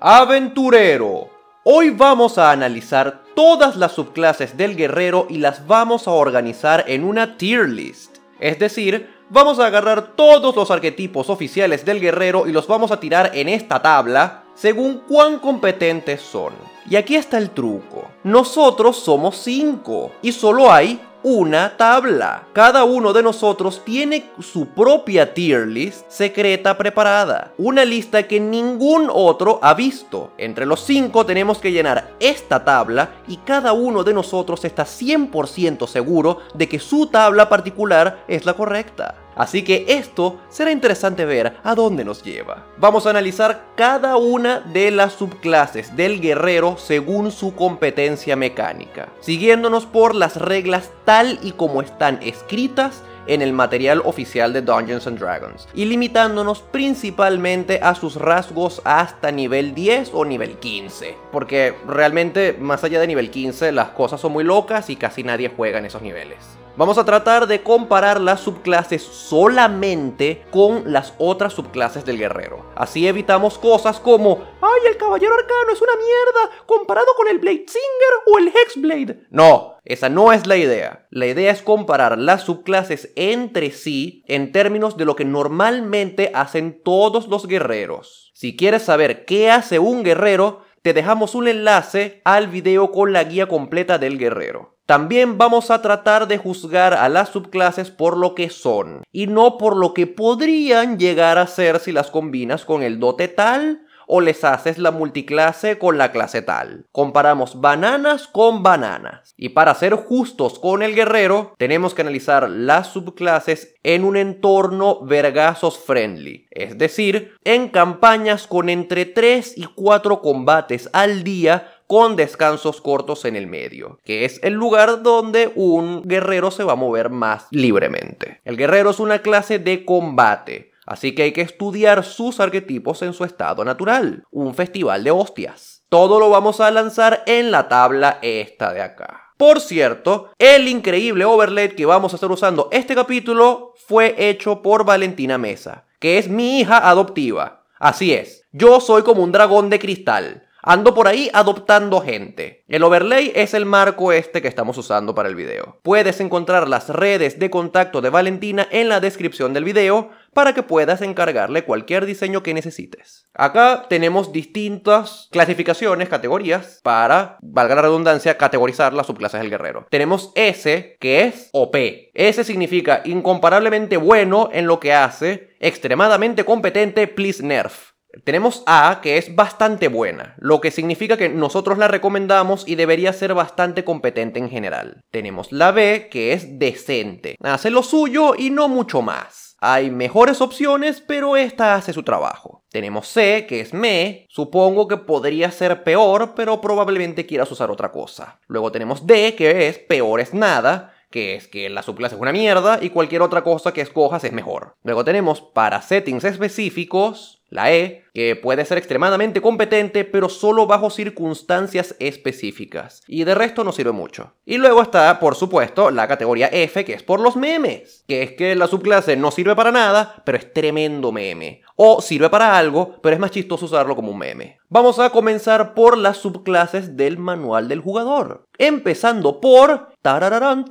[0.00, 1.28] Aventurero.
[1.64, 7.02] Hoy vamos a analizar todas las subclases del guerrero y las vamos a organizar en
[7.02, 8.18] una tier list.
[8.38, 13.00] Es decir, vamos a agarrar todos los arquetipos oficiales del guerrero y los vamos a
[13.00, 16.52] tirar en esta tabla según cuán competentes son.
[16.88, 18.08] Y aquí está el truco.
[18.22, 22.44] Nosotros somos 5 y solo hay una tabla.
[22.52, 27.52] Cada uno de nosotros tiene su propia tier list secreta preparada.
[27.58, 30.32] Una lista que ningún otro ha visto.
[30.38, 35.86] Entre los cinco tenemos que llenar esta tabla y cada uno de nosotros está 100%
[35.86, 39.16] seguro de que su tabla particular es la correcta.
[39.38, 42.66] Así que esto será interesante ver a dónde nos lleva.
[42.76, 49.86] Vamos a analizar cada una de las subclases del guerrero según su competencia mecánica, siguiéndonos
[49.86, 55.18] por las reglas tal y como están escritas en el material oficial de Dungeons and
[55.18, 62.56] Dragons y limitándonos principalmente a sus rasgos hasta nivel 10 o nivel 15, porque realmente
[62.58, 65.84] más allá de nivel 15 las cosas son muy locas y casi nadie juega en
[65.84, 66.38] esos niveles.
[66.78, 72.70] Vamos a tratar de comparar las subclases solamente con las otras subclases del guerrero.
[72.76, 77.64] Así evitamos cosas como, ¡ay, el caballero arcano es una mierda comparado con el Blade
[77.66, 79.26] Singer o el Hexblade!
[79.30, 81.08] No, esa no es la idea.
[81.10, 86.80] La idea es comparar las subclases entre sí en términos de lo que normalmente hacen
[86.84, 88.30] todos los guerreros.
[88.34, 93.24] Si quieres saber qué hace un guerrero, te dejamos un enlace al video con la
[93.24, 94.77] guía completa del guerrero.
[94.88, 99.58] También vamos a tratar de juzgar a las subclases por lo que son y no
[99.58, 104.22] por lo que podrían llegar a ser si las combinas con el dote tal o
[104.22, 106.86] les haces la multiclase con la clase tal.
[106.90, 109.34] Comparamos bananas con bananas.
[109.36, 115.04] Y para ser justos con el guerrero, tenemos que analizar las subclases en un entorno
[115.04, 116.46] vergazos friendly.
[116.50, 123.24] Es decir, en campañas con entre 3 y 4 combates al día con descansos cortos
[123.24, 127.46] en el medio, que es el lugar donde un guerrero se va a mover más
[127.50, 128.42] libremente.
[128.44, 133.14] El guerrero es una clase de combate, así que hay que estudiar sus arquetipos en
[133.14, 135.82] su estado natural, un festival de hostias.
[135.88, 139.32] Todo lo vamos a lanzar en la tabla esta de acá.
[139.38, 144.84] Por cierto, el increíble overlay que vamos a estar usando este capítulo fue hecho por
[144.84, 147.64] Valentina Mesa, que es mi hija adoptiva.
[147.78, 150.47] Así es, yo soy como un dragón de cristal.
[150.70, 152.62] Ando por ahí adoptando gente.
[152.68, 155.80] El overlay es el marco este que estamos usando para el video.
[155.82, 160.62] Puedes encontrar las redes de contacto de Valentina en la descripción del video para que
[160.62, 163.24] puedas encargarle cualquier diseño que necesites.
[163.32, 169.86] Acá tenemos distintas clasificaciones, categorías, para, valga la redundancia, categorizar las subclases del guerrero.
[169.88, 171.76] Tenemos S, que es OP.
[172.12, 177.97] S significa incomparablemente bueno en lo que hace, extremadamente competente, please nerf.
[178.24, 183.12] Tenemos A, que es bastante buena, lo que significa que nosotros la recomendamos y debería
[183.12, 185.04] ser bastante competente en general.
[185.10, 189.56] Tenemos la B, que es decente, hace lo suyo y no mucho más.
[189.60, 192.64] Hay mejores opciones, pero esta hace su trabajo.
[192.70, 197.90] Tenemos C, que es me, supongo que podría ser peor, pero probablemente quieras usar otra
[197.90, 198.40] cosa.
[198.46, 202.32] Luego tenemos D, que es peor es nada, que es que la subclase es una
[202.32, 204.76] mierda y cualquier otra cosa que escojas es mejor.
[204.84, 210.90] Luego tenemos para settings específicos, la E, que puede ser extremadamente competente, pero solo bajo
[210.90, 213.02] circunstancias específicas.
[213.06, 214.32] Y de resto no sirve mucho.
[214.44, 218.04] Y luego está, por supuesto, la categoría F, que es por los memes.
[218.08, 221.62] Que es que la subclase no sirve para nada, pero es tremendo meme.
[221.76, 224.58] O sirve para algo, pero es más chistoso usarlo como un meme.
[224.68, 228.44] Vamos a comenzar por las subclases del manual del jugador.
[228.58, 229.88] Empezando por...
[230.02, 230.64] ¡Tarararán,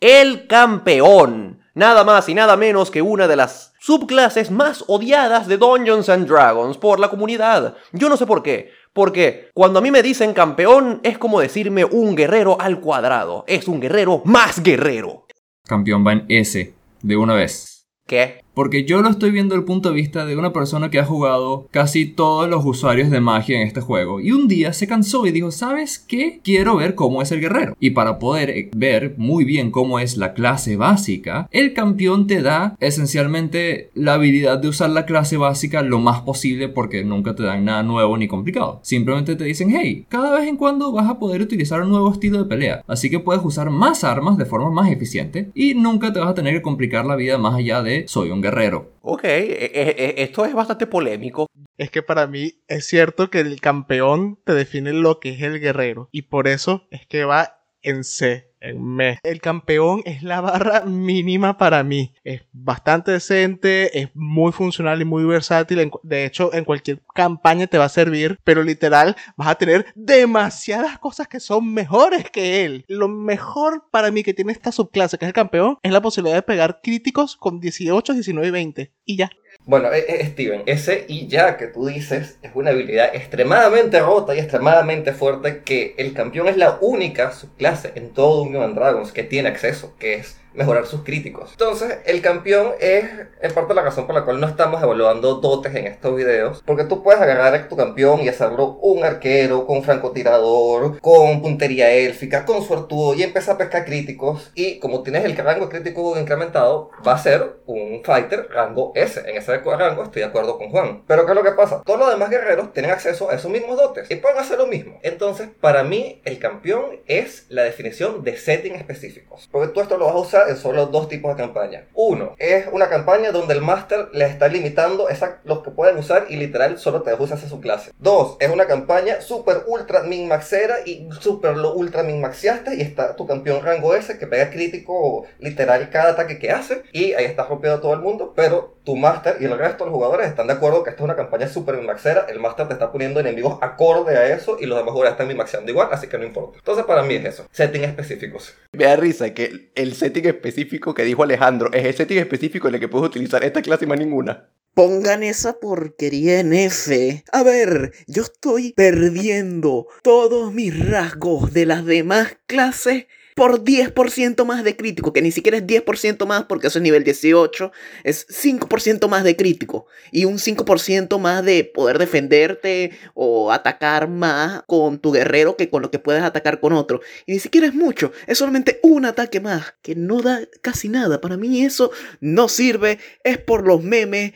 [0.00, 5.58] El campeón nada más y nada menos que una de las subclases más odiadas de
[5.58, 7.76] Dungeons and Dragons por la comunidad.
[7.92, 8.70] Yo no sé por qué.
[8.92, 13.44] Porque cuando a mí me dicen campeón es como decirme un guerrero al cuadrado.
[13.48, 15.26] Es un guerrero más guerrero.
[15.66, 17.86] Campeón va en S, de una vez.
[18.06, 18.43] ¿Qué?
[18.54, 21.04] Porque yo lo estoy viendo desde el punto de vista de una persona que ha
[21.04, 24.20] jugado casi todos los usuarios de magia en este juego.
[24.20, 26.40] Y un día se cansó y dijo, ¿sabes qué?
[26.42, 27.76] Quiero ver cómo es el guerrero.
[27.80, 32.42] Y para poder eh, ver muy bien cómo es la clase básica, el campeón te
[32.42, 37.42] da esencialmente la habilidad de usar la clase básica lo más posible porque nunca te
[37.42, 38.80] dan nada nuevo ni complicado.
[38.82, 42.38] Simplemente te dicen, hey, cada vez en cuando vas a poder utilizar un nuevo estilo
[42.38, 42.82] de pelea.
[42.86, 46.34] Así que puedes usar más armas de forma más eficiente y nunca te vas a
[46.34, 48.92] tener que complicar la vida más allá de soy un guerrero.
[49.00, 51.48] Ok, e, e, e, esto es bastante polémico.
[51.76, 55.60] Es que para mí es cierto que el campeón te define lo que es el
[55.60, 56.08] guerrero.
[56.12, 59.18] Y por eso es que va en C me.
[59.22, 62.14] El campeón es la barra mínima para mí.
[62.24, 65.90] Es bastante decente, es muy funcional y muy versátil.
[66.02, 70.98] De hecho, en cualquier campaña te va a servir, pero literal vas a tener demasiadas
[70.98, 72.84] cosas que son mejores que él.
[72.88, 76.36] Lo mejor para mí que tiene esta subclase, que es el campeón, es la posibilidad
[76.36, 78.92] de pegar críticos con 18, 19 y 20.
[79.04, 79.30] Y ya.
[79.66, 84.34] Bueno, eh, eh, Steven, ese y ya que tú dices es una habilidad extremadamente rota
[84.34, 89.22] y extremadamente fuerte que el campeón es la única subclase en todo Dungeons Dragons que
[89.22, 91.50] tiene acceso, que es mejorar sus críticos.
[91.52, 93.04] Entonces, el campeón es
[93.40, 96.84] en parte la razón por la cual no estamos evaluando dotes en estos videos, porque
[96.84, 102.62] tú puedes agarrar tu campeón y hacerlo un arquero, con francotirador, con puntería élfica, con
[102.62, 104.50] suertudo y empezar a pescar críticos.
[104.54, 109.20] Y como tienes el rango crítico incrementado, va a ser un fighter rango S.
[109.26, 111.02] En ese rango estoy de acuerdo con Juan.
[111.06, 111.82] Pero ¿qué es lo que pasa?
[111.84, 114.98] Todos los demás guerreros tienen acceso a esos mismos dotes y pueden hacer lo mismo.
[115.02, 119.48] Entonces, para mí, el campeón es la definición de setting específicos.
[119.50, 121.86] Porque tú esto lo vas a usar en solo dos tipos de campaña.
[121.94, 125.08] Uno, es una campaña donde el máster le está limitando
[125.44, 127.92] los que pueden usar y literal solo te deja usar su clase.
[127.98, 132.80] Dos, es una campaña super ultra min maxera y super lo ultra min maxiaste y
[132.80, 137.24] está tu campeón rango S que pega crítico literal cada ataque que hace y ahí
[137.24, 140.46] estás rompiendo todo el mundo, pero tu máster y el resto de los jugadores están
[140.46, 143.20] de acuerdo que esta es una campaña super min maxera, el máster te está poniendo
[143.20, 146.24] enemigos acorde a eso y los demás jugadores están min maxeando igual, así que no
[146.24, 146.58] importa.
[146.58, 148.54] Entonces para mí es eso, setting específicos.
[148.72, 152.74] Me da risa que el setting específico que dijo Alejandro es el setting específico en
[152.74, 154.48] el que puedes utilizar esta clase y más ninguna.
[154.74, 157.24] Pongan esa porquería en F.
[157.32, 164.62] A ver, yo estoy perdiendo todos mis rasgos de las demás clases por 10% más
[164.62, 167.72] de crítico, que ni siquiera es 10% más porque eso es nivel 18,
[168.04, 174.62] es 5% más de crítico y un 5% más de poder defenderte o atacar más
[174.66, 177.00] con tu guerrero que con lo que puedes atacar con otro.
[177.26, 181.20] Y ni siquiera es mucho, es solamente un ataque más, que no da casi nada.
[181.20, 181.90] Para mí eso
[182.20, 184.32] no sirve, es por los memes,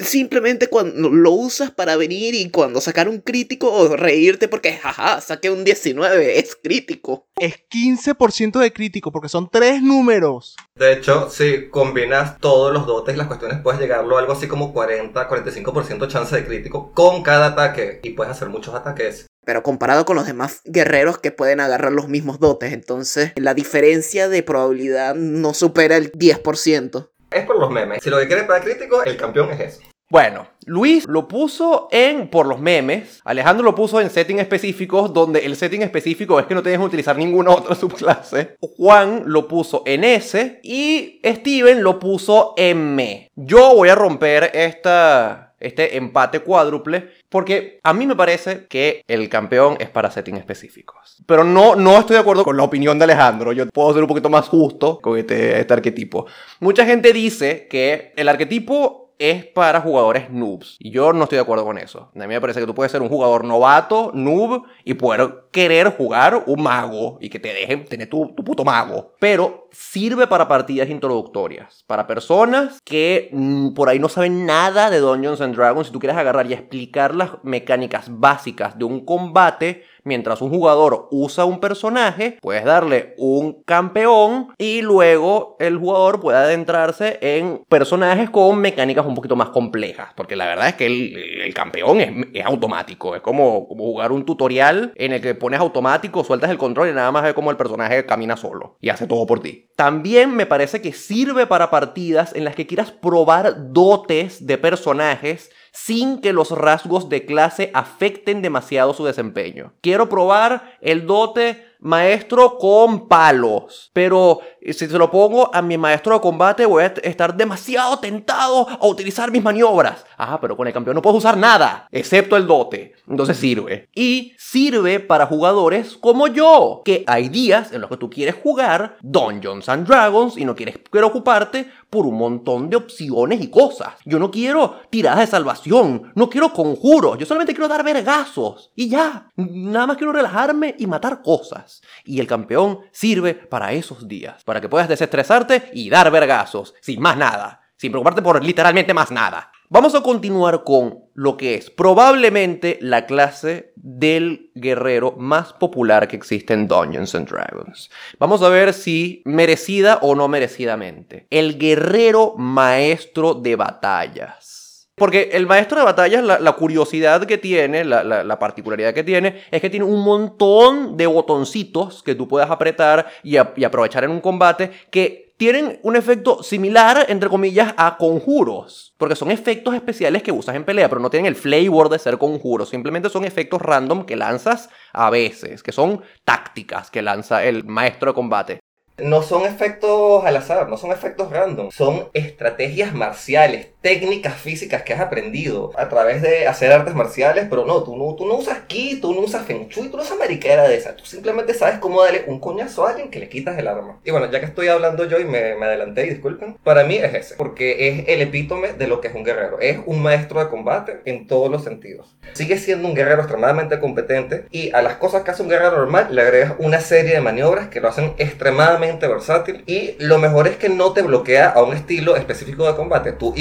[0.00, 5.20] simplemente cuando lo usas para venir y cuando sacar un crítico o reírte porque jaja,
[5.20, 7.28] saqué un 19, es crítico.
[7.40, 10.56] Es 15 15% de crítico, porque son tres números.
[10.76, 14.46] De hecho, si combinas todos los dotes y las cuestiones, puedes llegarlo a algo así
[14.46, 18.00] como 40, 45% chance de crítico con cada ataque.
[18.02, 19.26] Y puedes hacer muchos ataques.
[19.44, 24.28] Pero comparado con los demás guerreros que pueden agarrar los mismos dotes, entonces la diferencia
[24.28, 27.10] de probabilidad no supera el 10%.
[27.30, 28.02] Es por los memes.
[28.02, 29.80] Si lo que quieres para crítico, el campeón es eso.
[30.10, 35.40] Bueno, Luis lo puso en por los memes, Alejandro lo puso en settings específicos donde
[35.40, 38.56] el setting específico es que no tienes que utilizar ninguna otra subclase.
[38.78, 43.30] Juan lo puso en S y Steven lo puso en me.
[43.36, 49.28] Yo voy a romper esta, este empate cuádruple porque a mí me parece que el
[49.28, 51.22] campeón es para settings específicos.
[51.26, 53.52] Pero no, no estoy de acuerdo con la opinión de Alejandro.
[53.52, 56.24] Yo puedo ser un poquito más justo con este, este arquetipo.
[56.60, 60.76] Mucha gente dice que el arquetipo es para jugadores noobs.
[60.78, 62.10] Y yo no estoy de acuerdo con eso.
[62.14, 65.96] A mí me parece que tú puedes ser un jugador novato, noob, y poder querer
[65.96, 69.12] jugar un mago y que te dejen tener tu, tu puto mago.
[69.18, 71.84] Pero sirve para partidas introductorias.
[71.86, 75.86] Para personas que mm, por ahí no saben nada de Dungeons and Dragons.
[75.86, 81.06] Si tú quieres agarrar y explicar las mecánicas básicas de un combate Mientras un jugador
[81.10, 88.30] usa un personaje, puedes darle un campeón y luego el jugador puede adentrarse en personajes
[88.30, 90.08] con mecánicas un poquito más complejas.
[90.16, 93.16] Porque la verdad es que el, campeón es, automático.
[93.16, 97.12] Es como, jugar un tutorial en el que pones automático, sueltas el control y nada
[97.12, 99.67] más ve cómo el personaje camina solo y hace todo por ti.
[99.76, 105.50] También me parece que sirve para partidas en las que quieras probar dotes de personajes
[105.72, 109.74] sin que los rasgos de clase afecten demasiado su desempeño.
[109.80, 113.90] Quiero probar el dote maestro con palos.
[113.92, 118.66] Pero si se lo pongo a mi maestro de combate, voy a estar demasiado tentado
[118.68, 120.04] a utilizar mis maniobras.
[120.20, 122.94] Ah, pero con el campeón no puedo usar nada, excepto el dote.
[123.08, 123.88] Entonces sirve.
[123.94, 128.96] Y sirve para jugadores como yo, que hay días en los que tú quieres jugar
[129.00, 133.94] Dungeons and Dragons y no quieres preocuparte por un montón de opciones y cosas.
[134.04, 138.72] Yo no quiero tiradas de salvación, no quiero conjuros, yo solamente quiero dar vergazos.
[138.74, 141.80] Y ya, nada más quiero relajarme y matar cosas.
[142.04, 147.00] Y el campeón sirve para esos días, para que puedas desestresarte y dar vergazos, sin
[147.00, 149.52] más nada, sin preocuparte por literalmente más nada.
[149.70, 156.16] Vamos a continuar con lo que es probablemente la clase del guerrero más popular que
[156.16, 157.90] existe en Dungeons and Dragons.
[158.18, 161.26] Vamos a ver si merecida o no merecidamente.
[161.28, 164.88] El guerrero maestro de batallas.
[164.94, 169.42] Porque el maestro de batallas, la, curiosidad que tiene, la, la- la particularidad que tiene,
[169.50, 174.20] es que tiene un montón de botoncitos que tú puedas apretar y aprovechar en un
[174.20, 178.94] combate que tienen un efecto similar, entre comillas, a conjuros.
[178.98, 182.18] Porque son efectos especiales que usas en pelea, pero no tienen el flavor de ser
[182.18, 182.68] conjuros.
[182.68, 188.10] Simplemente son efectos random que lanzas a veces, que son tácticas que lanza el maestro
[188.10, 188.60] de combate.
[188.98, 194.92] No son efectos al azar, no son efectos random, son estrategias marciales, técnicas físicas que
[194.92, 198.60] has aprendido a través de hacer artes marciales, pero no, tú no, tú no usas
[198.66, 201.78] ki, tú no usas feng shui, tú no usas mariquera de esa, tú simplemente sabes
[201.78, 204.00] cómo darle un coñazo a alguien que le quitas el arma.
[204.04, 206.96] Y bueno, ya que estoy hablando yo y me, me adelanté, y disculpen, para mí
[206.96, 210.40] es ese, porque es el epítome de lo que es un guerrero, es un maestro
[210.40, 212.16] de combate en todos los sentidos.
[212.32, 216.08] Sigue siendo un guerrero extremadamente competente y a las cosas que hace un guerrero normal
[216.10, 220.56] le agregas una serie de maniobras que lo hacen extremadamente versátil y lo mejor es
[220.56, 223.12] que no te bloquea a un estilo específico de combate.
[223.12, 223.32] Tú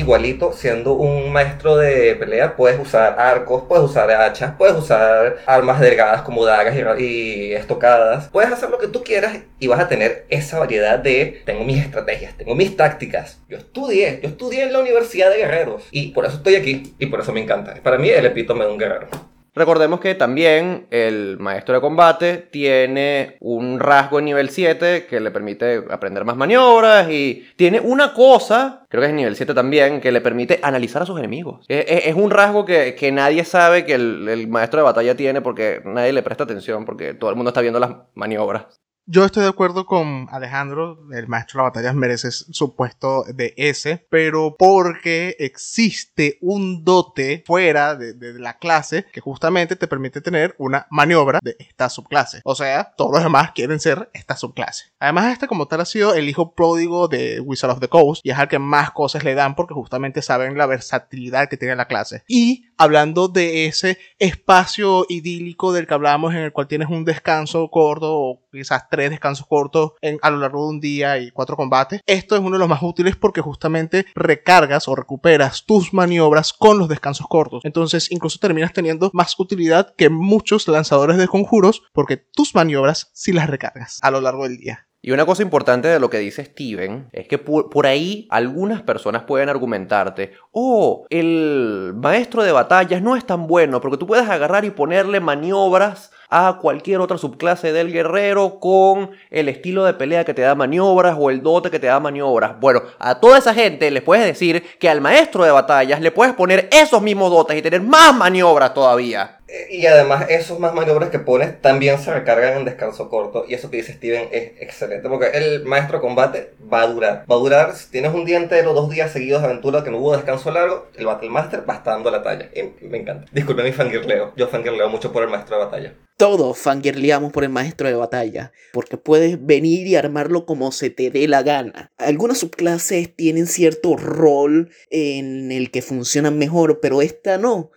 [0.54, 6.22] siendo un maestro de pelea puedes usar arcos, puedes usar hachas, puedes usar armas delgadas
[6.22, 8.30] como dagas y estocadas.
[8.30, 11.84] Puedes hacer lo que tú quieras y vas a tener esa variedad de tengo mis
[11.84, 13.40] estrategias, tengo mis tácticas.
[13.50, 17.06] Yo estudié, yo estudié en la Universidad de Guerreros y por eso estoy aquí y
[17.08, 17.76] por eso me encanta.
[17.84, 19.27] Para mí el epítome de un guerrero.
[19.58, 25.32] Recordemos que también el maestro de combate tiene un rasgo en nivel 7 que le
[25.32, 30.12] permite aprender más maniobras y tiene una cosa, creo que es nivel 7 también, que
[30.12, 31.66] le permite analizar a sus enemigos.
[31.68, 35.82] Es, un rasgo que, que nadie sabe que el, el maestro de batalla tiene porque
[35.86, 38.80] nadie le presta atención porque todo el mundo está viendo las maniobras.
[39.10, 43.54] Yo estoy de acuerdo con Alejandro, el maestro de las batallas merece su puesto de
[43.56, 50.56] S, pero porque existe un dote fuera de, la clase que justamente te permite tener
[50.58, 52.42] una maniobra de esta subclase.
[52.44, 54.92] O sea, todos los demás quieren ser esta subclase.
[55.00, 58.32] Además, este como tal ha sido el hijo pródigo de Wizard of the Coast y
[58.32, 61.88] es al que más cosas le dan porque justamente saben la versatilidad que tiene la
[61.88, 62.24] clase.
[62.28, 67.70] Y hablando de ese espacio idílico del que hablábamos en el cual tienes un descanso
[67.70, 71.56] corto o quizás tres descansos cortos en, a lo largo de un día y cuatro
[71.56, 72.02] combates.
[72.06, 76.78] Esto es uno de los más útiles porque justamente recargas o recuperas tus maniobras con
[76.78, 77.64] los descansos cortos.
[77.64, 83.34] Entonces incluso terminas teniendo más utilidad que muchos lanzadores de conjuros porque tus maniobras sí
[83.34, 84.88] las recargas a lo largo del día.
[85.02, 88.82] Y una cosa importante de lo que dice Steven es que por, por ahí algunas
[88.82, 94.28] personas pueden argumentarte, oh, el maestro de batallas no es tan bueno porque tú puedes
[94.28, 100.26] agarrar y ponerle maniobras a cualquier otra subclase del guerrero con el estilo de pelea
[100.26, 102.60] que te da maniobras o el dote que te da maniobras.
[102.60, 106.34] Bueno, a toda esa gente les puedes decir que al maestro de batallas le puedes
[106.34, 109.34] poner esos mismos dotes y tener más maniobras todavía.
[109.48, 113.46] Eh, Y además, esos más maniobras que pones también se recargan en descanso corto.
[113.48, 115.08] Y eso que dice Steven es excelente.
[115.08, 117.24] Porque el maestro combate va a durar.
[117.32, 120.00] Va a durar, si tienes un día entero, dos días seguidos de aventura que no
[120.00, 122.50] hubo descanso largo, el Battle Master va a estar dando la talla.
[122.54, 123.26] Y me encanta.
[123.32, 124.34] Disculpen mi fangirleo.
[124.36, 125.94] Yo fangirleo mucho por el maestro de batalla.
[126.18, 131.12] Todos fangirleamos por el maestro de batalla, porque puedes venir y armarlo como se te
[131.12, 131.92] dé la gana.
[132.00, 137.70] Algunas subclases tienen cierto rol en el que funcionan mejor, pero esta no.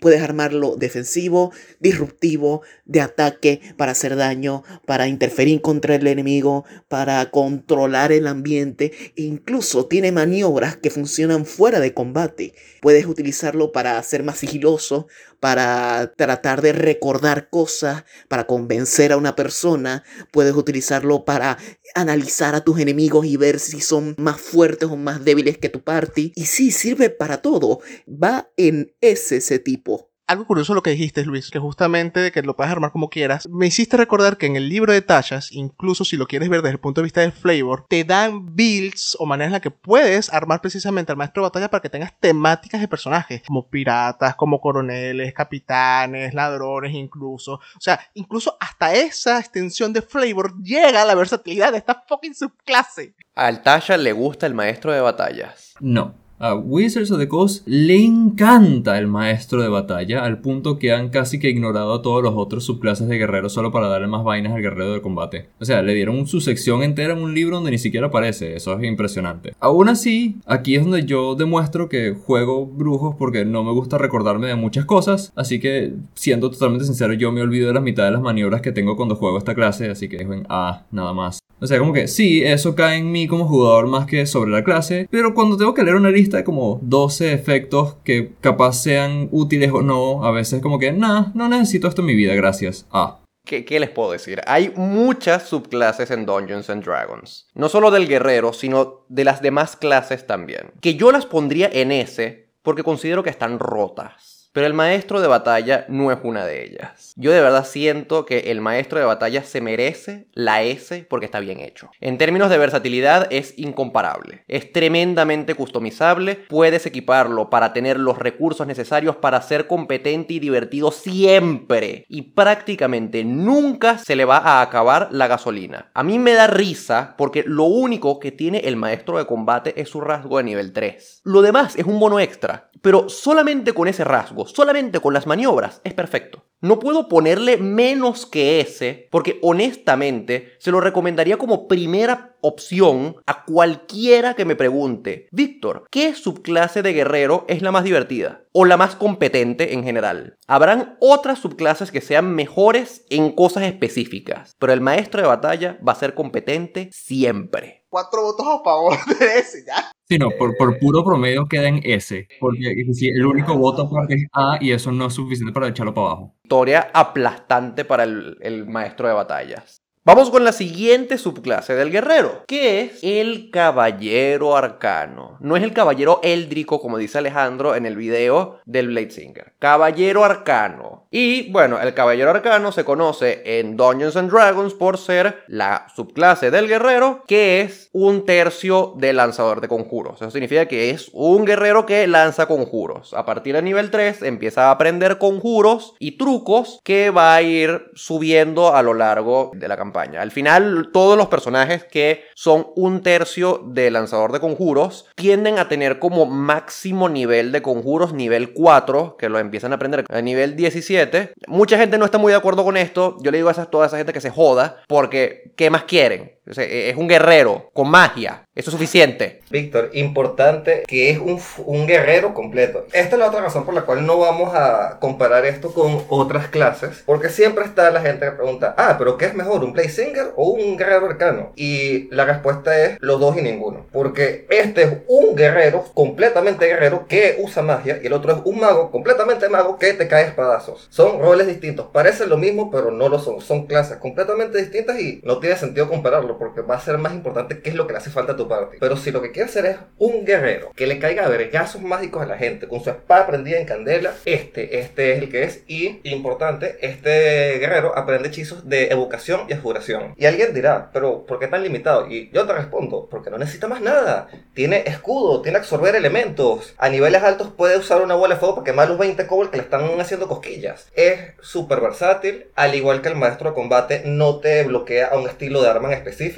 [0.00, 7.30] Puedes armarlo defensivo, disruptivo, de ataque, para hacer daño, para interferir contra el enemigo, para
[7.30, 12.54] controlar el ambiente, incluso tiene maniobras que funcionan fuera de combate.
[12.80, 15.06] Puedes utilizarlo para ser más sigiloso,
[15.40, 21.56] para tratar de recordar cosas, para convencer a una persona, puedes utilizarlo para
[21.94, 25.82] analizar a tus enemigos y ver si son más fuertes o más débiles que tu
[25.82, 26.32] party.
[26.34, 27.80] Y sí, sirve para todo.
[28.06, 30.09] Va en ese, ese tipo.
[30.30, 33.48] Algo curioso lo que dijiste, Luis, que justamente de que lo puedes armar como quieras,
[33.48, 36.74] me hiciste recordar que en el libro de tallas, incluso si lo quieres ver desde
[36.74, 40.32] el punto de vista del flavor, te dan builds o maneras en las que puedes
[40.32, 44.60] armar precisamente al maestro de batalla para que tengas temáticas de personajes, como piratas, como
[44.60, 47.54] coroneles, capitanes, ladrones incluso.
[47.54, 52.36] O sea, incluso hasta esa extensión de flavor llega a la versatilidad de esta fucking
[52.36, 53.16] subclase.
[53.34, 55.74] Al Tasha le gusta el maestro de batallas.
[55.80, 56.19] No.
[56.42, 61.10] A Wizards of the Coast le encanta el maestro de batalla, al punto que han
[61.10, 64.54] casi que ignorado a todos los otros subclases de guerreros solo para darle más vainas
[64.54, 65.50] al guerrero de combate.
[65.60, 68.72] O sea, le dieron su sección entera en un libro donde ni siquiera aparece, eso
[68.78, 69.52] es impresionante.
[69.60, 74.46] Aún así, aquí es donde yo demuestro que juego brujos porque no me gusta recordarme
[74.46, 78.12] de muchas cosas, así que siendo totalmente sincero, yo me olvido de la mitad de
[78.12, 81.40] las maniobras que tengo cuando juego esta clase, así que dejo en A nada más.
[81.62, 84.64] O sea, como que sí, eso cae en mí como jugador más que sobre la
[84.64, 89.70] clase, pero cuando tengo que leer una lista como 12 efectos que capaz sean útiles
[89.72, 92.86] o no, a veces como que, nah, no necesito esto en mi vida, gracias.
[92.90, 93.20] Ah.
[93.44, 94.40] ¿Qué, les puedo decir?
[94.46, 97.48] Hay muchas subclases en Dungeons and Dragons.
[97.54, 100.70] No solo del guerrero, sino de las demás clases también.
[100.80, 104.39] Que yo las pondría en ese, porque considero que están rotas.
[104.52, 107.12] Pero el maestro de batalla no es una de ellas.
[107.16, 111.38] Yo de verdad siento que el maestro de batalla se merece la S porque está
[111.38, 111.90] bien hecho.
[112.00, 114.44] En términos de versatilidad es incomparable.
[114.48, 120.90] Es tremendamente customizable, puedes equiparlo para tener los recursos necesarios para ser competente y divertido
[120.90, 122.04] siempre.
[122.08, 125.92] Y prácticamente nunca se le va a acabar la gasolina.
[125.94, 129.88] A mí me da risa porque lo único que tiene el maestro de combate es
[129.88, 131.20] su rasgo de nivel 3.
[131.22, 132.70] Lo demás es un bono extra.
[132.82, 136.44] Pero solamente con ese rasgo, solamente con las maniobras, es perfecto.
[136.60, 143.44] No puedo ponerle menos que ese, porque honestamente se lo recomendaría como primera opción a
[143.44, 148.44] cualquiera que me pregunte, Víctor, ¿qué subclase de guerrero es la más divertida?
[148.52, 150.36] O la más competente en general.
[150.46, 155.92] Habrán otras subclases que sean mejores en cosas específicas, pero el maestro de batalla va
[155.92, 157.79] a ser competente siempre.
[157.90, 159.90] Cuatro votos a favor de ese, ya.
[160.08, 162.26] Sí, no, por, por puro promedio queda en S.
[162.40, 165.92] Porque si el único voto aparte es A y eso no es suficiente para echarlo
[165.94, 166.34] para abajo.
[166.42, 169.79] Victoria aplastante para el, el maestro de batallas.
[170.02, 175.36] Vamos con la siguiente subclase del guerrero, que es el caballero arcano.
[175.40, 179.52] No es el caballero éldrico, como dice Alejandro en el video del Blade Singer.
[179.58, 181.06] Caballero arcano.
[181.10, 186.50] Y bueno, el caballero arcano se conoce en Dungeons and Dragons por ser la subclase
[186.50, 190.22] del guerrero, que es un tercio de lanzador de conjuros.
[190.22, 193.12] Eso significa que es un guerrero que lanza conjuros.
[193.12, 197.90] A partir del nivel 3 empieza a aprender conjuros y trucos que va a ir
[197.92, 203.02] subiendo a lo largo de la campaña al final, todos los personajes que son un
[203.02, 209.16] tercio de lanzador de conjuros tienden a tener como máximo nivel de conjuros, nivel 4,
[209.18, 211.32] que lo empiezan a aprender a nivel 17.
[211.46, 213.16] Mucha gente no está muy de acuerdo con esto.
[213.22, 216.39] Yo le digo a toda esa gente que se joda, porque ¿qué más quieren?
[216.56, 218.44] Es un guerrero con magia.
[218.52, 219.40] Eso es suficiente.
[219.48, 222.84] Víctor, importante que es un, un, guerrero completo.
[222.92, 226.48] Esta es la otra razón por la cual no vamos a comparar esto con otras
[226.48, 227.02] clases.
[227.06, 229.62] Porque siempre está la gente que pregunta, ah, pero ¿qué es mejor?
[229.62, 231.52] ¿Un play singer o un guerrero arcano?
[231.54, 233.86] Y la respuesta es los dos y ninguno.
[233.92, 238.00] Porque este es un guerrero, completamente guerrero, que usa magia.
[238.02, 240.88] Y el otro es un mago, completamente mago, que te cae espadazos.
[240.90, 241.86] Son roles distintos.
[241.92, 243.40] Parecen lo mismo, pero no lo son.
[243.40, 247.60] Son clases completamente distintas y no tiene sentido compararlo porque va a ser más importante
[247.60, 248.78] qué es lo que le hace falta a tu party.
[248.80, 252.26] Pero si lo que quieres hacer es un guerrero que le caiga vergazos mágicos a
[252.26, 255.62] la gente con su espada prendida en candela, este, este es el que es.
[255.68, 260.14] Y, importante, este guerrero aprende hechizos de evocación y adjuración.
[260.16, 262.10] Y alguien dirá, pero ¿por qué tan limitado?
[262.10, 264.28] Y yo te respondo, porque no necesita más nada.
[264.54, 266.74] Tiene escudo, tiene absorber elementos.
[266.78, 269.58] A niveles altos puede usar una bola de fuego para quemar los 20 kobolds que
[269.58, 270.88] le están haciendo cosquillas.
[270.94, 275.28] Es súper versátil, al igual que el maestro de combate, no te bloquea a un
[275.28, 276.29] estilo de arma en específico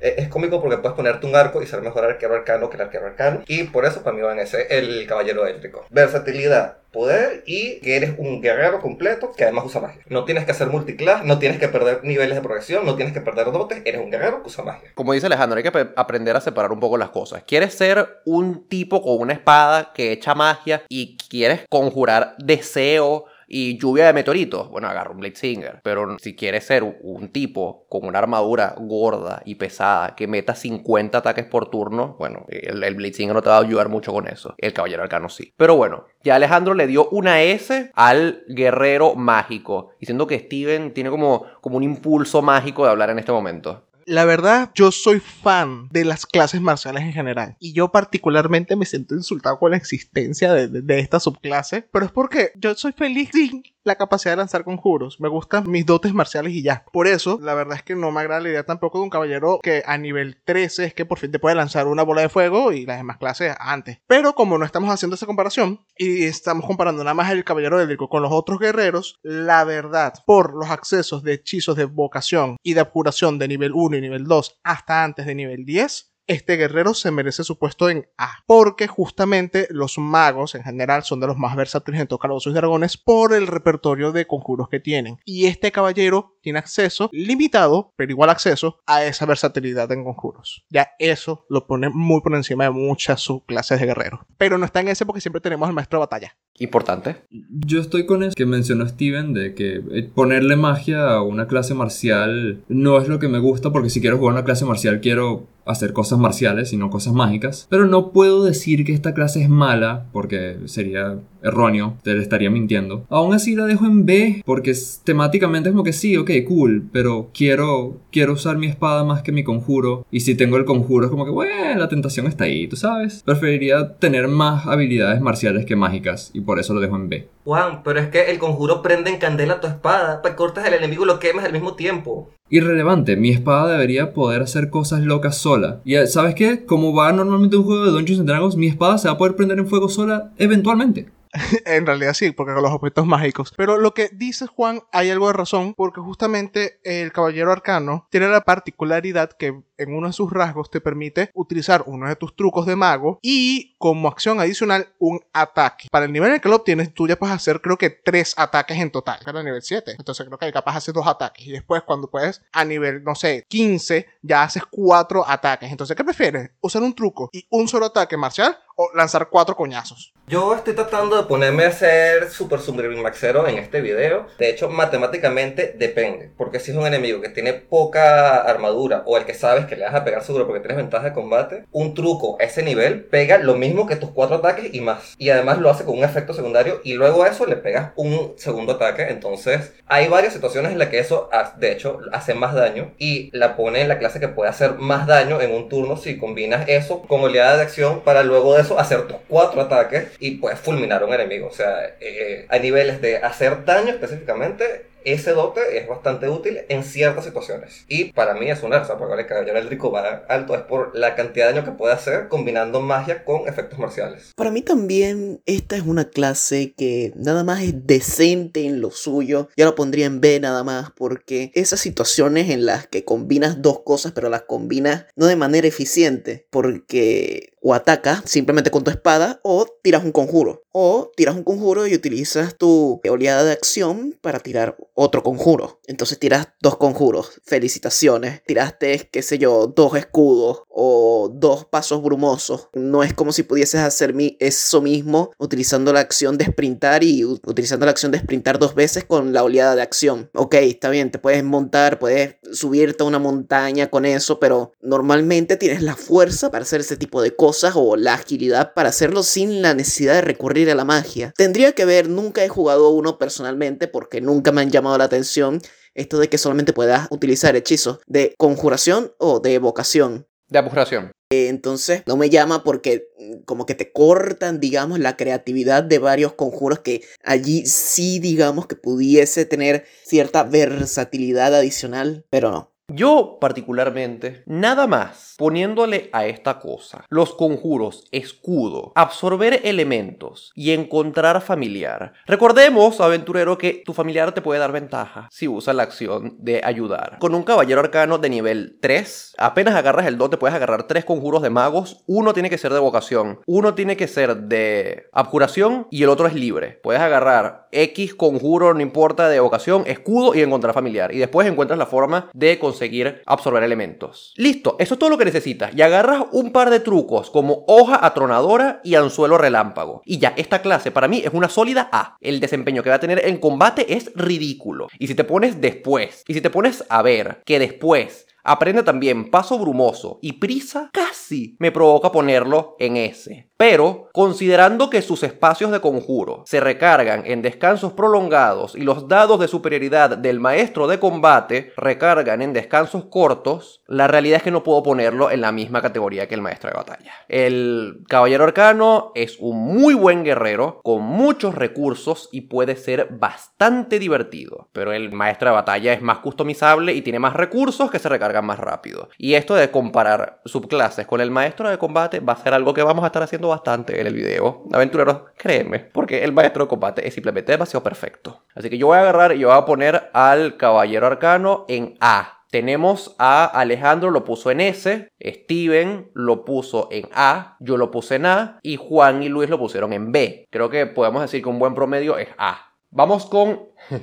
[0.00, 2.82] eh, es cómico porque puedes ponerte un arco y ser mejor arquero arcano que el
[2.82, 3.42] arquero arcano.
[3.46, 5.84] Y por eso para mí van ese el caballero électrico.
[5.90, 10.02] Versatilidad, poder y que eres un guerrero completo que además usa magia.
[10.08, 13.20] No tienes que hacer multiclass, no tienes que perder niveles de progresión, no tienes que
[13.20, 14.90] perder dotes, eres un guerrero que usa magia.
[14.94, 17.42] Como dice Alejandro, hay que aprender a separar un poco las cosas.
[17.46, 23.78] Quieres ser un tipo con una espada que echa magia y quieres conjurar deseo y
[23.78, 25.80] lluvia de meteoritos, bueno, agarra un Blade Singer.
[25.82, 31.18] Pero si quieres ser un tipo con una armadura gorda y pesada que meta 50
[31.18, 34.28] ataques por turno, bueno, el, el Blade Singer no te va a ayudar mucho con
[34.28, 34.54] eso.
[34.58, 35.52] El Caballero Arcano sí.
[35.56, 41.10] Pero bueno, ya Alejandro le dio una S al guerrero mágico, diciendo que Steven tiene
[41.10, 43.87] como, como un impulso mágico de hablar en este momento.
[44.08, 47.56] La verdad, yo soy fan de las clases marciales en general.
[47.60, 51.82] Y yo particularmente me siento insultado con la existencia de, de esta subclase.
[51.92, 55.18] Pero es porque yo soy feliz sin la capacidad de lanzar conjuros.
[55.20, 56.84] Me gustan mis dotes marciales y ya.
[56.92, 59.58] Por eso, la verdad es que no me agrada la idea tampoco de un caballero
[59.62, 62.72] que a nivel 13 es que por fin te puede lanzar una bola de fuego
[62.72, 63.98] y las demás clases antes.
[64.06, 68.08] Pero como no estamos haciendo esa comparación y estamos comparando nada más el caballero édrico
[68.08, 72.80] con los otros guerreros, la verdad, por los accesos de hechizos de vocación y de
[72.80, 77.10] apuración de nivel 1 y nivel 2 hasta antes de nivel 10, este guerrero se
[77.10, 81.56] merece su puesto en A, porque justamente los magos en general son de los más
[81.56, 85.18] versátiles en todo Calabozos y Dragones por el repertorio de conjuros que tienen.
[85.24, 90.64] Y este caballero tiene acceso limitado, pero igual acceso a esa versatilidad en conjuros.
[90.68, 94.20] Ya eso lo pone muy por encima de muchas subclases de guerreros.
[94.36, 96.36] Pero no está en ese porque siempre tenemos al maestro de batalla.
[96.60, 97.22] Importante.
[97.30, 101.72] Yo estoy con eso que mencionó Steven de que eh, ponerle magia a una clase
[101.72, 105.46] marcial no es lo que me gusta porque si quiero jugar una clase marcial quiero
[105.68, 107.66] hacer cosas marciales, sino cosas mágicas.
[107.70, 112.50] Pero no puedo decir que esta clase es mala, porque sería erróneo, te le estaría
[112.50, 113.06] mintiendo.
[113.10, 116.88] Aún así la dejo en B, porque es- temáticamente es como que sí, ok, cool,
[116.92, 120.06] pero quiero, quiero usar mi espada más que mi conjuro.
[120.10, 123.22] Y si tengo el conjuro es como que, bueno, la tentación está ahí, tú sabes.
[123.24, 127.28] Preferiría tener más habilidades marciales que mágicas, y por eso lo dejo en B.
[127.44, 130.74] Juan, pero es que el conjuro prende en candela tu espada, para que cortes al
[130.74, 132.30] enemigo y lo quemes al mismo tiempo.
[132.50, 135.80] Irrelevante, mi espada debería poder hacer cosas locas sola.
[135.84, 136.64] Y eh, ¿sabes qué?
[136.64, 139.36] Como va normalmente un juego de Dungeons and Dragons, mi espada se va a poder
[139.36, 141.06] prender en fuego sola eventualmente.
[141.66, 143.52] En realidad sí, porque con los objetos mágicos.
[143.56, 148.28] Pero lo que dices, Juan, hay algo de razón, porque justamente el caballero arcano tiene
[148.28, 152.66] la particularidad que en uno de sus rasgos te permite utilizar uno de tus trucos
[152.66, 155.88] de mago y como acción adicional un ataque.
[155.90, 158.34] Para el nivel en el que lo obtienes, tú ya puedes hacer creo que tres
[158.36, 159.94] ataques en total, que era nivel 7.
[159.98, 163.44] Entonces creo que capaz haces dos ataques y después cuando puedes a nivel, no sé,
[163.48, 165.70] 15, ya haces cuatro ataques.
[165.70, 166.50] Entonces, ¿qué prefieres?
[166.60, 170.12] ¿Usar un truco y un solo ataque marcial o lanzar cuatro coñazos?
[170.28, 172.60] Yo estoy tratando de ponerme a ser super
[173.02, 174.26] maxero en este video.
[174.38, 176.30] De hecho, matemáticamente depende.
[176.36, 179.84] Porque si es un enemigo que tiene poca armadura o el que sabes que le
[179.84, 183.38] vas a pegar seguro porque tienes ventaja de combate, un truco a ese nivel pega
[183.38, 185.14] lo mismo que tus cuatro ataques y más.
[185.18, 188.34] Y además lo hace con un efecto secundario y luego a eso le pegas un
[188.36, 189.08] segundo ataque.
[189.08, 193.56] Entonces, hay varias situaciones en las que eso, de hecho, hace más daño y la
[193.56, 197.02] pone en la clase que puede hacer más daño en un turno si combinas eso
[197.02, 201.02] con oleada de acción para luego de eso hacer tus cuatro ataques y puedes fulminar
[201.02, 201.48] a un enemigo.
[201.48, 206.84] O sea, eh, a niveles de hacer daño específicamente, ese dote es bastante útil en
[206.84, 207.84] ciertas situaciones.
[207.88, 210.62] Y para mí es una razón por la cual el caballero eléctrico va alto, es
[210.62, 214.32] por la cantidad de daño que puede hacer combinando magia con efectos marciales.
[214.36, 219.48] Para mí también esta es una clase que nada más es decente en lo suyo.
[219.56, 223.80] Yo la pondría en B nada más porque esas situaciones en las que combinas dos
[223.80, 229.40] cosas pero las combinas no de manera eficiente porque o atacas simplemente con tu espada
[229.42, 230.62] o tiras un conjuro.
[230.80, 235.80] O tiras un conjuro y utilizas tu oleada de acción para tirar otro conjuro.
[235.88, 237.40] Entonces tiras dos conjuros.
[237.44, 238.44] Felicitaciones.
[238.44, 242.68] Tiraste, qué sé yo, dos escudos o dos pasos brumosos.
[242.72, 247.84] No es como si pudieses hacer eso mismo utilizando la acción de sprintar y utilizando
[247.84, 250.30] la acción de sprintar dos veces con la oleada de acción.
[250.34, 255.56] Ok, está bien, te puedes montar, puedes subirte a una montaña con eso, pero normalmente
[255.56, 259.62] tienes la fuerza para hacer ese tipo de cosas o la agilidad para hacerlo sin
[259.62, 261.34] la necesidad de recurrir a la magia.
[261.36, 265.60] Tendría que ver, nunca he jugado uno personalmente porque nunca me han llamado la atención
[265.98, 270.27] esto de que solamente puedas utilizar hechizos de conjuración o de evocación.
[270.48, 271.12] De abjuración.
[271.30, 275.98] Eh, Entonces no me llama porque mm, como que te cortan, digamos, la creatividad de
[275.98, 282.77] varios conjuros que allí sí, digamos, que pudiese tener cierta versatilidad adicional, pero no.
[282.90, 291.42] Yo, particularmente, nada más poniéndole a esta cosa los conjuros, escudo, absorber elementos y encontrar
[291.42, 292.14] familiar.
[292.26, 297.18] Recordemos, aventurero, que tu familiar te puede dar ventaja si usa la acción de ayudar.
[297.18, 301.04] Con un caballero arcano de nivel 3, apenas agarras el don, te puedes agarrar tres
[301.04, 302.02] conjuros de magos.
[302.06, 306.26] Uno tiene que ser de vocación, uno tiene que ser de abjuración y el otro
[306.26, 306.80] es libre.
[306.82, 311.12] Puedes agarrar X conjuro, no importa, de vocación, escudo y encontrar familiar.
[311.12, 312.77] Y después encuentras la forma de conseguir
[313.26, 314.32] absorber elementos.
[314.36, 315.74] Listo, eso es todo lo que necesitas.
[315.74, 320.02] Y agarras un par de trucos como hoja atronadora y anzuelo relámpago.
[320.04, 322.16] Y ya, esta clase para mí es una sólida A.
[322.20, 324.88] El desempeño que va a tener en combate es ridículo.
[324.98, 329.30] Y si te pones después, y si te pones a ver que después Aprende también
[329.30, 333.47] paso brumoso y prisa casi me provoca ponerlo en S.
[333.58, 339.40] Pero, considerando que sus espacios de conjuro se recargan en descansos prolongados y los dados
[339.40, 344.62] de superioridad del maestro de combate recargan en descansos cortos, la realidad es que no
[344.62, 347.12] puedo ponerlo en la misma categoría que el maestro de batalla.
[347.26, 353.98] El caballero arcano es un muy buen guerrero con muchos recursos y puede ser bastante
[353.98, 358.08] divertido, pero el maestro de batalla es más customizable y tiene más recursos que se
[358.08, 359.08] recargan más rápido.
[359.18, 362.84] Y esto de comparar subclases con el maestro de combate va a ser algo que
[362.84, 364.64] vamos a estar haciendo bastante en el video.
[364.72, 368.44] Aventureros, créeme, porque el maestro de combate es simplemente demasiado perfecto.
[368.54, 372.44] Así que yo voy a agarrar y voy a poner al caballero arcano en A.
[372.50, 378.16] Tenemos a Alejandro, lo puso en S, Steven lo puso en A, yo lo puse
[378.16, 380.46] en A y Juan y Luis lo pusieron en B.
[380.50, 382.72] Creo que podemos decir que un buen promedio es A.
[382.90, 383.68] Vamos con...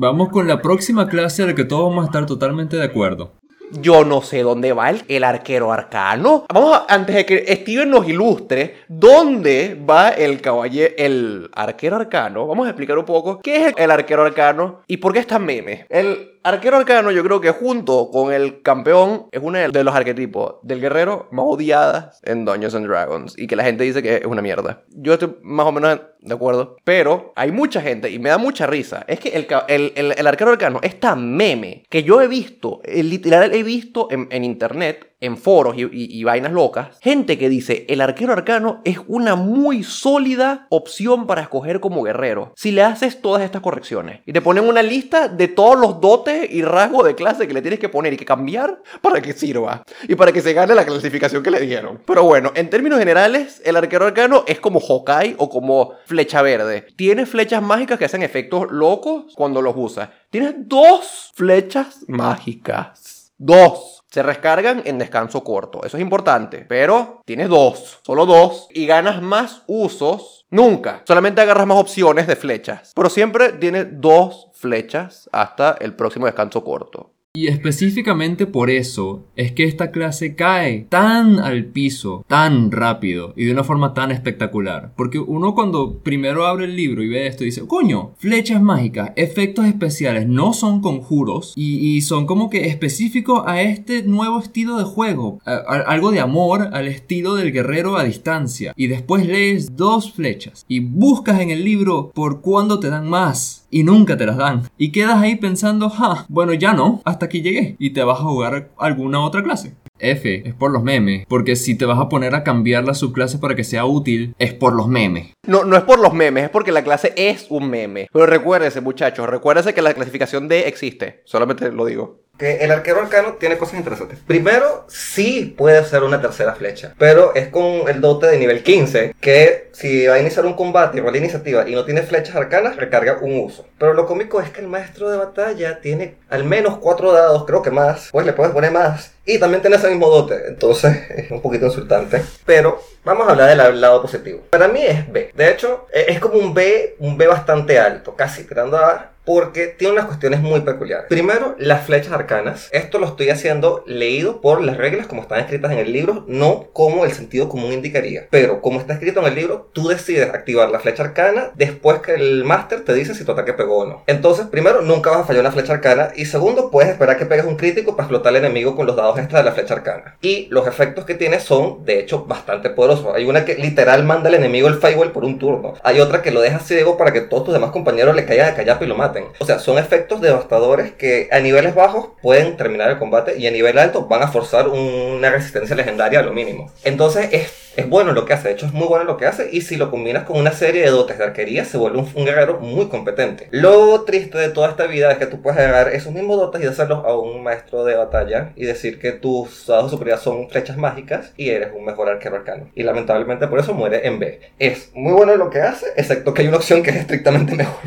[0.00, 3.32] Vamos con la próxima clase a la que todos vamos a estar totalmente de acuerdo.
[3.72, 6.46] Yo no sé dónde va el, el arquero arcano.
[6.52, 12.46] Vamos a, antes de que Steven nos ilustre dónde va el caballero, el arquero arcano.
[12.46, 15.44] Vamos a explicar un poco qué es el arquero arcano y por qué es tan
[15.44, 15.86] meme.
[15.88, 20.54] El Arquero arcano, yo creo que junto con el campeón es uno de los arquetipos
[20.62, 24.24] del guerrero más odiadas en Dungeons and Dragons y que la gente dice que es
[24.24, 24.82] una mierda.
[24.88, 28.66] Yo estoy más o menos de acuerdo, pero hay mucha gente y me da mucha
[28.66, 29.04] risa.
[29.08, 29.46] Es que el,
[29.94, 34.08] el- el arquero arcano es tan meme que yo he visto, eh, literal he visto
[34.10, 38.98] en, en internet, en foros y, vainas locas, gente que dice el arquero arcano es
[39.06, 42.52] una muy sólida opción para escoger como guerrero.
[42.56, 46.48] Si le haces todas estas correcciones y te ponen una lista de todos los dotes
[46.50, 49.82] y rasgos de clase que le tienes que poner y que cambiar para que sirva
[50.06, 52.00] y para que se gane la clasificación que le dieron.
[52.06, 56.86] Pero bueno, en términos generales, el arquero arcano es como Hawkeye o como flecha verde.
[56.96, 60.10] Tiene flechas mágicas que hacen efectos locos cuando los usas.
[60.30, 63.32] Tienes dos flechas mágicas.
[63.38, 63.97] Dos.
[64.10, 65.84] Se recargan en descanso corto.
[65.84, 66.64] Eso es importante.
[66.68, 68.00] Pero tienes dos.
[68.02, 68.68] Solo dos.
[68.70, 70.46] Y ganas más usos.
[70.50, 71.02] Nunca.
[71.06, 72.92] Solamente agarras más opciones de flechas.
[72.94, 77.12] Pero siempre tienes dos flechas hasta el próximo descanso corto.
[77.38, 83.44] Y específicamente por eso es que esta clase cae tan al piso, tan rápido y
[83.44, 84.92] de una forma tan espectacular.
[84.96, 89.66] Porque uno cuando primero abre el libro y ve esto dice, coño, flechas mágicas, efectos
[89.66, 95.38] especiales, no son conjuros y, son como que específicos a este nuevo estilo de juego.
[95.44, 98.72] Algo de amor al estilo del guerrero a distancia.
[98.74, 103.67] Y después lees dos flechas y buscas en el libro por cuándo te dan más
[103.70, 104.62] y nunca te las dan.
[104.76, 107.76] Y quedas ahí pensando, ja, bueno, ya no, hasta aquí llegué.
[107.78, 109.74] Y te vas a jugar alguna otra clase.
[109.98, 113.38] F es por los memes, porque si te vas a poner a cambiar la subclase
[113.38, 115.34] para que sea útil, es por los memes.
[115.46, 118.08] No, no es por los memes, es porque la clase es un meme.
[118.12, 121.22] Pero recuérdense, muchachos, recuérdense que la clasificación D existe.
[121.24, 122.20] Solamente lo digo.
[122.38, 124.18] Que el arquero arcano tiene cosas interesantes.
[124.26, 129.14] Primero, sí puede ser una tercera flecha, pero es con el dote de nivel 15,
[129.20, 132.76] que si va a iniciar un combate y rola iniciativa y no tiene flechas arcanas,
[132.76, 133.66] recarga un uso.
[133.78, 137.62] Pero lo cómico es que el maestro de batalla tiene al menos cuatro dados, creo
[137.62, 139.12] que más, pues le puedes poner más.
[139.24, 142.22] Y también tiene ese mismo dote, entonces es un poquito insultante.
[142.46, 144.42] Pero vamos a hablar del lado positivo.
[144.50, 145.32] Para mí es B.
[145.34, 149.66] De hecho, e- es como un B, un B bastante alto, casi tirando A, porque
[149.66, 151.04] tiene unas cuestiones muy peculiares.
[151.10, 152.70] Primero, las flechas arcanas.
[152.72, 156.68] Esto lo estoy haciendo leído por las reglas como están escritas en el libro, no
[156.72, 158.26] como el sentido común indicaría.
[158.30, 162.14] Pero como está escrito en el libro, tú decides activar la flecha arcana después que
[162.14, 164.02] el máster te dice si tu ataque pegó o no.
[164.06, 167.44] Entonces, primero, nunca vas a fallar una flecha arcana y segundo, puedes esperar que pegues
[167.44, 170.16] un crítico para explotar al enemigo con los dados extra de la flecha arcana.
[170.22, 173.14] Y los efectos que tiene son, de hecho, bastante poderosos.
[173.14, 175.74] Hay una que literal manda al enemigo el firewall por un turno.
[175.82, 178.54] Hay otra que lo deja ciego para que todos tus demás compañeros le caigan a
[178.54, 179.17] callapa y lo maten.
[179.38, 183.50] O sea, son efectos devastadores que a niveles bajos pueden terminar el combate y a
[183.50, 186.70] nivel alto van a forzar una resistencia legendaria a lo mínimo.
[186.84, 189.48] Entonces es, es bueno lo que hace, de hecho es muy bueno lo que hace
[189.52, 192.58] y si lo combinas con una serie de dotes de arquería se vuelve un, guerrero
[192.60, 193.48] muy competente.
[193.50, 196.66] Lo triste de toda esta vida es que tú puedes agarrar esos mismos dotes y
[196.66, 200.76] hacerlos a un maestro de batalla y decir que tus dados de superioridad son flechas
[200.76, 202.68] mágicas y eres un mejor arquero arcano.
[202.74, 204.40] Y lamentablemente por eso muere en B.
[204.58, 207.80] Es muy bueno lo que hace, excepto que hay una opción que es estrictamente mejor.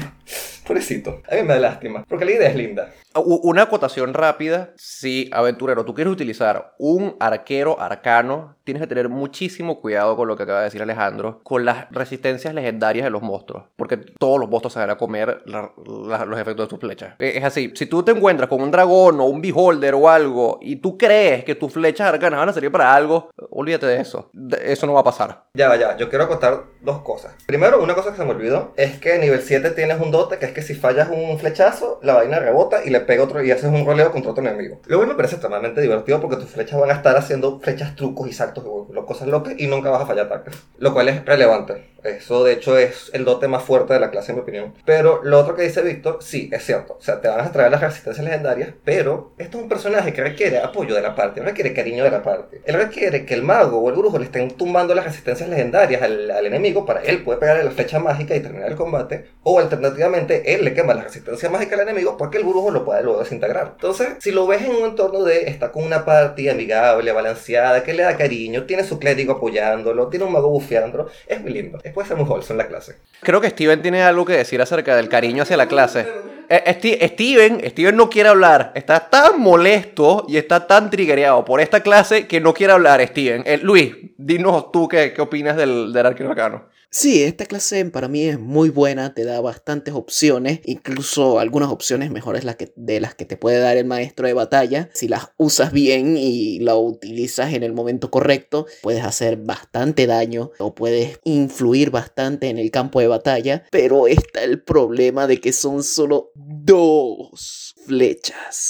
[0.71, 1.21] Pobrecito.
[1.29, 2.93] A mí me da lástima, porque la idea es linda.
[3.15, 4.69] Una acotación rápida.
[4.77, 10.37] Si, aventurero, tú quieres utilizar un arquero arcano, tienes que tener muchísimo cuidado con lo
[10.37, 13.63] que acaba de decir Alejandro, con las resistencias legendarias de los monstruos.
[13.75, 17.15] Porque todos los monstruos se van a comer los efectos de tus flechas.
[17.19, 17.71] Eh, Es así.
[17.75, 21.43] Si tú te encuentras con un dragón o un beholder o algo y tú crees
[21.43, 24.29] que tus flechas arcanas van a servir para algo, olvídate de eso.
[24.33, 25.43] De- Eso no va a pasar.
[25.53, 27.33] Ya va, ya, yo quiero acotar dos cosas.
[27.45, 30.45] Primero, una cosa que se me olvidó es que nivel 7 tienes un dote que
[30.45, 33.65] es que si fallas un flechazo, la vaina rebota y le pega otro y haces
[33.65, 34.79] un roleo contra otro enemigo.
[34.87, 38.33] Luego me parece extremadamente divertido porque tus flechas van a estar haciendo flechas, trucos y
[38.33, 40.55] saltos, lo- cosas locas y nunca vas a fallar ataques.
[40.77, 41.90] Lo cual es relevante.
[42.03, 44.73] Eso de hecho es el dote más fuerte de la clase en mi opinión.
[44.85, 46.97] Pero lo otro que dice Víctor, sí, es cierto.
[46.99, 50.21] O sea, te van a traer las resistencias legendarias, pero esto es un personaje que
[50.21, 52.61] requiere apoyo de la parte, requiere cariño de la parte.
[52.65, 56.31] Él requiere que el mago o el brujo le estén tumbando las resistencias legendarias al,
[56.31, 59.25] al enemigo para él poder pegarle la flecha mágica y terminar el combate.
[59.43, 62.85] O alternativamente, él le quema la resistencia mágica al enemigo para que el brujo lo
[62.85, 63.71] pueda luego desintegrar.
[63.75, 67.93] Entonces, si lo ves en un entorno de está con una party amigable, balanceada, que
[67.93, 71.79] le da cariño, tiene su clérigo apoyándolo, tiene un mago bufeándolo, es muy lindo.
[72.07, 72.97] Ser muy wholesome la clase.
[73.21, 76.07] Creo que Steven tiene algo que decir acerca del cariño hacia la clase.
[76.49, 78.71] Eh, Steven, Steven no quiere hablar.
[78.75, 83.43] Está tan molesto y está tan triggereado por esta clase que no quiere hablar, Steven.
[83.45, 86.65] Eh, Luis, dinos tú qué, qué opinas del, del arcano.
[86.93, 92.11] Sí, esta clase para mí es muy buena, te da bastantes opciones, incluso algunas opciones
[92.11, 94.89] mejores las que, de las que te puede dar el maestro de batalla.
[94.93, 100.51] Si las usas bien y la utilizas en el momento correcto, puedes hacer bastante daño
[100.59, 105.53] o puedes influir bastante en el campo de batalla, pero está el problema de que
[105.53, 107.70] son solo dos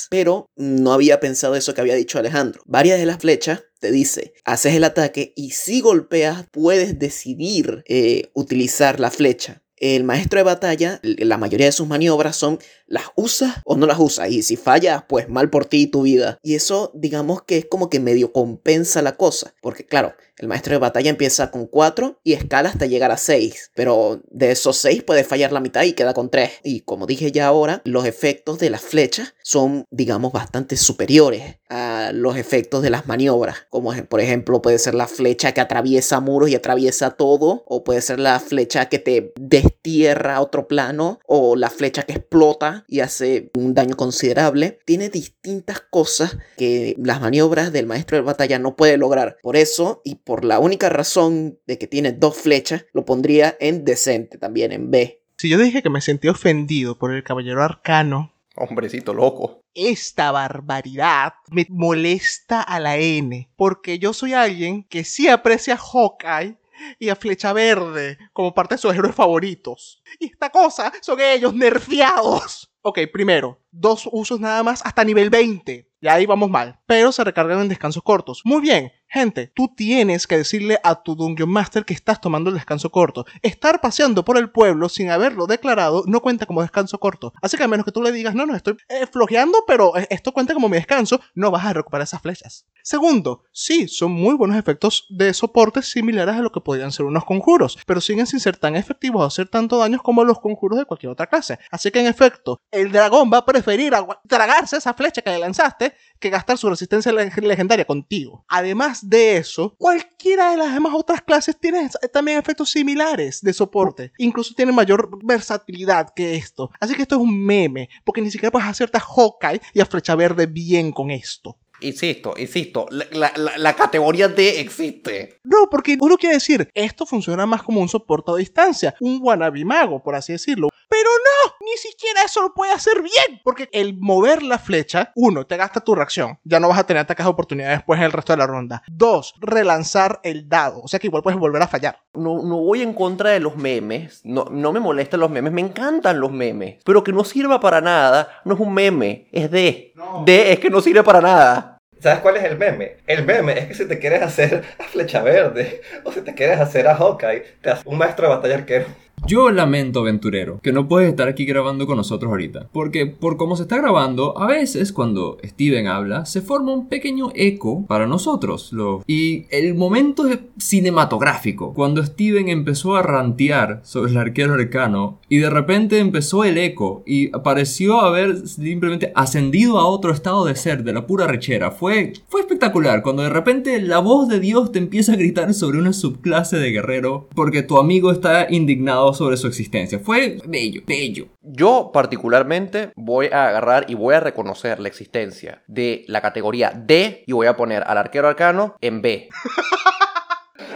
[0.10, 2.62] Pero no había pensado eso que había dicho Alejandro.
[2.66, 8.30] Varias de las flechas te dice, haces el ataque y si golpeas puedes decidir eh,
[8.34, 9.61] utilizar la flecha.
[9.82, 13.98] El maestro de batalla, la mayoría de sus maniobras son las usas o no las
[13.98, 14.30] usas.
[14.30, 16.38] Y si fallas, pues mal por ti y tu vida.
[16.44, 19.56] Y eso, digamos que es como que medio compensa la cosa.
[19.60, 23.72] Porque claro, el maestro de batalla empieza con 4 y escala hasta llegar a 6.
[23.74, 26.52] Pero de esos 6 puede fallar la mitad y queda con 3.
[26.64, 32.12] Y como dije ya ahora, los efectos de las flechas son, digamos, bastante superiores a
[32.14, 33.66] los efectos de las maniobras.
[33.70, 37.64] Como por ejemplo puede ser la flecha que atraviesa muros y atraviesa todo.
[37.66, 39.34] O puede ser la flecha que te
[39.72, 41.20] destierra a otro plano.
[41.26, 44.80] O la flecha que explota y hace un daño considerable.
[44.86, 49.38] Tiene distintas cosas que las maniobras del maestro de batalla no puede lograr.
[49.42, 53.86] Por eso y por la única razón de que tiene dos flechas, lo pondría en
[53.86, 55.22] decente también, en B.
[55.38, 59.64] Si yo dije que me sentí ofendido por el caballero arcano, Hombrecito loco.
[59.74, 65.78] esta barbaridad me molesta a la N, porque yo soy alguien que sí aprecia a
[65.78, 66.58] Hawkeye
[67.00, 70.02] y a Flecha Verde como parte de sus héroes favoritos.
[70.20, 72.72] Y esta cosa son ellos nerfeados.
[72.84, 75.92] Ok, primero, dos usos nada más hasta nivel 20.
[76.04, 76.80] Y ahí vamos mal.
[76.88, 78.42] Pero se recargan en descansos cortos.
[78.44, 82.56] Muy bien, gente, tú tienes que decirle a tu Dungeon Master que estás tomando el
[82.56, 83.28] descanso corto.
[83.44, 87.34] Estar paseando por el pueblo sin haberlo declarado no cuenta como descanso corto.
[87.40, 90.08] Así que a menos que tú le digas, no, no, estoy eh, flojeando, pero eh,
[90.10, 92.66] esto cuenta como mi descanso, no vas a recuperar esas flechas.
[92.84, 97.26] Segundo, sí, son muy buenos efectos de soporte similares a lo que podrían ser unos
[97.26, 100.86] conjuros, pero siguen sin ser tan efectivos o hacer tanto daño como los conjuros de
[100.86, 101.60] cualquier otra clase.
[101.70, 103.94] Así que en efecto, el dragón va a preferir
[104.28, 108.46] tragarse esa flecha que le lanzaste que gastar su resistencia leg- legendaria contigo.
[108.48, 114.12] Además de eso, cualquiera de las demás otras clases tiene también efectos similares de soporte.
[114.18, 116.70] Incluso tiene mayor versatilidad que esto.
[116.80, 119.86] Así que esto es un meme, porque ni siquiera puedes hacerte a Hawkeye y a
[119.86, 121.58] Flecha Verde bien con esto.
[121.82, 125.40] Insisto, insisto, la, la- categoría D existe.
[125.44, 129.66] No, porque uno quiere decir, esto funciona más como un soporte a distancia, un wannabe
[129.66, 130.70] mago, por así decirlo.
[130.90, 135.46] Pero no, ni siquiera eso lo puede hacer bien, porque el mover la flecha, uno,
[135.48, 138.12] te gasta tu reacción, ya no vas a tener ataques de oportunidad después en el
[138.12, 138.84] resto de la ronda.
[138.92, 141.98] Dos, relanzar el dado, o sea que igual puedes volver a fallar.
[142.14, 145.62] No, no voy en contra de los memes, no, no me molestan los memes, me
[145.62, 146.82] encantan los memes.
[146.84, 149.94] Pero que no sirva para nada, no es un meme, es D.
[150.26, 151.71] D es que no sirve para nada.
[152.02, 152.98] ¿Sabes cuál es el meme?
[153.06, 156.60] El meme es que si te quieres hacer a Flecha Verde o si te quieres
[156.60, 158.86] hacer a Hawkeye, te haces un maestro de batalla arquero.
[159.28, 162.70] Yo lamento, aventurero, que no puedes estar aquí grabando con nosotros ahorita.
[162.72, 167.30] Porque por cómo se está grabando, a veces cuando Steven habla, se forma un pequeño
[167.36, 168.72] eco para nosotros.
[169.06, 171.74] Y el momento cinematográfico.
[171.74, 177.04] Cuando Steven empezó a rantear sobre el arquero arcano y de repente empezó el eco
[177.06, 181.72] y pareció haber simplemente ascendido a otro estado de ser, de la pura rechera.
[181.72, 185.78] Fue, fue espectacular cuando de repente la voz de Dios te empieza a gritar sobre
[185.78, 190.00] una subclase de guerrero porque tu amigo está indignado sobre su existencia.
[190.00, 191.28] Fue bello, bello.
[191.42, 197.24] Yo particularmente voy a agarrar y voy a reconocer la existencia de la categoría D
[197.26, 199.30] y voy a poner al arquero arcano en B.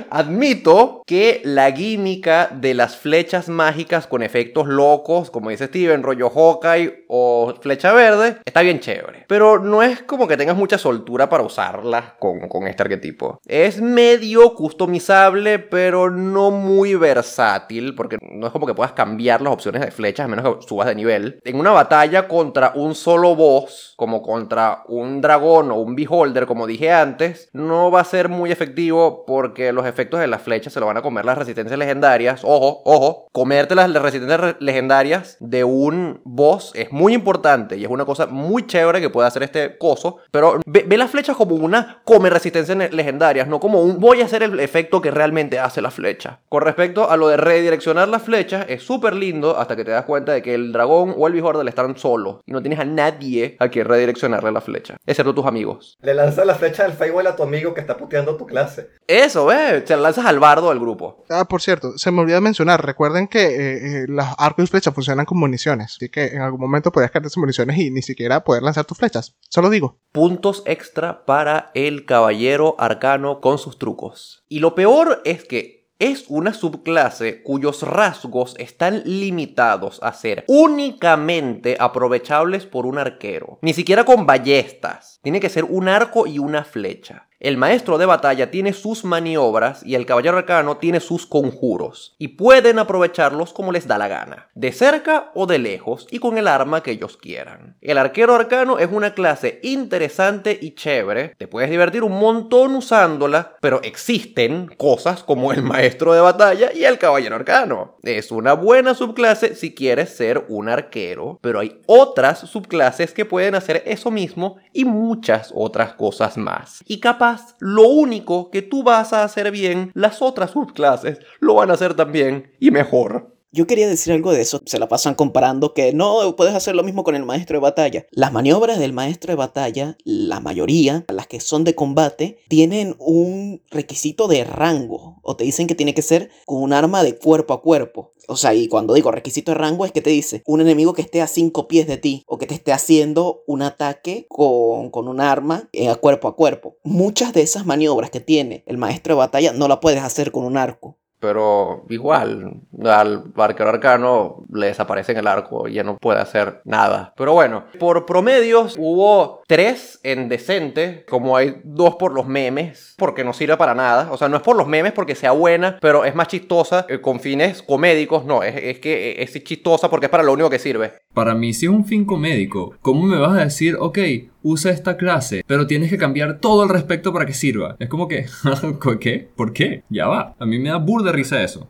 [0.10, 6.30] Admito que la química de las flechas mágicas con efectos locos, como dice Steven, rollo
[6.30, 9.26] Hawkeye o flecha verde, está bien chévere.
[9.28, 13.40] Pero no es como que tengas mucha soltura para usarlas con, con este arquetipo.
[13.46, 19.54] Es medio customizable, pero no muy versátil, porque no es como que puedas cambiar las
[19.54, 21.40] opciones de flechas a menos que subas de nivel.
[21.44, 26.68] En una batalla contra un solo boss, como contra un dragón o un beholder, como
[26.68, 30.80] dije antes, no va a ser muy efectivo porque los efectos de las flechas se
[30.80, 32.42] lo van a comer las resistencias legendarias.
[32.44, 37.90] Ojo, ojo, comerte las resistencias re- legendarias de un boss es muy importante y es
[37.90, 40.18] una cosa muy chévere que puede hacer este coso.
[40.32, 44.26] Pero ve, ve las flechas como una come resistencias legendarias, no como un voy a
[44.26, 46.40] hacer el efecto que realmente hace la flecha.
[46.50, 50.06] Con respecto a lo de redireccionar las flechas, es súper lindo hasta que te das
[50.06, 53.58] cuenta de que el dragón o el beholder están solos y no tienes a nadie
[53.60, 55.98] a quien redireccionarle la flecha, excepto tus amigos.
[56.02, 58.90] Le lanzas la flecha del Feywild a tu amigo que está puteando tu clase.
[59.08, 59.46] Eso,
[59.86, 61.24] se la lanzas al bardo del grupo.
[61.30, 64.94] Ah, por cierto, se me olvidó mencionar, recuerden que eh, eh, los arcos y flechas
[64.94, 68.44] funcionan con municiones, así que en algún momento podrías cargar esas municiones y ni siquiera
[68.44, 69.36] poder lanzar tus flechas.
[69.50, 70.00] Solo digo.
[70.12, 74.44] puntos extra para el caballero arcano con sus trucos.
[74.48, 81.78] Y lo peor es que es una subclase cuyos rasgos están limitados a ser únicamente
[81.80, 83.60] aprovechables por un arquero.
[83.62, 85.20] Ni siquiera con ballestas.
[85.24, 87.30] Tiene que ser un arco y una flecha.
[87.40, 92.30] El maestro de batalla tiene sus maniobras y el caballero arcano tiene sus conjuros, y
[92.30, 96.48] pueden aprovecharlos como les da la gana, de cerca o de lejos y con el
[96.48, 97.78] arma que ellos quieran.
[97.82, 103.58] El arquero arcano es una clase interesante y chévere, te puedes divertir un montón usándola,
[103.60, 107.98] pero existen cosas como el maestro de batalla y el caballero arcano.
[108.04, 113.56] Es una buena subclase si quieres ser un arquero, pero hay otras subclases que pueden
[113.56, 116.84] hacer eso mismo y muchas otras cosas más.
[116.86, 121.70] Y capaz, lo único que tú vas a hacer bien, las otras subclases lo van
[121.70, 123.35] a hacer también y mejor.
[123.56, 124.62] Yo quería decir algo de eso.
[124.66, 128.06] Se la pasan comparando que no puedes hacer lo mismo con el maestro de batalla.
[128.12, 133.62] Las maniobras del maestro de batalla, la mayoría, las que son de combate, tienen un
[133.72, 135.20] requisito de rango.
[135.22, 138.12] O te dicen que tiene que ser con un arma de cuerpo a cuerpo.
[138.28, 141.04] O sea, y cuando digo requisito de rango es que te dice un enemigo que
[141.04, 145.08] esté a 5 pies de ti o que te esté haciendo un ataque con, con
[145.08, 146.76] un arma eh, cuerpo a cuerpo.
[146.84, 150.44] Muchas de esas maniobras que tiene el maestro de batalla no la puedes hacer con
[150.44, 150.98] un arco.
[151.26, 156.62] Pero igual, al arquero arcano le desaparece en el arco y ya no puede hacer
[156.66, 157.16] nada.
[157.18, 163.24] Pero bueno, por promedios hubo tres en decente, como hay dos por los memes, porque
[163.24, 164.12] no sirve para nada.
[164.12, 167.02] O sea, no es por los memes porque sea buena, pero es más chistosa eh,
[167.02, 168.24] con fines comédicos.
[168.24, 170.94] No, es, es que es chistosa porque es para lo único que sirve.
[171.16, 172.76] Para mí sí es un fin comédico.
[172.82, 173.98] ¿Cómo me vas a decir, ok,
[174.44, 177.78] usa esta clase, pero tienes que cambiar todo el respecto para que sirva?
[177.80, 178.26] Es como que,
[179.00, 179.28] ¿qué?
[179.36, 179.84] ¿Por qué?
[179.90, 180.36] Ya va.
[180.38, 181.12] A mí me da burda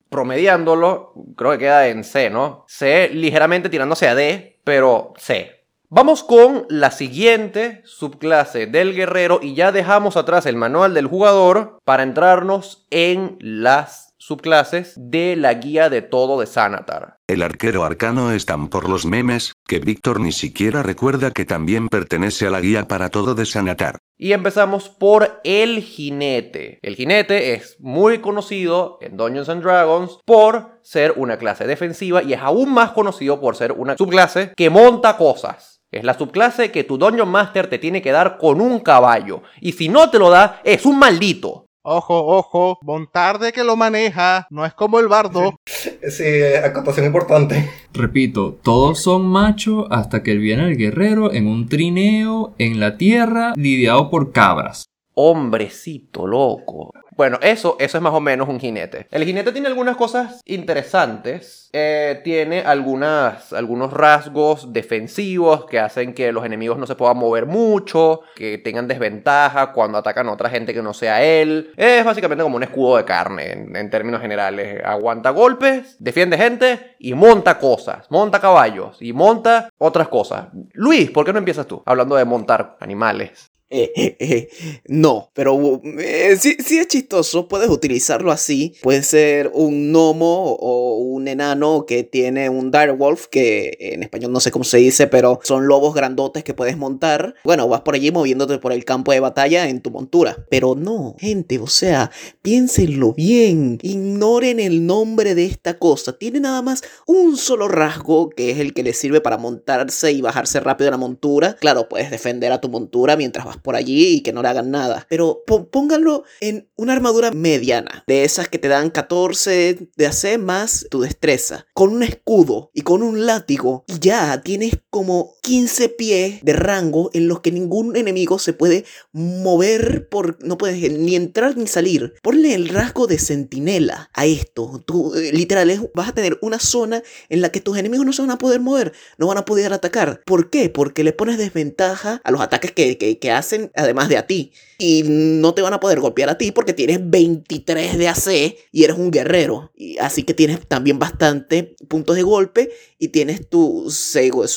[0.09, 2.65] Promediándolo, creo que queda en C, ¿no?
[2.67, 5.55] C ligeramente tirándose a D, pero C.
[5.89, 11.79] Vamos con la siguiente subclase del guerrero y ya dejamos atrás el manual del jugador
[11.85, 17.19] para entrarnos en las subclases de la guía de todo de Sanatar.
[17.28, 21.89] El arquero arcano es tan por los memes, que Víctor ni siquiera recuerda que también
[21.89, 23.99] pertenece a la guía para todo de Sanatar.
[24.17, 26.80] Y empezamos por el jinete.
[26.82, 32.34] El jinete es muy conocido en Dungeons and Dragons por ser una clase defensiva y
[32.34, 35.76] es aún más conocido por ser una subclase que monta cosas.
[35.91, 39.43] Es la subclase que tu Dungeon Master te tiene que dar con un caballo.
[39.61, 41.64] Y si no te lo da, es un maldito.
[41.88, 45.59] Ojo, ojo, Montarde que lo maneja, no es como el bardo.
[45.65, 46.23] Sí,
[46.63, 47.69] acotación importante.
[47.93, 53.53] Repito, todos son machos hasta que viene el guerrero en un trineo en la tierra
[53.55, 54.86] lidiado por cabras.
[55.13, 56.91] Hombrecito loco.
[57.16, 59.07] Bueno, eso, eso es más o menos un jinete.
[59.09, 61.70] El jinete tiene algunas cosas interesantes.
[61.72, 67.45] Eh, tiene algunas, algunos rasgos defensivos que hacen que los enemigos no se puedan mover
[67.45, 71.72] mucho, que tengan desventaja cuando atacan a otra gente que no sea él.
[71.78, 74.82] Es básicamente como un escudo de carne en, en términos generales.
[74.84, 78.09] Aguanta golpes, defiende gente y monta cosas.
[78.09, 80.47] Monta caballos y monta otras cosas.
[80.74, 81.82] Luis, ¿por qué no empiezas tú?
[81.86, 83.54] Hablando de montar animales.
[83.72, 84.49] Eh, eh, eh,
[84.86, 88.76] no, pero eh, sí, sí es chistoso, puedes utilizarlo así.
[88.84, 94.39] Puede ser un gnomo o un enano que tiene un direwolf, que en español no
[94.39, 97.34] sé cómo se dice, pero son lobos grandotes que puedes montar.
[97.43, 100.45] Bueno, vas por allí moviéndote por el campo de batalla en tu montura.
[100.49, 102.11] Pero no, gente, o sea,
[102.43, 103.80] piénsenlo bien.
[103.82, 106.18] Ignoren el nombre de esta cosa.
[106.18, 110.22] Tiene nada más un solo rasgo que es el que le sirve para montarse y
[110.22, 111.55] bajarse rápido de la montura.
[111.55, 114.71] Claro, puedes defender a tu montura mientras vas por allí y que no le hagan
[114.71, 115.05] nada.
[115.09, 120.37] Pero pó- pónganlo en una armadura mediana, de esas que te dan 14 de AC
[120.39, 125.89] más tu destreza, con un escudo y con un látigo, y ya tienes como 15
[125.89, 131.15] pies de rango en los que ningún enemigo se puede mover por no puedes ni
[131.15, 132.15] entrar ni salir.
[132.23, 134.81] Ponle el rasgo de centinela a esto.
[134.87, 138.23] Tú eh, literal vas a tener una zona en la que tus enemigos no se
[138.23, 140.23] van a poder mover, no van a poder atacar.
[140.25, 140.69] ¿Por qué?
[140.69, 144.51] Porque le pones desventaja a los ataques que, que- hacen además de a ti.
[144.79, 148.83] Y no te van a poder golpear a ti porque tienes 23 de AC y
[148.83, 149.71] eres un guerrero.
[149.75, 153.91] Y así que tienes también bastante puntos de golpe y tienes tu,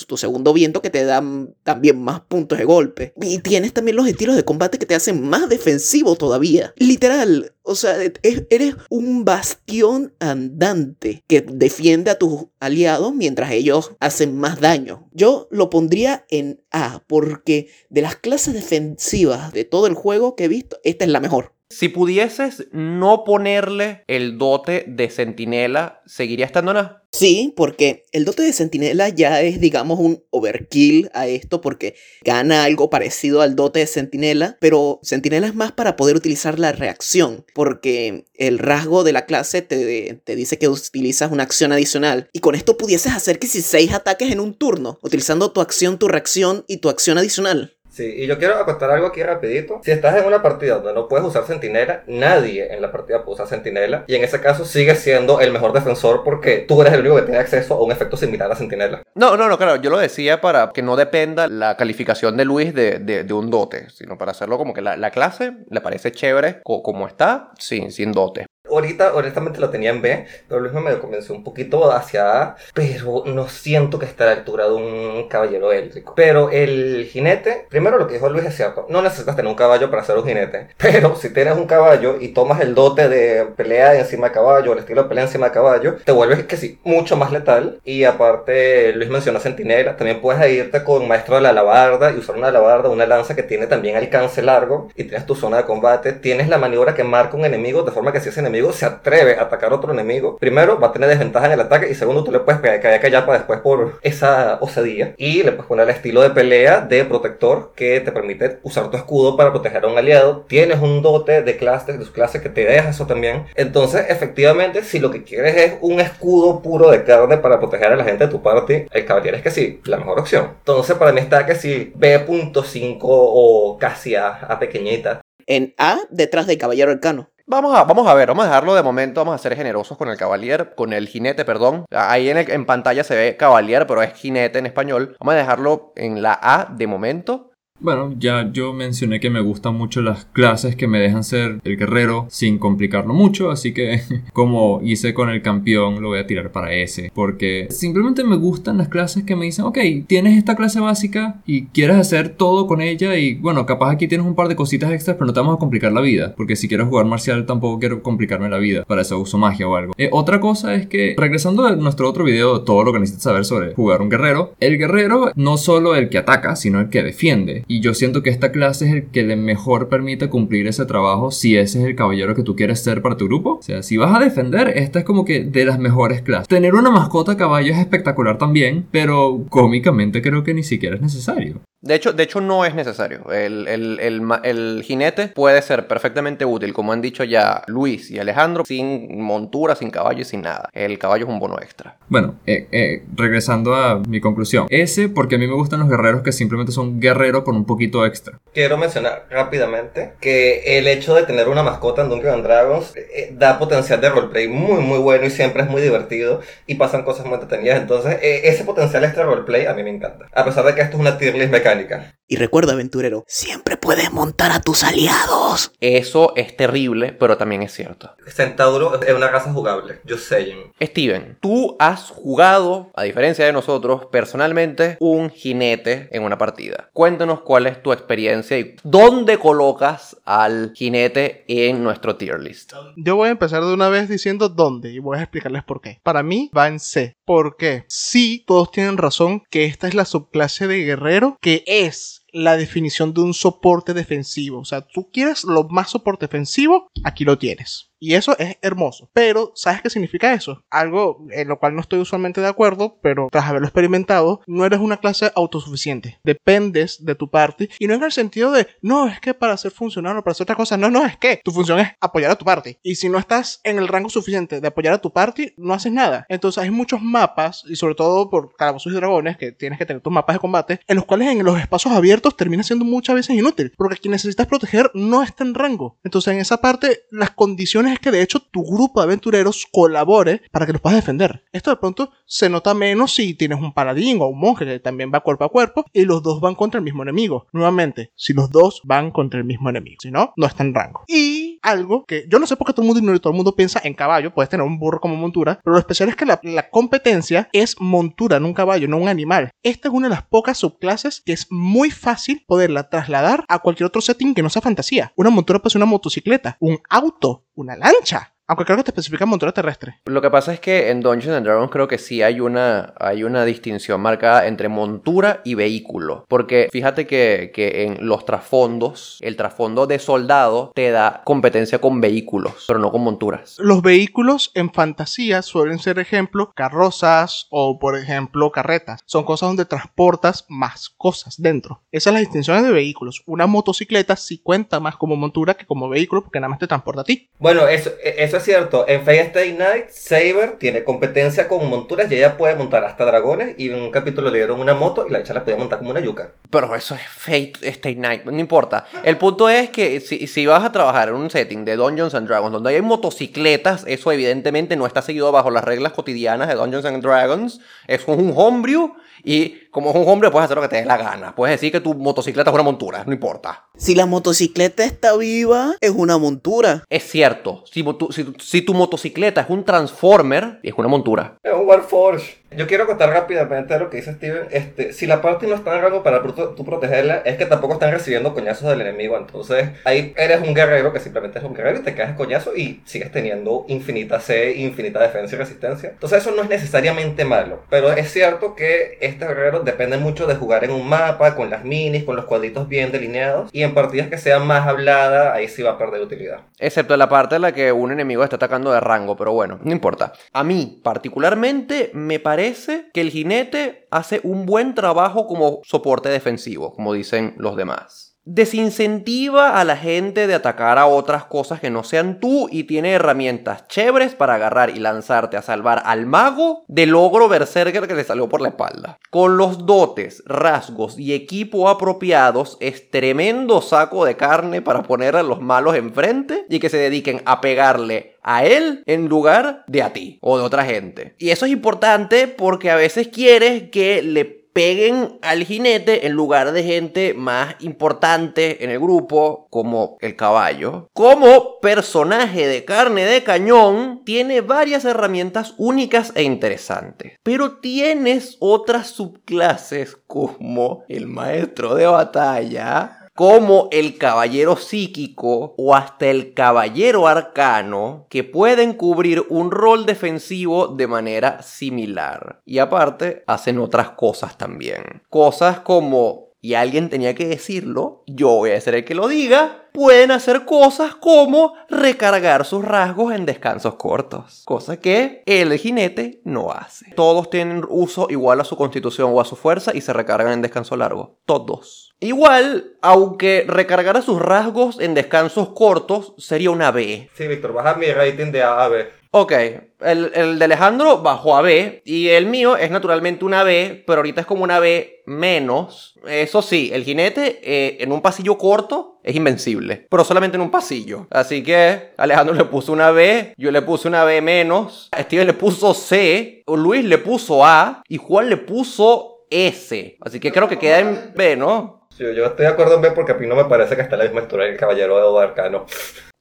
[0.07, 3.13] tu segundo viento que te dan también más puntos de golpe.
[3.21, 6.73] Y tienes también los estilos de combate que te hacen más defensivo todavía.
[6.77, 13.93] Literal, o sea, es- eres un bastión andante que defiende a tus aliados mientras ellos
[14.01, 15.09] hacen más daño.
[15.13, 20.45] Yo lo pondría en A porque de las clases defensivas de todo el juego que
[20.45, 21.55] he visto, esta es la mejor.
[21.71, 27.03] Si pudieses no ponerle el dote de centinela, ¿seguiría estando en A?
[27.11, 32.65] Sí, porque el dote de Centinela ya es, digamos, un overkill a esto porque gana
[32.65, 37.47] algo parecido al dote de Centinela, pero Centinela es más para poder utilizar la reacción,
[37.55, 42.41] porque el rasgo de la clase te, te dice que utilizas una acción adicional y
[42.41, 46.09] con esto pudieses hacer que si seis ataques en un turno, utilizando tu acción, tu
[46.09, 47.78] reacción y tu acción adicional.
[47.99, 49.81] Sí, y yo quiero acotar algo aquí rapidito.
[49.83, 53.35] Si estás en una partida donde no puedes usar sentinela, nadie en la partida puede
[53.35, 54.05] usar sentinela.
[54.07, 57.23] Y en ese caso sigues siendo el mejor defensor porque tú eres el único que
[57.23, 59.03] tiene acceso a un efecto similar a sentinela.
[59.17, 62.73] No, no, no, claro, yo lo decía para que no dependa la calificación de Luis
[62.73, 66.13] de, de- de un dote, sino para hacerlo como que la, la clase le parece
[66.13, 68.47] chévere co- como está, sin, sin dote.
[68.71, 73.25] Ahorita, honestamente lo tenía en B, pero Luis me convenció un poquito hacia A, pero
[73.27, 76.15] no siento que esté a la altura de un caballero élico.
[76.17, 79.91] Pero el jinete, primero lo que dijo Luis es cierto, no necesitas tener un caballo
[79.91, 83.99] para ser un jinete, pero si tienes un caballo y tomas el dote de pelea
[83.99, 87.17] encima de caballo, el estilo de pelea encima de caballo, te vuelves que sí, mucho
[87.17, 87.81] más letal.
[87.85, 92.37] Y aparte, Luis menciona sentinela, también puedes irte con maestro de la alabarda y usar
[92.37, 96.13] una alabarda, una lanza que tiene también alcance largo y tienes tu zona de combate,
[96.13, 99.37] tienes la maniobra que marca un enemigo de forma que si ese enemigo se atreve
[99.37, 102.25] a atacar a otro enemigo, primero va a tener desventaja en el ataque y segundo
[102.25, 105.95] tú le puedes pegar que para después por esa osadía y le puedes poner el
[105.95, 109.99] estilo de pelea de protector que te permite usar tu escudo para proteger a un
[109.99, 110.45] aliado.
[110.49, 113.47] Tienes un dote de clase, de su clase que te deja eso también.
[113.55, 117.97] Entonces, efectivamente, si lo que quieres es un escudo puro de carne para proteger a
[117.97, 120.53] la gente de tu party, el caballero es que sí, la mejor opción.
[120.59, 125.21] Entonces, para mí está que sí, B.5 o casi A, A pequeñita.
[125.47, 127.31] En A, detrás del caballero arcano.
[127.51, 130.11] Vamos a, vamos a ver, vamos a dejarlo de momento, vamos a ser generosos con
[130.11, 131.87] el cavalier, con el jinete, perdón.
[131.91, 135.17] Ahí en, en pantalla se ve cavalier, pero es jinete en español.
[135.19, 137.48] Vamos a dejarlo en la A de momento.
[137.81, 141.77] Bueno, ya yo mencioné que me gustan mucho las clases que me dejan ser el
[141.77, 144.03] guerrero sin complicarlo mucho, así que
[144.33, 148.79] como hice con el campeón lo voy a tirar para ese, porque simplemente me gustan
[148.79, 152.81] las clases que me dicen, ok, tienes esta clase básica y quieres hacer todo con
[152.81, 155.57] ella y bueno, capaz aquí tienes un par de cositas extras, pero no te vamos
[155.57, 159.03] a complicar la vida, porque si quiero jugar marcial tampoco quiero complicarme la vida, para
[159.03, 159.95] eso uso magia o algo.
[159.99, 163.45] Eh, otra cosa es que, regresando a nuestro otro video, todo lo que necesitas saber
[163.45, 167.65] sobre jugar un guerrero, el guerrero no solo el que ataca, sino el que defiende.
[167.71, 171.31] Y yo siento que esta clase es el que le mejor permite cumplir ese trabajo
[171.31, 173.59] si ese es el caballero que tú quieres ser para tu grupo.
[173.59, 176.49] O sea, si vas a defender, esta es como que de las mejores clases.
[176.49, 181.61] Tener una mascota caballo es espectacular también, pero cómicamente creo que ni siquiera es necesario.
[181.81, 183.31] De hecho, de hecho no es necesario.
[183.31, 188.19] El, el- el el jinete puede ser perfectamente útil, como han dicho ya Luis y
[188.19, 190.69] Alejandro, sin montura, sin caballo y sin nada.
[190.73, 191.97] El caballo es un bono extra.
[192.09, 194.67] Bueno, eh, eh, regresando a mi conclusión.
[194.71, 198.05] Ese porque a mí me gustan los guerreros que simplemente son guerreros con un poquito
[198.05, 198.41] extra.
[198.53, 203.31] Quiero mencionar rápidamente que el hecho de tener una mascota en Dungeons and Dragons eh,
[203.33, 207.25] da potencial de roleplay muy muy bueno y siempre es muy divertido y pasan cosas
[207.25, 207.81] muy entretenidas.
[207.81, 210.27] Entonces, eh, ese potencial extra roleplay a mí me encanta.
[210.35, 212.18] A pesar de que esto es una tier list mecánica.
[212.31, 215.73] Y recuerda, aventurero, siempre puedes montar a tus aliados.
[215.81, 218.15] Eso es terrible, pero también es cierto.
[218.27, 220.01] Centauro es una raza jugable.
[220.05, 220.39] Yo sé.
[220.79, 226.91] Steven, tú has jugado, a diferencia de nosotros, personalmente, un jinete en una partida.
[226.93, 232.75] Cuéntanos cuál es tu experiencia y dónde colocas al jinete en nuestro tier list.
[232.97, 235.99] Yo voy a empezar de una vez diciendo dónde y voy a explicarles por qué.
[236.03, 237.17] Para mí va en C.
[237.25, 237.85] ¿Por qué?
[237.89, 243.13] Sí, todos tienen razón que esta es la subclase de guerrero que es la definición
[243.13, 244.61] de un soporte defensivo.
[244.61, 247.88] O sea, tú quieres lo más soporte defensivo, aquí lo tienes.
[248.01, 249.11] Y eso es hermoso.
[249.13, 250.65] Pero, ¿sabes qué significa eso?
[250.71, 254.81] Algo en lo cual no estoy usualmente de acuerdo, pero tras haberlo experimentado, no eres
[254.81, 256.19] una clase autosuficiente.
[256.25, 257.69] Dependes de tu party.
[257.79, 260.45] Y no en el sentido de, no, es que para ser funcional o para hacer
[260.45, 260.77] otra cosa.
[260.77, 262.79] No, no, es que tu función es apoyar a tu party.
[262.83, 265.93] Y si no estás en el rango suficiente de apoyar a tu party, no haces
[265.93, 266.27] nada.
[266.29, 270.03] Entonces hay muchos mapas, y sobre todo por calabozos y dragones, que tienes que tener
[270.03, 273.37] tus mapas de combate, en los cuales en los espacios abiertos termina siendo muchas veces
[273.37, 273.73] inútil.
[273.77, 275.99] Porque quien necesitas proteger no está en rango.
[276.05, 280.43] Entonces en esa parte, las condiciones es que de hecho tu grupo de aventureros colabore
[280.51, 281.45] para que los puedas defender.
[281.53, 285.11] Esto de pronto se nota menos si tienes un paladín o un monje que también
[285.13, 287.47] va cuerpo a cuerpo y los dos van contra el mismo enemigo.
[287.53, 289.97] Nuevamente, si los dos van contra el mismo enemigo.
[290.01, 291.05] Si no, no está en rango.
[291.07, 293.81] Y algo que yo no sé por qué todo el mundo todo el mundo piensa
[293.83, 296.71] en caballo, puedes tener un burro como montura, pero lo especial es que la, la
[296.71, 299.51] competencia es montura, no un caballo, no un animal.
[299.63, 303.87] Esta es una de las pocas subclases que es muy fácil poderla trasladar a cualquier
[303.87, 305.13] otro setting que no sea fantasía.
[305.17, 308.35] Una montura puede ser una motocicleta, un auto, una lancha.
[308.49, 309.99] Aunque creo que te especifica montura terrestre.
[310.07, 313.23] Lo que pasa es que en Dungeons and Dragons creo que sí hay una, hay
[313.23, 316.25] una distinción marcada entre montura y vehículo.
[316.29, 322.01] Porque fíjate que, que en los trasfondos, el trasfondo de soldado te da competencia con
[322.01, 323.57] vehículos, pero no con monturas.
[323.59, 329.03] Los vehículos en fantasía suelen ser, ejemplo, carrozas o, por ejemplo, carretas.
[329.05, 331.83] Son cosas donde transportas más cosas dentro.
[331.93, 333.23] Esas son las distinciones de vehículos.
[333.27, 337.03] Una motocicleta sí cuenta más como montura que como vehículo porque nada más te transporta
[337.03, 337.29] a ti.
[337.39, 342.17] Bueno, eso, eso es cierto, en Fate Stay Night, Saber tiene competencia con monturas y
[342.17, 343.55] ella puede montar hasta dragones.
[343.59, 345.91] Y en un capítulo le dieron una moto y la hecha la podía montar como
[345.91, 346.33] una yuca.
[346.51, 348.87] Pero eso es Fate Stay Night, no importa.
[349.05, 352.27] El punto es que si, si vas a trabajar en un setting de Dungeons and
[352.27, 356.87] Dragons donde hay motocicletas, eso evidentemente no está seguido bajo las reglas cotidianas de Dungeons
[356.87, 357.61] and Dragons.
[357.87, 360.97] Es un homebrew y como es un hombre puedes hacer lo que te dé la
[360.97, 361.35] gana.
[361.37, 363.67] Puedes decir que tu motocicleta es una montura, no importa.
[363.77, 366.83] Si la motocicleta está viva, es una montura.
[366.91, 371.37] Es cierto, si, motu- si, si tu motocicleta es un Transformer, es una montura.
[371.45, 372.39] Es un Warforge.
[372.57, 374.49] Yo quiero contar rápidamente lo que dice Steven.
[374.51, 377.91] Este, si la party no está en rango para tú protegerla, es que tampoco están
[377.93, 379.19] recibiendo coñazos del enemigo.
[379.19, 382.81] Entonces, ahí eres un guerrero que simplemente es un guerrero y te quedas coñazo y
[382.87, 385.91] sigues teniendo infinita C, infinita defensa y resistencia.
[385.91, 387.61] Entonces, eso no es necesariamente malo.
[387.69, 391.65] Pero es cierto que este guerrero depende mucho de jugar en un mapa, con las
[391.65, 393.51] minis, con los cuadritos bien delineados.
[393.53, 396.41] Y en partidas que sean más habladas, ahí sí va a perder utilidad.
[396.59, 399.73] Excepto la parte en la que un enemigo está atacando de rango, pero bueno, no
[399.73, 400.13] importa.
[400.33, 406.73] A mí, particularmente, me parece que el jinete hace un buen trabajo como soporte defensivo,
[406.75, 408.08] como dicen los demás.
[408.31, 412.93] Desincentiva a la gente de atacar a otras cosas que no sean tú y tiene
[412.93, 418.05] herramientas chéveres para agarrar y lanzarte a salvar al mago del ogro berserker que le
[418.05, 418.99] salió por la espalda.
[419.09, 425.23] Con los dotes, rasgos y equipo apropiados es tremendo saco de carne para poner a
[425.23, 429.95] los malos enfrente y que se dediquen a pegarle a él en lugar de a
[429.95, 431.15] ti o de otra gente.
[431.17, 436.51] Y eso es importante porque a veces quieres que le peguen al jinete en lugar
[436.51, 440.89] de gente más importante en el grupo, como el caballo.
[440.95, 447.13] Como personaje de carne de cañón, tiene varias herramientas únicas e interesantes.
[447.23, 456.07] Pero tienes otras subclases como el maestro de batalla, como el caballero psíquico o hasta
[456.07, 462.41] el caballero arcano que pueden cubrir un rol defensivo de manera similar.
[462.45, 465.03] Y aparte, hacen otras cosas también.
[465.11, 469.65] Cosas como, y alguien tenía que decirlo, yo voy a ser el que lo diga,
[469.73, 474.43] pueden hacer cosas como recargar sus rasgos en descansos cortos.
[474.45, 476.93] Cosa que el jinete no hace.
[476.95, 480.43] Todos tienen uso igual a su constitución o a su fuerza y se recargan en
[480.43, 481.19] descanso largo.
[481.27, 481.88] Todos.
[482.01, 487.09] Igual, aunque recargara sus rasgos en descansos cortos, sería una B.
[487.15, 488.99] Sí, Víctor, baja mi rating de A a B.
[489.11, 489.33] Ok,
[489.81, 494.01] el, el de Alejandro bajó a B y el mío es naturalmente una B, pero
[494.01, 495.99] ahorita es como una B menos.
[496.07, 500.51] Eso sí, el jinete eh, en un pasillo corto es invencible, pero solamente en un
[500.51, 501.07] pasillo.
[501.11, 505.33] Así que Alejandro le puso una B, yo le puse una B menos, Steven le
[505.33, 509.97] puso C, Luis le puso A y Juan le puso S.
[510.01, 511.78] Así que creo que queda en B, ¿no?
[511.99, 514.05] Yo estoy de acuerdo en B porque a mí no me parece que está la
[514.05, 515.67] misma altura que el caballero de Arcano.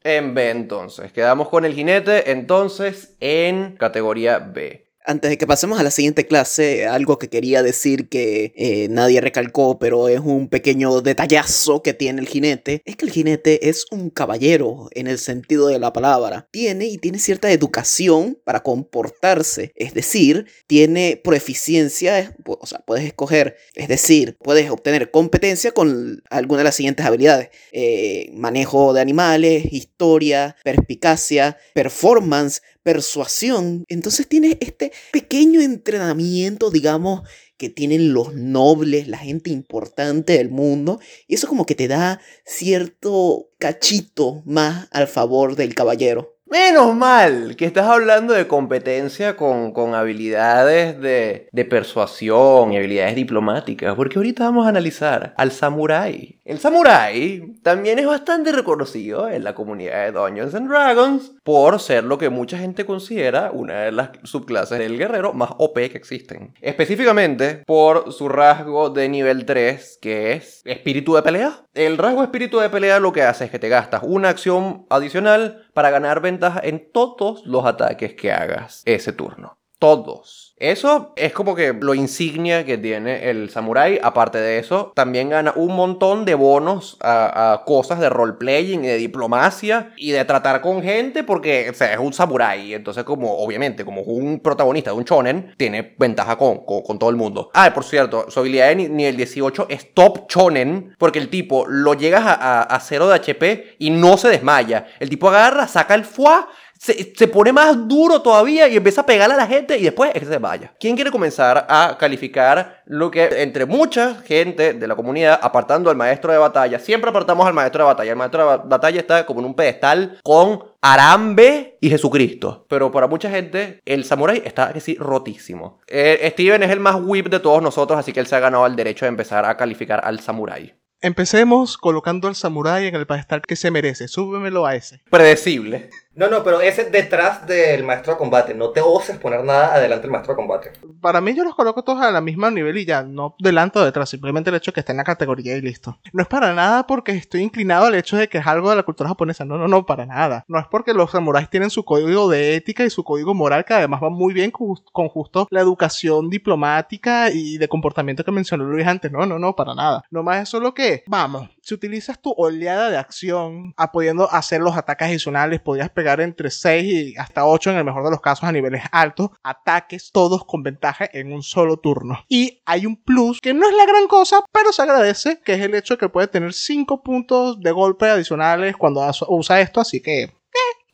[0.04, 1.12] En B entonces.
[1.12, 4.87] Quedamos con el jinete entonces en categoría B.
[5.10, 9.22] Antes de que pasemos a la siguiente clase, algo que quería decir que eh, nadie
[9.22, 13.86] recalcó, pero es un pequeño detallazo que tiene el jinete, es que el jinete es
[13.90, 16.50] un caballero en el sentido de la palabra.
[16.52, 23.56] Tiene y tiene cierta educación para comportarse, es decir, tiene proeficiencia, o sea, puedes escoger,
[23.76, 27.48] es decir, puedes obtener competencia con alguna de las siguientes habilidades.
[27.72, 33.84] Eh, manejo de animales, historia, perspicacia, performance, persuasión.
[33.90, 37.28] Entonces tienes este pequeño entrenamiento, digamos,
[37.58, 41.02] que tienen los nobles, la gente importante del mundo.
[41.28, 46.37] Y eso como que te da cierto cachito más al favor del caballero.
[46.50, 53.16] Menos mal que estás hablando de competencia con, con habilidades de, de persuasión y habilidades
[53.16, 56.40] diplomáticas, porque ahorita vamos a analizar al samurái.
[56.46, 62.06] El samurái también es bastante reconocido en la comunidad de Dungeons and Dragons por ser
[62.06, 66.54] lo que mucha gente considera una de las subclases del guerrero más OP que existen.
[66.62, 71.66] Específicamente por su rasgo de nivel 3, que es espíritu de pelea.
[71.74, 75.67] El rasgo espíritu de pelea lo que hace es que te gastas una acción adicional
[75.78, 79.60] para ganar ventaja en todos los ataques que hagas ese turno.
[79.78, 80.47] Todos.
[80.60, 84.00] Eso es como que lo insignia que tiene el samurai.
[84.02, 88.98] Aparte de eso, también gana un montón de bonos a, cosas de roleplaying y de
[88.98, 92.74] diplomacia y de tratar con gente porque o sea, es un samurai.
[92.74, 97.16] Entonces, como obviamente, como un protagonista de un shonen, tiene ventaja con, con, todo el
[97.16, 97.52] mundo.
[97.54, 101.66] Ah, por cierto, su habilidad de ni- nivel 18 es top shonen porque el tipo
[101.68, 104.88] lo llegas a, a, a cero de HP y no se desmaya.
[105.00, 106.48] El tipo agarra, saca el fuá
[106.94, 110.12] se, se pone más duro todavía y empieza a pegarle a la gente y después
[110.14, 110.74] es que se vaya.
[110.80, 115.96] ¿Quién quiere comenzar a calificar lo que entre mucha gente de la comunidad, apartando al
[115.98, 118.12] maestro de batalla, siempre apartamos al maestro de batalla.
[118.12, 122.66] El maestro de ba- batalla está como en un pedestal con Arambe y Jesucristo.
[122.70, 125.80] Pero para mucha gente, el samurái está que sí, rotísimo.
[125.88, 128.66] Eh, Steven es el más whip de todos nosotros, así que él se ha ganado
[128.66, 130.74] el derecho de empezar a calificar al samurái.
[131.00, 134.08] Empecemos colocando al samurái en el pedestal que se merece.
[134.08, 135.02] Súbemelo a ese.
[135.12, 135.90] Predecible.
[136.18, 138.56] No, no, pero ese detrás del maestro de combate.
[138.56, 140.72] No te oses poner nada adelante del maestro de combate.
[141.00, 143.86] Para mí yo los coloco todos a la misma nivel y ya, no delante o
[143.86, 146.00] detrás, simplemente el hecho de que esté en la categoría y listo.
[146.14, 148.82] No es para nada porque estoy inclinado al hecho de que es algo de la
[148.82, 150.44] cultura japonesa, no, no, no, para nada.
[150.48, 153.76] No es porque los samuráis tienen su código de ética y su código moral que
[153.76, 158.88] además va muy bien con, justo la educación diplomática y de comportamiento que mencionó Luis
[158.88, 160.04] antes, no, no, no, para nada.
[160.10, 164.78] Nomás es solo que, vamos, si utilizas tu oleada de acción, a pudiendo hacer los
[164.78, 168.46] ataques adicionales, podrías pegar entre 6 y hasta 8 en el mejor de los casos
[168.46, 172.24] a niveles altos, ataques todos con ventaja en un solo turno.
[172.30, 175.60] Y hay un plus que no es la gran cosa, pero se agradece, que es
[175.62, 180.02] el hecho de que puede tener 5 puntos de golpe adicionales cuando usa esto, así
[180.02, 180.32] que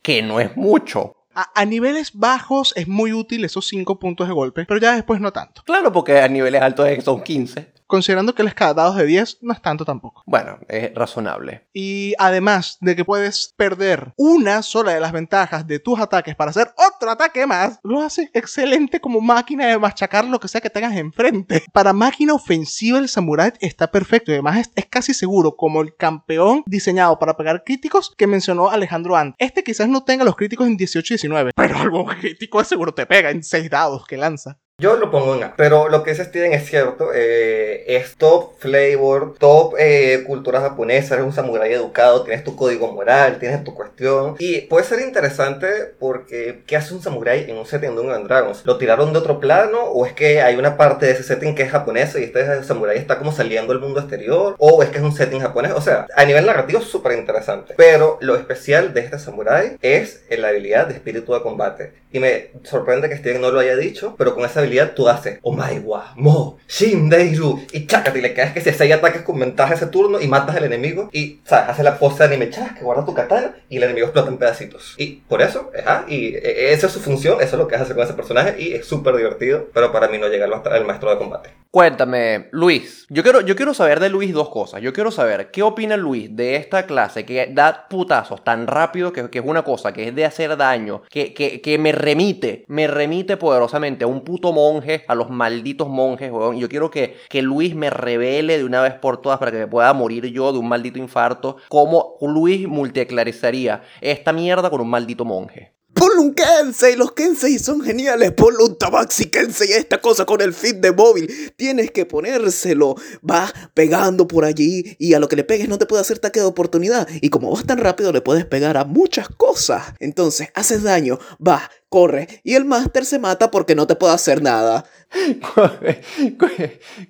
[0.02, 1.14] Que no es mucho.
[1.36, 5.20] a, a niveles bajos es muy útil esos 5 puntos de golpe, pero ya después
[5.20, 5.62] no tanto.
[5.64, 7.73] Claro, porque a niveles altos son 15.
[7.86, 10.22] Considerando que les cada dados de 10 no es tanto tampoco.
[10.26, 11.68] Bueno, es razonable.
[11.72, 16.50] Y además de que puedes perder una sola de las ventajas de tus ataques para
[16.50, 20.70] hacer otro ataque más, lo hace excelente como máquina de machacar lo que sea que
[20.70, 21.64] tengas enfrente.
[21.72, 25.94] Para máquina ofensiva el samurai está perfecto y además es, es casi seguro como el
[25.96, 29.36] campeón diseñado para pegar críticos que mencionó Alejandro antes.
[29.38, 33.06] Este quizás no tenga los críticos en 18 y 19, pero algo crítico seguro te
[33.06, 34.58] pega en 6 dados que lanza.
[34.80, 35.54] Yo lo pongo en A.
[35.56, 37.10] Pero lo que dice Steven es cierto.
[37.14, 41.14] eh, es top flavor, top eh, cultura japonesa.
[41.14, 44.34] Eres un samurái educado, tienes tu código moral, tienes tu cuestión.
[44.40, 45.68] Y puede ser interesante
[46.00, 48.66] porque ¿qué hace un samurái en un setting de Dungeons and Dragons?
[48.66, 49.80] ¿Lo tiraron de otro plano?
[49.80, 52.98] ¿O es que hay una parte de ese setting que es japonesa y este samurái
[52.98, 54.56] está como saliendo al mundo exterior?
[54.58, 55.70] ¿O es que es un setting japonés?
[55.70, 57.74] O sea, a nivel narrativo es súper interesante.
[57.76, 61.92] Pero lo especial de este samurái es la habilidad de espíritu de combate.
[62.10, 65.38] Y me sorprende que Steven no lo haya dicho, pero con esa habilidad tú haces
[65.42, 69.86] Omaiwa, Mo, Shindeiru y chácate y le caes que si seis ataques con ventaja ese
[69.86, 71.70] turno y matas al enemigo y, ¿sabes?
[71.70, 74.38] Hace la pose de anime chas que guarda tu katana y el enemigo explota en
[74.38, 74.94] pedacitos.
[74.98, 75.70] Y por eso,
[76.08, 78.72] y eh, esa es su función, eso es lo que hace con ese personaje y
[78.72, 81.50] es súper divertido, pero para mí no llega al maestro de combate.
[81.74, 83.04] Cuéntame, Luis.
[83.08, 84.80] Yo quiero, yo quiero saber de Luis dos cosas.
[84.80, 89.28] Yo quiero saber qué opina Luis de esta clase que da putazos tan rápido que,
[89.28, 92.86] que es una cosa, que es de hacer daño, que, que, que me remite, me
[92.86, 96.56] remite poderosamente a un puto monje, a los malditos monjes, weón.
[96.56, 99.66] Yo quiero que, que Luis me revele de una vez por todas para que me
[99.66, 105.24] pueda morir yo de un maldito infarto, cómo Luis multiclarizaría esta mierda con un maldito
[105.24, 105.74] monje.
[106.04, 108.32] Ponle un Kensei, los Kensei son geniales.
[108.32, 111.32] Ponle un Tabaxi Kensei a esta cosa con el feed de móvil.
[111.56, 112.94] Tienes que ponérselo.
[113.28, 116.40] Va pegando por allí y a lo que le pegues no te puede hacer ataque
[116.40, 117.08] de oportunidad.
[117.22, 119.94] Y como vas tan rápido le puedes pegar a muchas cosas.
[119.98, 124.42] Entonces haces daño, va, corre y el máster se mata porque no te puede hacer
[124.42, 124.84] nada.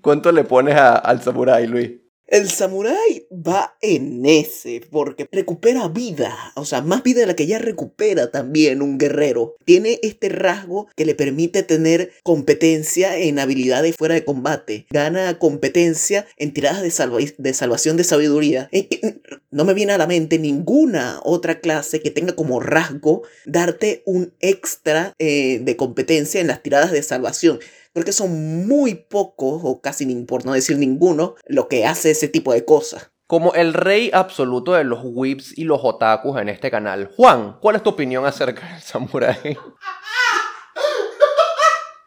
[0.03, 2.04] ¿Cuánto le pones al samurái, Luis?
[2.27, 7.47] El samurái va en ese porque recupera vida, o sea, más vida de la que
[7.47, 9.57] ya recupera también un guerrero.
[9.67, 14.87] Tiene este rasgo que le permite tener competencia en habilidades fuera de combate.
[14.91, 18.69] Gana competencia en tiradas de, de salvación de sabiduría.
[18.73, 19.21] Eh, eh,
[19.51, 24.33] No me viene a la mente ninguna otra clase que tenga como rasgo darte un
[24.41, 27.61] extra eh, de competencia en las tiradas de salvación.
[27.95, 32.11] Creo que son muy pocos, o casi ni, por no decir ninguno, lo que hace
[32.11, 33.13] ese tipo de cosas.
[33.29, 37.09] Como el rey absoluto de los whips y los otakus en este canal.
[37.17, 39.57] Juan, ¿cuál es tu opinión acerca del samurái?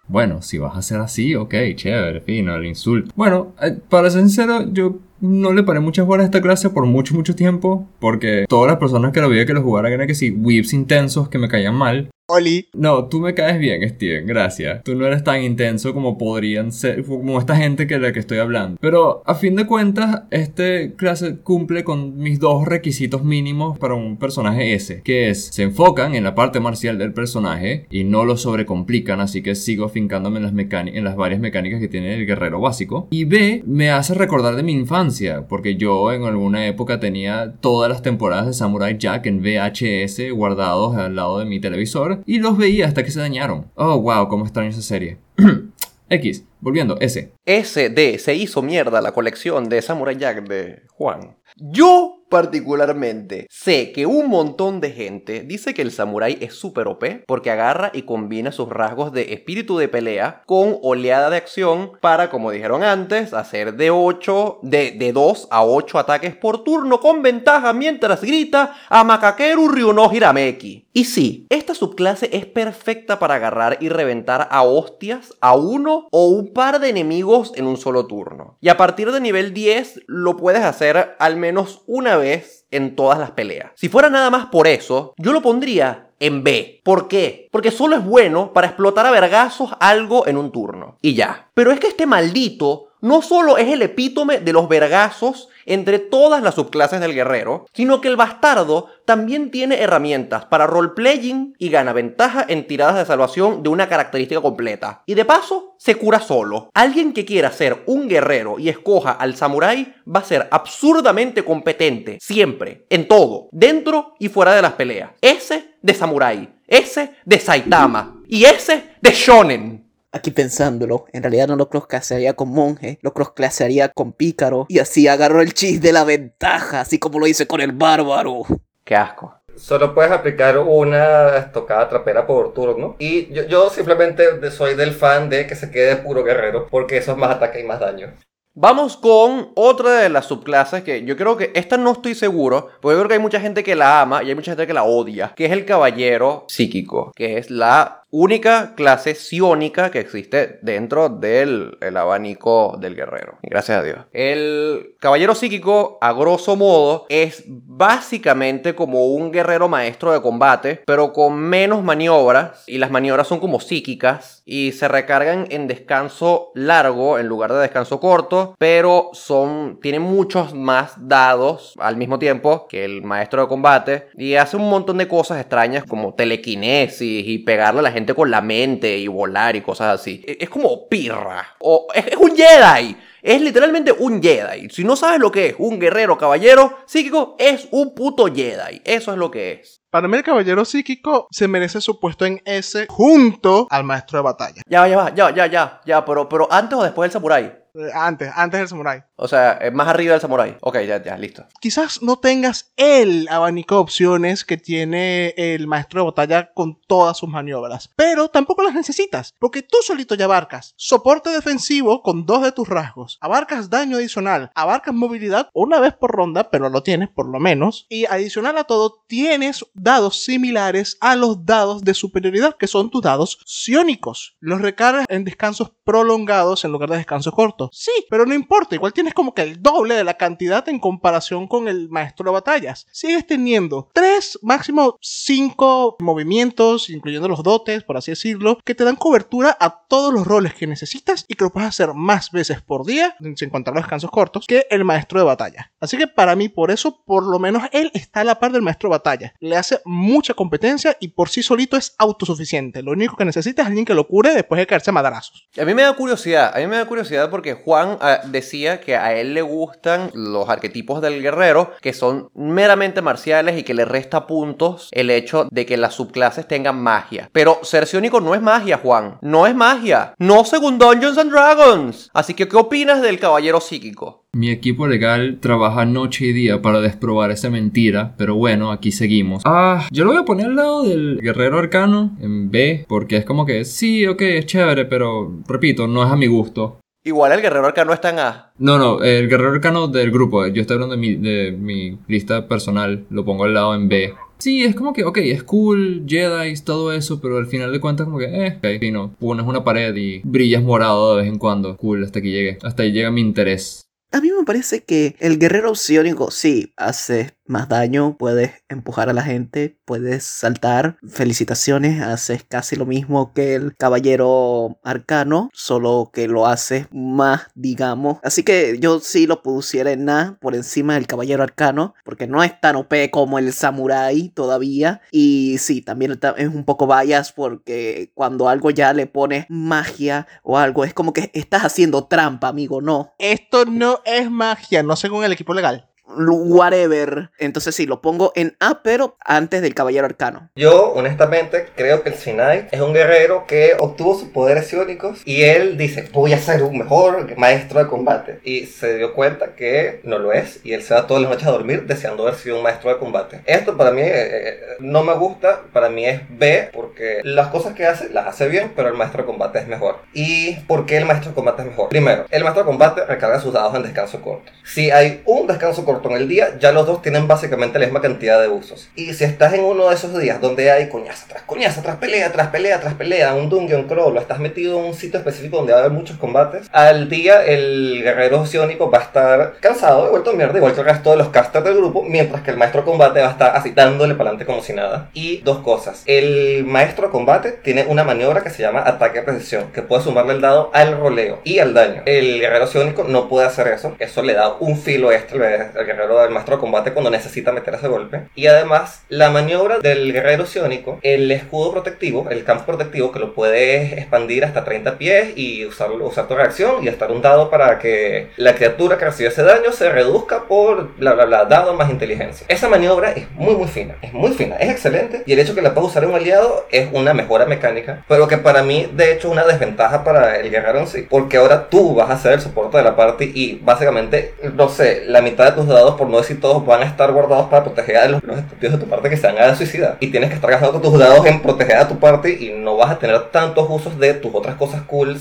[0.10, 3.12] Bueno, si vas a ser así, ok, chévere, fino, el insulto.
[3.16, 6.86] Bueno, eh, para ser sincero, yo no le paré muchas horas a esta clase por
[6.86, 7.88] mucho, mucho tiempo.
[8.00, 11.30] Porque todas las personas que lo veía que lo jugaran eran que sí, whips intensos
[11.30, 12.10] que me caían mal.
[12.30, 14.84] Oli, No, tú me caes bien, Steven, gracias.
[14.84, 18.40] Tú no eres tan intenso como podrían ser, como esta gente que la que estoy
[18.40, 18.78] hablando.
[18.82, 24.18] Pero a fin de cuentas, este clase cumple con mis dos requisitos mínimos para un
[24.18, 28.36] personaje S, que es se enfocan en la parte marcial del personaje y no lo
[28.36, 32.60] sobrecomplican, así que sigo afincándome en las, en las varias mecánicas que tiene el guerrero
[32.60, 33.08] básico.
[33.10, 37.90] Y B, me hace recordar de mi infancia, porque yo en alguna época tenía todas
[37.90, 42.58] las temporadas de Samurai Jack en VHS guardados al lado de mi televisor y los
[42.58, 43.72] veía hasta que se dañaron.
[43.76, 45.18] Oh, wow, cómo extraño esa serie.
[46.10, 47.34] X, volviendo, S.
[47.46, 51.36] SD se hizo mierda la colección de Samurai Jack de Juan.
[51.58, 57.04] Yo particularmente sé que un montón de gente dice que el samurái es super OP
[57.26, 62.30] porque agarra y combina sus rasgos de espíritu de pelea con oleada de acción para,
[62.30, 67.22] como dijeron antes, hacer de 8, de, de 2 a 8 ataques por turno con
[67.22, 70.88] ventaja mientras grita a Makakeru Ryuno Hirameki.
[70.94, 76.26] Y sí, esta subclase es perfecta para agarrar y reventar a hostias a uno o
[76.30, 78.58] un par de enemigos en un solo turno.
[78.62, 83.20] Y a partir de nivel 10 lo puedes hacer al menos una vez en todas
[83.20, 83.72] las peleas.
[83.76, 86.82] Si fuera nada más por eso, yo lo pondría en B.
[86.84, 87.48] ¿Por qué?
[87.52, 90.98] Porque solo es bueno para explotar a vergazos algo en un turno.
[91.02, 91.50] Y ya.
[91.54, 96.42] Pero es que este maldito no solo es el epítome de los vergazos entre todas
[96.42, 101.94] las subclases del guerrero, sino que el bastardo también tiene herramientas para roleplaying y gana
[101.94, 105.04] ventaja en tiradas de salvación de una característica completa.
[105.06, 106.70] Y de paso, se cura solo.
[106.74, 112.18] Alguien que quiera ser un guerrero y escoja al samurái va a ser absurdamente competente,
[112.22, 115.12] siempre, en todo, dentro y fuera de las peleas.
[115.22, 119.87] Ese de samurái, ese de Saitama y ese de shonen.
[120.14, 125.08] Aquí pensándolo, en realidad no lo crossclasearía con monje, lo crossclasearía con pícaro y así
[125.08, 128.44] agarró el chis de la ventaja, así como lo hice con el bárbaro.
[128.86, 129.36] Qué asco.
[129.58, 132.96] Solo puedes aplicar una estocada trapera por turno.
[133.00, 137.12] Y yo, yo simplemente soy del fan de que se quede puro guerrero, porque eso
[137.12, 138.14] es más ataque y más daño.
[138.60, 142.96] Vamos con otra de las subclases que yo creo que esta no estoy seguro, porque
[142.96, 144.84] yo creo que hay mucha gente que la ama y hay mucha gente que la
[144.84, 151.10] odia, que es el caballero psíquico, que es la única clase psiónica que existe dentro
[151.10, 153.38] del el abanico del guerrero.
[153.44, 154.00] Gracias a Dios.
[154.14, 161.14] El caballero psíquico, a grosso modo, es básicamente como un guerrero maestro de combate, pero
[161.14, 162.64] con menos maniobras.
[162.68, 167.60] Y las maniobras son como psíquicas y se recargan en descanso largo en lugar de
[167.60, 173.48] descanso corto, pero son tienen muchos más dados al mismo tiempo que el maestro de
[173.48, 177.97] combate y hace un montón de cosas extrañas como telequinesis y pegarle a la gente
[178.06, 180.24] con la mente y volar y cosas así.
[180.28, 181.56] E- Es como pirra.
[181.60, 182.98] O es, es un Jedi.
[183.22, 184.70] Es literalmente un Jedi.
[184.70, 188.82] Si no sabes lo que es un guerrero caballero psíquico, es un puto Jedi.
[188.86, 189.82] Eso es lo que es.
[189.90, 194.24] Para mí el caballero psíquico se merece su puesto en S junto al maestro de
[194.24, 194.62] batalla.
[194.70, 197.54] Ya, va, ya, va, ya, ya, ya, ya, pero, pero antes o después del samurái.
[197.94, 199.04] Antes, antes del samurái.
[199.16, 200.58] O sea, eh, más arriba del samurái.
[200.62, 201.46] Ok, ya, ya, listo.
[201.60, 207.18] Quizás no tengas el abanico de opciones que tiene el maestro de batalla con todas
[207.18, 212.44] sus maniobras, pero tampoco las necesitas, porque tú solito ya abarcas soporte defensivo con dos
[212.44, 217.10] de tus rasgos, abarcas daño adicional, abarcas movilidad una vez por ronda, pero lo tienes
[217.10, 222.56] por lo menos, y adicional a todo tienes dados similares a los dados de superioridad,
[222.58, 224.36] que son tus dados psiónicos.
[224.40, 227.67] Los recargas en descansos prolongados en lugar de descansos cortos.
[227.72, 231.48] Sí, pero no importa, igual tienes como que el doble de la cantidad en comparación
[231.48, 232.88] con el maestro de batallas.
[232.92, 238.96] Sigues teniendo tres, máximo cinco movimientos, incluyendo los dotes, por así decirlo, que te dan
[238.96, 242.86] cobertura a todos los roles que necesitas y que lo puedes hacer más veces por
[242.86, 245.72] día, sin contar los descansos cortos, que el maestro de batalla.
[245.80, 248.62] Así que para mí, por eso, por lo menos él está a la par del
[248.62, 249.34] maestro de batalla.
[249.40, 252.82] Le hace mucha competencia y por sí solito es autosuficiente.
[252.82, 255.48] Lo único que necesita es alguien que lo cure después de caerse a madrazos.
[255.60, 258.96] A mí me da curiosidad, a mí me da curiosidad porque Juan ah, decía que
[258.96, 263.86] a él le gustan los arquetipos del guerrero que son meramente marciales y que le
[263.86, 267.30] resta puntos el hecho de que las subclases tengan magia.
[267.32, 269.18] Pero ser psiónico no es magia, Juan.
[269.22, 270.14] No es magia.
[270.18, 272.10] No según Dungeons and Dragons.
[272.14, 274.26] Así que, ¿qué opinas del caballero psíquico?
[274.34, 279.42] Mi equipo legal trabaja noche y día para desprobar esa mentira, pero bueno, aquí seguimos.
[279.46, 283.26] Ah, yo lo voy a poner al lado del guerrero arcano en B, porque es
[283.26, 286.80] como que sí, ok, es chévere, pero repito, no es a mi gusto.
[287.08, 288.52] Igual el guerrero arcano está en A.
[288.58, 292.50] No, no, el guerrero arcano del grupo, yo estoy hablando de mi, de mi lista
[292.50, 294.14] personal, lo pongo al lado en B.
[294.40, 298.08] Sí, es como que, ok, es cool, Jedi, todo eso, pero al final de cuentas
[298.08, 301.40] como que, eh, ok, y no, pones una pared y brillas morado de vez en
[301.40, 301.78] cuando.
[301.78, 303.88] Cool, hasta que llegue, hasta ahí llega mi interés.
[304.12, 309.14] A mí me parece que el guerrero psiónico sí hace más daño, puedes empujar a
[309.14, 310.98] la gente, puedes saltar.
[311.08, 318.20] Felicitaciones, haces casi lo mismo que el caballero arcano, solo que lo haces más, digamos.
[318.24, 322.44] Así que yo sí lo pusiera en nada por encima del caballero arcano, porque no
[322.44, 325.02] es tan OP como el samurai todavía.
[325.12, 330.58] Y sí, también es un poco bias porque cuando algo ya le pones magia o
[330.58, 333.14] algo, es como que estás haciendo trampa, amigo, no.
[333.18, 335.87] Esto no es magia, no según el equipo legal.
[336.08, 337.30] Whatever.
[337.38, 340.50] Entonces sí, lo pongo en A, pero antes del caballero arcano.
[340.56, 345.44] Yo, honestamente, creo que el Sinai es un guerrero que obtuvo sus poderes iónicos y
[345.44, 348.40] él dice, voy a ser un mejor maestro de combate.
[348.44, 351.48] Y se dio cuenta que no lo es y él se va todas las noches
[351.48, 353.42] a dormir deseando haber sido un maestro de combate.
[353.46, 357.74] Esto para mí eh, eh, no me gusta, para mí es B, porque las cosas
[357.74, 360.00] que hace las hace bien, pero el maestro de combate es mejor.
[360.14, 361.90] ¿Y por qué el maestro de combate es mejor?
[361.90, 364.52] Primero, el maestro de combate recarga sus dados en descanso corto.
[364.64, 368.02] Si hay un descanso corto en el día, ya los dos tienen básicamente la misma
[368.02, 368.90] cantidad de usos.
[368.96, 372.32] Y si estás en uno de esos días donde hay coñaza tras coñaza, tras pelea,
[372.32, 375.74] tras pelea, tras pelea, un dungeon crawl, o estás metido en un sitio específico donde
[375.74, 380.12] va a haber muchos combates, al día el guerrero osiónico va a estar cansado, de
[380.12, 382.58] vuelto a mierda, igual que el resto de los casters del grupo, mientras que el
[382.58, 385.10] maestro combate va a estar así dándole para adelante como si nada.
[385.14, 386.04] Y dos cosas.
[386.06, 390.34] El maestro combate tiene una maniobra que se llama ataque de precisión, que puede sumarle
[390.34, 392.04] el dado al roleo y al daño.
[392.06, 396.22] El guerrero osiónico no puede hacer eso, eso le da un filo extra al guerrero
[396.22, 398.22] del maestro de combate cuando necesita meter ese golpe.
[398.36, 403.34] Y además, la maniobra del guerrero osiónico, el escudo protectivo, el campo protectivo que lo
[403.34, 407.80] puedes expandir hasta 30 pies y usar, usar tu reacción y estar un dado para
[407.80, 411.90] que la criatura que recibe ese daño se reduzca por bla bla bla, dado más
[411.90, 412.46] inteligencia.
[412.50, 415.62] Esa maniobra es muy muy fina, es muy fina, es excelente y el hecho que
[415.62, 419.28] la puedas usar un aliado es una mejora mecánica, pero que para mí de hecho
[419.28, 422.42] es una desventaja para el guerrero en sí, porque ahora tú vas a ser el
[422.42, 426.18] soporte de la party y básicamente, no sé, la mitad de tus dados, por no
[426.18, 429.10] decir todos, van a estar guardados para proteger a los, los estúpidos de tu parte
[429.10, 431.88] que se van a suicida y tienes que estar gastando tus dados en proteger a
[431.88, 435.18] tu party y no vas a tener tantos usos de tus otras cosas cool.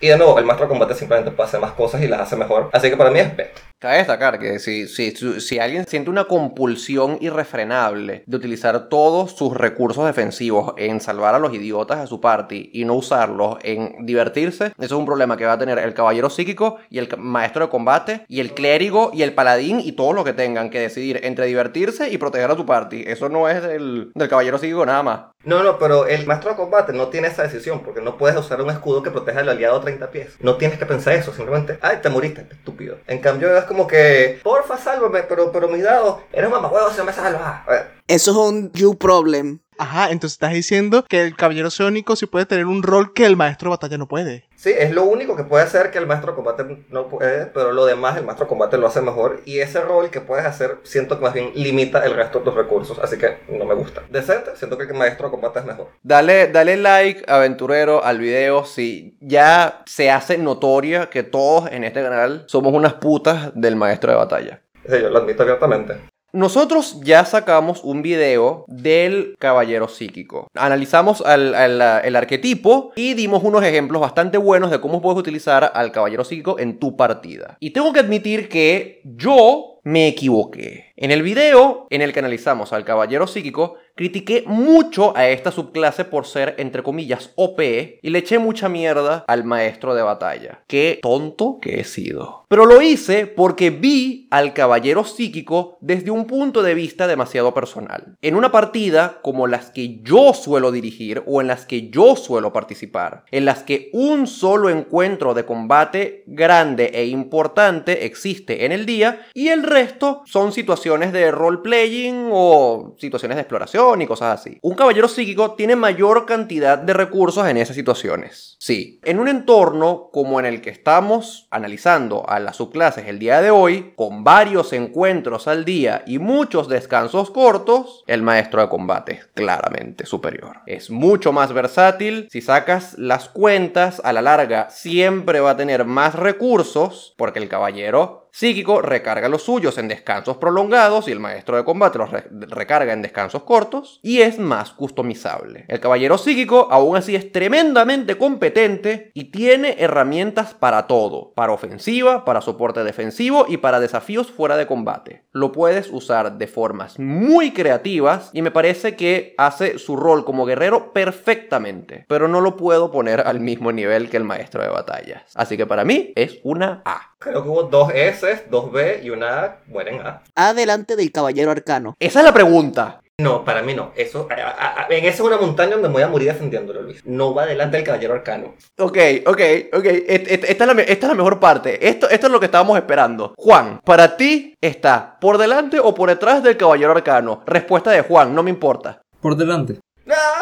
[0.00, 2.36] Y de nuevo, el maestro de combate simplemente puede hacer más cosas y las hace
[2.36, 3.50] mejor, así que para mí es B.
[3.82, 9.56] Cabe destacar que si, si, si alguien siente una compulsión irrefrenable de utilizar todos sus
[9.56, 14.66] recursos defensivos en salvar a los idiotas de su party y no usarlos en divertirse,
[14.66, 17.70] eso es un problema que va a tener el caballero psíquico y el maestro de
[17.70, 21.46] combate y el clérigo y el paladín y todos los que tengan que decidir entre
[21.46, 23.04] divertirse y proteger a su party.
[23.06, 25.20] Eso no es del, del caballero psíquico nada más.
[25.44, 28.62] No, no, pero el maestro de combate no tiene esa decisión porque no puedes usar
[28.62, 30.36] un escudo que proteja al aliado a 30 pies.
[30.40, 32.98] No tienes que pensar eso, simplemente, ay, te moriste, estúpido.
[33.06, 36.98] En cambio, es como que, porfa, sálvame, pero, pero mis dados, eres un mamahuevo si
[36.98, 37.62] no me salvas.
[38.06, 39.60] Eso es un you problem.
[39.82, 43.36] Ajá, entonces estás diciendo que el caballero sónico sí puede tener un rol que el
[43.36, 44.44] maestro de batalla no puede.
[44.54, 47.72] Sí, es lo único que puede hacer que el maestro de combate no puede, pero
[47.72, 50.78] lo demás el maestro de combate lo hace mejor y ese rol que puedes hacer
[50.84, 54.02] siento que más bien limita el resto de tus recursos, así que no me gusta.
[54.08, 55.88] Decente, siento que el maestro de combate es mejor.
[56.04, 62.04] Dale, dale like, aventurero, al video si ya se hace notoria que todos en este
[62.04, 64.62] canal somos unas putas del maestro de batalla.
[64.88, 66.11] Sí, yo lo admito abiertamente.
[66.32, 70.48] Nosotros ya sacamos un video del caballero psíquico.
[70.54, 75.70] Analizamos al, al- el arquetipo y dimos unos ejemplos bastante buenos de cómo puedes utilizar
[75.74, 77.56] al caballero psíquico en tu partida.
[77.60, 80.92] Y tengo que admitir que yo me equivoqué.
[80.96, 86.04] En el video en el que analizamos al caballero psíquico, critiqué mucho a esta subclase
[86.04, 90.62] por ser, entre comillas, OP y le eché mucha mierda al maestro de batalla.
[90.68, 92.46] Qué tonto que he sido.
[92.48, 98.16] Pero lo hice porque vi al caballero psíquico desde un punto de vista demasiado personal.
[98.22, 102.52] En una partida como las que yo suelo dirigir o en las que yo suelo
[102.52, 108.86] participar, en las que un solo encuentro de combate grande e importante existe en el
[108.86, 114.58] día y el resto son situaciones de role-playing o situaciones de exploración y cosas así.
[114.62, 118.56] Un caballero psíquico tiene mayor cantidad de recursos en esas situaciones.
[118.58, 123.40] Sí, en un entorno como en el que estamos analizando a las subclases el día
[123.40, 129.12] de hoy, con varios encuentros al día y muchos descansos cortos, el maestro de combate
[129.12, 130.60] es claramente superior.
[130.66, 135.84] Es mucho más versátil, si sacas las cuentas, a la larga siempre va a tener
[135.84, 141.56] más recursos, porque el caballero psíquico recarga los suyos en descansos prolongados y el maestro
[141.56, 145.66] de combate los re- recarga en descansos cortos y es más customizable.
[145.68, 152.24] El caballero psíquico aún así es tremendamente competente y tiene herramientas para todo, para ofensiva,
[152.24, 155.24] para soporte defensivo y para desafíos fuera de combate.
[155.32, 160.46] Lo puedes usar de formas muy creativas y me parece que hace su rol como
[160.46, 165.22] guerrero perfectamente, pero no lo puedo poner al mismo nivel que el maestro de batallas.
[165.34, 167.11] Así que para mí es una A.
[167.22, 170.22] Creo que hubo dos S, dos B y una A mueren A.
[170.34, 171.94] Adelante del caballero arcano.
[172.00, 172.98] Esa es la pregunta.
[173.18, 173.92] No, para mí no.
[173.94, 176.82] Eso, a- a- a- en esa es una montaña donde me voy a morir defendiéndolo,
[176.82, 177.00] Luis.
[177.04, 178.54] No va delante del caballero arcano.
[178.78, 179.40] Ok, ok,
[179.74, 179.84] ok.
[179.84, 181.86] Et- et- Esta es, la, esta es la mejor parte.
[181.88, 183.34] Esto, esto es lo que estábamos esperando.
[183.36, 187.42] Juan, para ti está por delante o por detrás del caballero arcano.
[187.46, 189.02] Respuesta de Juan, no me importa.
[189.20, 189.78] Por delante.
[190.10, 190.41] ¡Ah!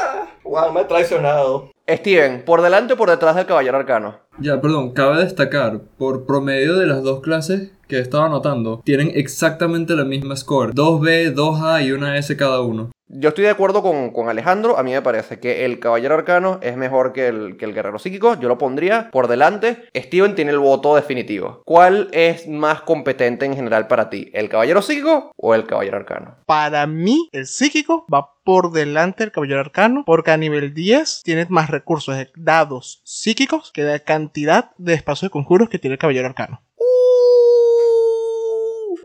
[0.50, 1.70] Juan me ha traicionado.
[1.88, 4.18] Steven, ¿por delante o por detrás del caballero arcano?
[4.40, 9.94] Ya, perdón, cabe destacar, por promedio de las dos clases que estaba anotando, tienen exactamente
[9.94, 10.72] la misma score.
[10.72, 12.90] 2B, 2A y una S cada uno.
[13.12, 14.78] Yo estoy de acuerdo con, con Alejandro.
[14.78, 17.98] A mí me parece que el caballero arcano es mejor que el, que el guerrero
[17.98, 18.38] psíquico.
[18.38, 19.88] Yo lo pondría por delante.
[19.96, 21.62] Steven tiene el voto definitivo.
[21.66, 24.30] ¿Cuál es más competente en general para ti?
[24.32, 26.36] ¿El caballero psíquico o el caballero arcano?
[26.46, 31.50] Para mí, el psíquico va por delante del caballero arcano, porque a nivel 10 tienes
[31.50, 35.98] más recursos de dados psíquicos que la cantidad de espacios de conjuros que tiene el
[35.98, 36.62] caballero arcano.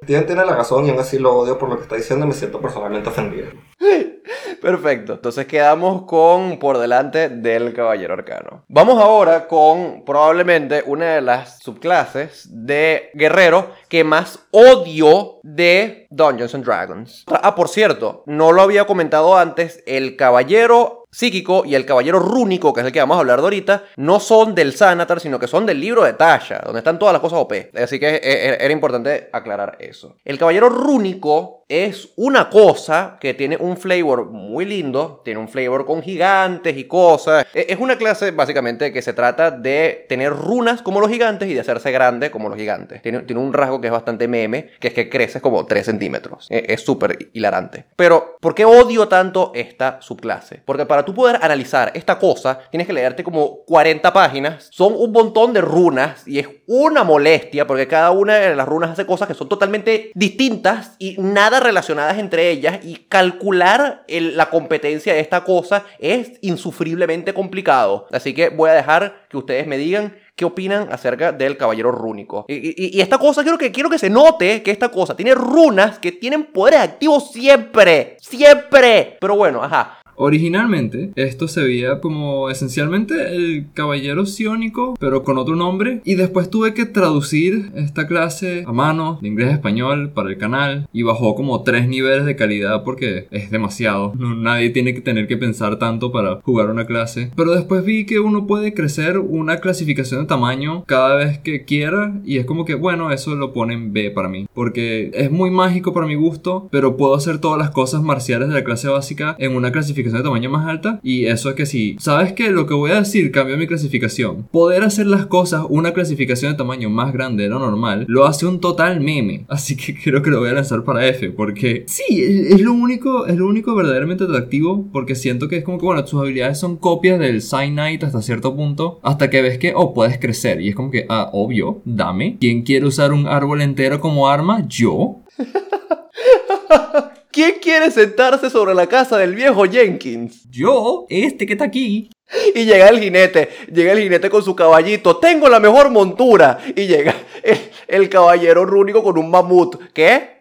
[0.05, 2.29] Steven tiene la razón y aún así lo odio por lo que está diciendo y
[2.29, 3.47] me siento personalmente ofendido.
[4.61, 5.13] Perfecto.
[5.13, 8.63] Entonces quedamos con por delante del caballero arcano.
[8.67, 16.53] Vamos ahora con probablemente una de las subclases de guerrero que más odio de Dungeons
[16.55, 17.25] and Dragons.
[17.27, 22.73] Ah, por cierto, no lo había comentado antes, el caballero psíquico y el caballero rúnico,
[22.73, 25.47] que es el que vamos a hablar de ahorita, no son del Sanatar, sino que
[25.47, 27.53] son del libro de Tasha, donde están todas las cosas OP.
[27.81, 30.17] Así que eh, eh, era importante aclarar eso.
[30.25, 35.85] El caballero rúnico es una cosa que tiene un flavor muy lindo, tiene un flavor
[35.85, 37.45] con gigantes y cosas.
[37.55, 41.53] E, Es una clase básicamente que se trata de tener runas como los gigantes y
[41.55, 43.01] de hacerse grande como los gigantes.
[43.01, 46.47] Tiene, tiene un rasgo que es bastante meme, que es que creces como 3 centímetros.
[46.51, 47.85] E- Es súper hilarante.
[47.95, 50.61] Pero, ¿por qué odio tanto esta subclase?
[50.65, 54.67] Porque para tú poder analizar esta cosa, tienes que leerte como 40 páginas.
[54.71, 58.89] Son un montón de runas y es una molestia porque cada una de las runas
[58.91, 65.13] hace cosas que son totalmente distintas y nada relacionadas entre ellas y calcular la competencia
[65.13, 68.07] de esta cosa es insufriblemente complicado.
[68.11, 72.45] Así que voy a dejar que ustedes me digan qué opinan acerca del caballero rúnico.
[72.49, 75.33] Y, y- y esta cosa quiero que, quiero que se note que esta cosa tiene
[75.33, 78.17] runas que tienen poderes activos siempre.
[78.19, 79.17] Siempre.
[79.21, 79.99] Pero bueno, ajá.
[80.17, 86.01] Originalmente, esto se veía como esencialmente el caballero sionónico, pero con otro nombre.
[86.05, 90.37] Y después tuve que traducir esta clase a mano, de inglés a español, para el
[90.37, 90.87] canal.
[90.93, 94.13] Y bajó como tres niveles de calidad porque es demasiado.
[94.15, 97.31] Nadie tiene que tener que pensar tanto para jugar una clase.
[97.35, 102.13] Pero después vi que uno puede crecer una clasificación de tamaño cada vez que quiera.
[102.25, 104.47] Y es como que, bueno, eso lo pone en B para mí.
[104.53, 108.53] Porque es muy mágico para mi gusto, pero puedo hacer todas las cosas marciales de
[108.53, 110.99] la clase básica en una clasificación de tamaño más alta.
[111.03, 112.51] Y eso es que si, ¿sabes qué?
[112.51, 114.47] Lo que voy a decir cambia mi clasificación.
[114.51, 118.45] Poder hacer las cosas una clasificación de tamaño más grande de lo normal lo hace
[118.45, 119.45] un total meme.
[119.49, 121.31] Así que creo que lo voy a lanzar para F.
[121.31, 124.87] Porque sí, es lo único, es lo único verdaderamente atractivo.
[124.91, 128.55] Porque siento que es como que, bueno, tus habilidades son copias del Cyanite hasta cierto
[128.55, 128.99] punto.
[129.03, 130.61] Hasta que ves que, oh, puedes crecer.
[130.61, 132.37] Y es como que, ah, obvio, dame.
[132.39, 134.65] ¿Quién quiere usar un árbol entero como arma?
[134.67, 135.21] Yo.
[137.35, 140.49] ¿Quién quiere sentarse sobre la casa del viejo Jenkins?
[140.49, 142.09] Yo, este que está aquí.
[142.55, 146.59] Y llega el jinete, llega el jinete con su caballito, tengo la mejor montura.
[146.73, 147.13] Y llega
[147.43, 147.57] el,
[147.89, 149.75] el caballero rúnico con un mamut.
[149.91, 150.37] ¿Qué?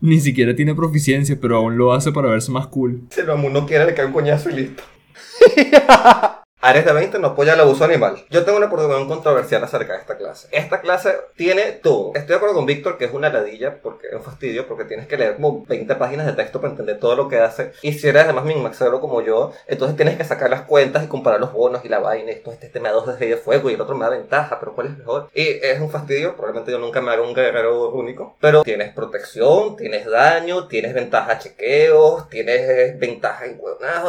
[0.00, 3.02] Ni siquiera tiene proficiencia, pero aún lo hace para verse más cool.
[3.10, 4.84] Si el mamú no quiere, le cae un coñazo y listo.
[6.60, 8.24] Ares de 20 no apoya el abuso animal.
[8.30, 10.48] Yo tengo una opinión controversial acerca de esta clase.
[10.50, 12.10] Esta clase tiene todo.
[12.16, 15.06] Estoy de acuerdo con Víctor que es una ladilla, porque es un fastidio, porque tienes
[15.06, 17.70] que leer como 20 páginas de texto para entender todo lo que hace.
[17.82, 21.38] Y si eres además minmaxero como yo, entonces tienes que sacar las cuentas y comparar
[21.38, 22.32] los bonos y la vaina.
[22.32, 24.58] Esto, este, este me da dos de de fuego y el otro me da ventaja,
[24.58, 25.28] pero ¿cuál es mejor?
[25.34, 28.36] Y es un fastidio, probablemente yo nunca me haga un guerrero único.
[28.40, 33.58] Pero tienes protección, tienes daño, tienes ventaja a chequeos, tienes eh, ventaja en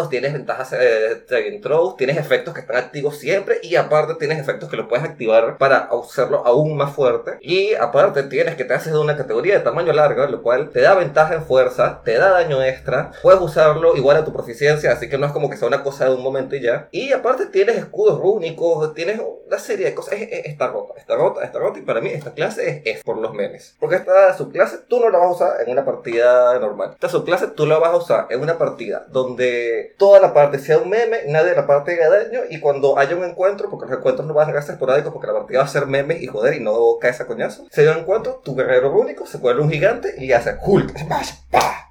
[0.10, 4.70] tienes ventajas eh, saving throws, tienes efectos que están activos siempre y aparte tienes efectos
[4.70, 7.38] que lo puedes activar para hacerlo aún más fuerte.
[7.42, 10.82] Y aparte tienes que te haces de una categoría de tamaño largo, lo cual te
[10.82, 15.10] da ventaja en fuerza, te da daño extra, puedes usarlo igual a tu proficiencia, así
[15.10, 16.88] que no es como que sea una cosa de un momento y ya.
[16.92, 20.14] Y aparte tienes escudos rúnicos, tienes una serie de cosas.
[20.14, 23.04] Es- es- está rota, está rota, está rota y para mí esta clase es, es
[23.04, 23.76] por los memes.
[23.80, 26.92] Porque esta subclase tú no la vas a usar en una partida normal.
[26.94, 30.78] Esta subclase tú la vas a usar en una partida donde toda la parte sea
[30.78, 34.28] un meme, nadie de la parte haga y cuando haya un encuentro, porque los encuentros
[34.28, 36.60] no van a ser esporádicos porque la partida va a ser memes y joder y
[36.60, 37.66] no caes a coñazo.
[37.72, 41.32] Se dio un encuentro, tu guerrero único se vuelve un gigante y hace Hulk, smash,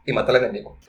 [0.04, 0.78] y mata al enemigo.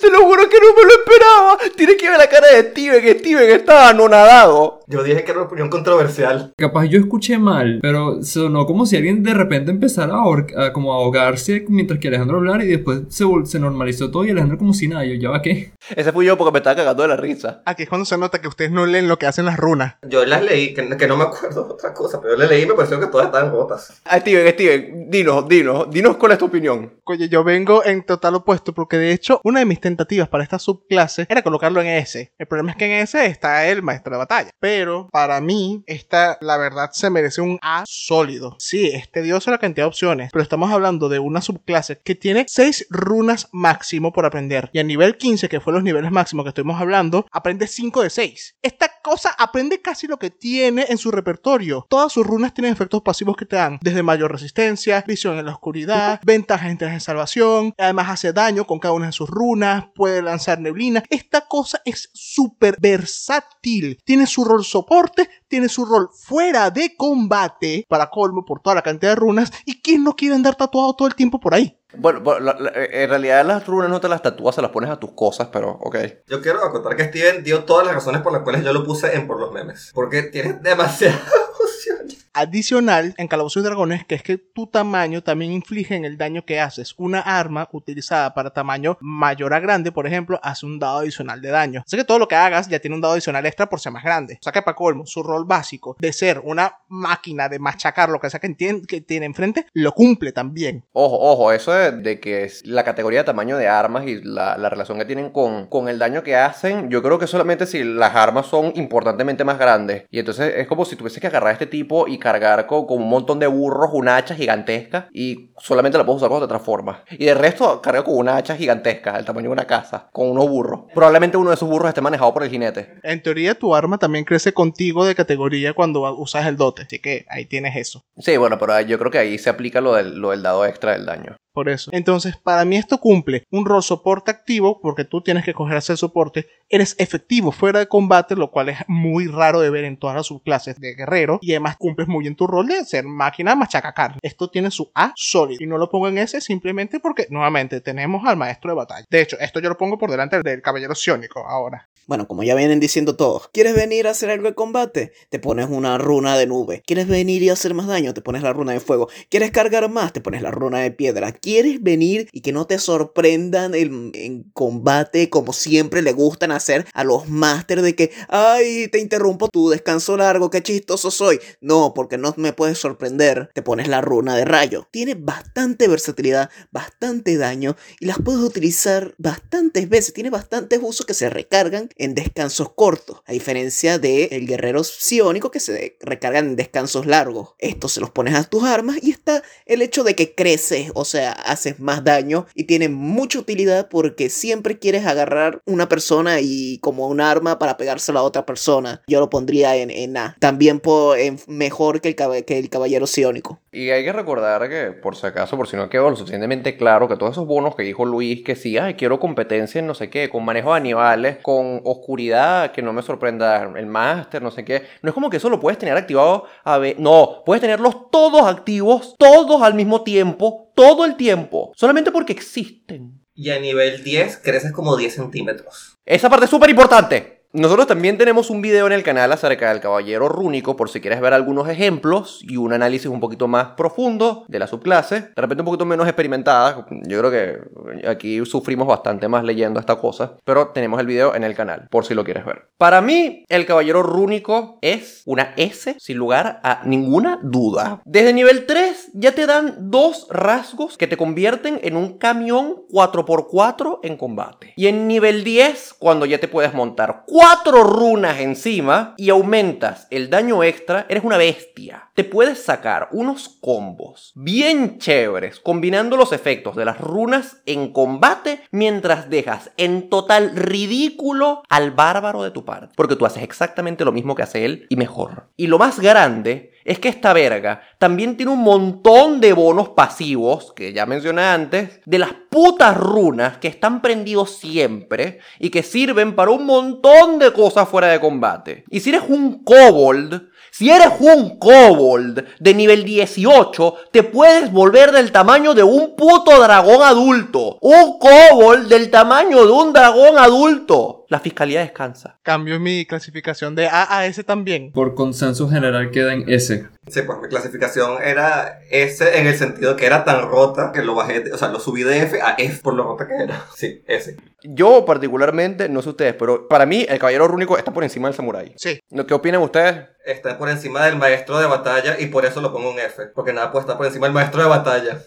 [0.00, 1.58] Te lo juro que no me lo esperaba.
[1.76, 4.77] Tienes que ver la cara de Steven, Steven está anonadado.
[4.90, 6.54] Yo dije que era una opinión controversial.
[6.56, 10.94] Capaz yo escuché mal, pero sonó como si alguien de repente empezara a, a como
[10.94, 14.72] a ahogarse mientras que Alejandro hablara y después se, se normalizó todo y Alejandro como
[14.72, 15.04] si nada.
[15.04, 15.72] Yo, ¿ya va qué?
[15.94, 17.60] Ese fui yo porque me estaba cagando de la risa.
[17.66, 19.96] Aquí es cuando se nota que ustedes no leen lo que hacen las runas.
[20.08, 22.62] Yo las leí, que, que no me acuerdo de otra cosa, pero yo las leí
[22.62, 24.00] y me pareció que todas estaban rotas.
[24.06, 26.94] Ah, Steven, Steven, dinos, dinos, dinos cuál es tu opinión.
[27.04, 30.58] Oye, yo vengo en total opuesto porque de hecho una de mis tentativas para esta
[30.58, 32.32] subclase era colocarlo en S.
[32.38, 34.50] El problema es que en S está el maestro de batalla.
[34.58, 34.77] Pero
[35.10, 38.56] para mí, esta la verdad se merece un A sólido.
[38.58, 42.46] Sí, es tedioso la cantidad de opciones, pero estamos hablando de una subclase que tiene
[42.48, 44.70] 6 runas máximo por aprender.
[44.72, 48.10] Y a nivel 15, que fue los niveles máximos que estuvimos hablando, aprende 5 de
[48.10, 48.56] 6.
[48.62, 51.86] Esta cosa aprende casi lo que tiene en su repertorio.
[51.88, 55.52] Todas sus runas tienen efectos pasivos que te dan desde mayor resistencia, visión en la
[55.52, 59.86] oscuridad, ventajas en tiras de salvación, además hace daño con cada una de sus runas,
[59.94, 61.02] puede lanzar neblina.
[61.10, 63.98] Esta cosa es súper versátil.
[64.04, 68.82] Tiene su rol soporte, tiene su rol fuera de combate, para colmo por toda la
[68.82, 71.74] cantidad de runas, y quién no quiere andar tatuado todo el tiempo por ahí.
[71.96, 74.90] Bueno, bueno, la- la- en realidad las runas no te las tatúas, se las pones
[74.90, 75.96] a tus cosas, pero ok.
[76.26, 79.14] Yo quiero acotar que Steven dio todas las razones por las cuales yo lo puse
[79.16, 79.90] en por los memes.
[79.94, 81.18] Porque tiene demasiadas
[81.60, 82.17] opciones.
[82.42, 86.44] Adicional en Calabozos y Dragones, que es que tu tamaño también inflige en el daño
[86.44, 86.94] que haces.
[86.96, 91.48] Una arma utilizada para tamaño mayor a grande, por ejemplo, hace un dado adicional de
[91.50, 91.82] daño.
[91.84, 94.04] Así que todo lo que hagas ya tiene un dado adicional extra por ser más
[94.04, 94.34] grande.
[94.40, 98.20] O sea que para colmo, su rol básico de ser una máquina de machacar lo
[98.20, 100.84] que sea que, tien- que tiene enfrente, lo cumple también.
[100.92, 104.68] Ojo, ojo, eso de, de que la categoría de tamaño de armas y la, la
[104.70, 108.14] relación que tienen con, con el daño que hacen, yo creo que solamente si las
[108.14, 110.04] armas son importantemente más grandes.
[110.10, 112.98] Y entonces es como si tuviese que agarrar a este tipo y cargar con, con
[112.98, 116.98] un montón de burros una hacha gigantesca y solamente la puedes usar cuando te transformas.
[117.10, 120.48] Y de resto carga con una hacha gigantesca, del tamaño de una casa, con unos
[120.48, 120.80] burros.
[120.94, 122.94] Probablemente uno de esos burros esté manejado por el jinete.
[123.02, 126.82] En teoría, tu arma también crece contigo de categoría cuando usas el dote.
[126.82, 128.04] Así que ahí tienes eso.
[128.18, 130.92] Sí, bueno, pero yo creo que ahí se aplica lo del, lo del dado extra
[130.92, 131.36] del daño.
[131.52, 131.90] Por eso.
[131.92, 135.96] Entonces, para mí esto cumple un rol soporte activo, porque tú tienes que coger hacer
[135.96, 136.46] soporte.
[136.68, 140.26] Eres efectivo fuera de combate, lo cual es muy raro de ver en todas las
[140.26, 141.38] subclases de guerrero.
[141.40, 144.18] Y además cumples muy bien tu rol de ser máquina machaca carne.
[144.22, 145.62] Esto tiene su A sólido.
[145.62, 149.06] Y no lo pongo en S simplemente porque, nuevamente, tenemos al maestro de batalla.
[149.08, 151.88] De hecho, esto yo lo pongo por delante del caballero ciónico ahora.
[152.08, 155.12] Bueno, como ya vienen diciendo todos, ¿quieres venir a hacer algo de combate?
[155.28, 156.82] Te pones una runa de nube.
[156.86, 158.14] ¿Quieres venir y hacer más daño?
[158.14, 159.10] Te pones la runa de fuego.
[159.28, 160.14] ¿Quieres cargar más?
[160.14, 161.32] Te pones la runa de piedra.
[161.40, 166.86] ¿Quieres venir y que no te sorprendan en, en combate como siempre le gustan hacer
[166.92, 171.40] a los máster de que, ay, te interrumpo tu descanso largo, qué chistoso soy?
[171.60, 173.50] No, porque no me puedes sorprender.
[173.54, 174.88] Te pones la runa de rayo.
[174.90, 180.14] Tiene bastante versatilidad, bastante daño y las puedes utilizar bastantes veces.
[180.14, 185.50] Tiene bastantes usos que se recargan en descansos cortos, a diferencia del el guerrero psiónico
[185.50, 187.54] que se recargan en descansos largos.
[187.58, 191.04] Esto se los pones a tus armas y está el hecho de que creces, o
[191.04, 196.78] sea, haces más daño y tiene mucha utilidad porque siempre quieres agarrar una persona y
[196.78, 199.02] como un arma para pegársela a otra persona.
[199.08, 200.36] Yo lo pondría en, en A.
[200.40, 203.60] También po- en- mejor que el, que el caballero psiónico.
[203.70, 207.06] Y hay que recordar que, por si acaso, por si no quedó lo suficientemente claro,
[207.06, 210.08] que todos esos bonos que dijo Luis, que sí, ay, quiero competencia en no sé
[210.10, 214.64] qué, con manejo de animales, con oscuridad, que no me sorprenda el máster, no sé
[214.64, 214.82] qué.
[215.02, 216.98] No es como que eso lo puedes tener activado a ver.
[216.98, 223.20] No, puedes tenerlos todos activos, todos al mismo tiempo, todo el tiempo, solamente porque existen.
[223.34, 225.96] Y a nivel 10 creces como 10 centímetros.
[226.06, 227.42] Esa parte es súper importante.
[227.52, 231.20] Nosotros también tenemos un video en el canal acerca del caballero rúnico por si quieres
[231.20, 235.62] ver algunos ejemplos y un análisis un poquito más profundo de la subclase, de repente
[235.62, 236.86] un poquito menos experimentada.
[237.08, 241.42] Yo creo que aquí sufrimos bastante más leyendo esta cosa, pero tenemos el video en
[241.42, 242.67] el canal por si lo quieres ver.
[242.78, 248.00] Para mí, el caballero rúnico es una S sin lugar a ninguna duda.
[248.04, 253.98] Desde nivel 3 ya te dan dos rasgos que te convierten en un camión 4x4
[254.04, 254.74] en combate.
[254.76, 260.30] Y en nivel 10, cuando ya te puedes montar cuatro runas encima y aumentas el
[260.30, 262.10] daño extra, eres una bestia.
[262.14, 268.60] Te puedes sacar unos combos bien chéveres combinando los efectos de las runas en combate
[268.70, 274.34] mientras dejas en total ridículo al bárbaro de tu Porque tú haces exactamente lo mismo
[274.34, 275.48] que hace él y mejor.
[275.56, 280.72] Y lo más grande es que esta verga también tiene un montón de bonos pasivos,
[280.74, 286.34] que ya mencioné antes, de las putas runas que están prendidos siempre y que sirven
[286.34, 288.84] para un montón de cosas fuera de combate.
[288.88, 295.12] Y si eres un kobold Si eres un kobold de nivel 18, te puedes volver
[295.12, 297.78] del tamaño de un puto dragón adulto.
[297.80, 301.24] Un kobold del tamaño de un dragón adulto.
[301.28, 302.38] La fiscalía descansa.
[302.42, 304.92] Cambio mi clasificación de A a S también.
[304.92, 306.86] Por consenso general queda en S.
[307.06, 311.14] Sí, pues mi clasificación era S en el sentido que era tan rota que lo
[311.14, 313.64] bajé, de- o sea, lo subí de F a F por lo rota que era.
[313.76, 314.36] Sí, S.
[314.62, 318.34] Yo particularmente, no sé ustedes, pero para mí el caballero rúnico está por encima del
[318.36, 318.74] samurái.
[318.76, 318.98] Sí.
[319.10, 320.08] ¿Lo que opinan ustedes?
[320.24, 323.26] Está por encima del maestro de batalla y por eso lo pongo en F.
[323.34, 325.22] Porque nada puede estar por encima del maestro de batalla.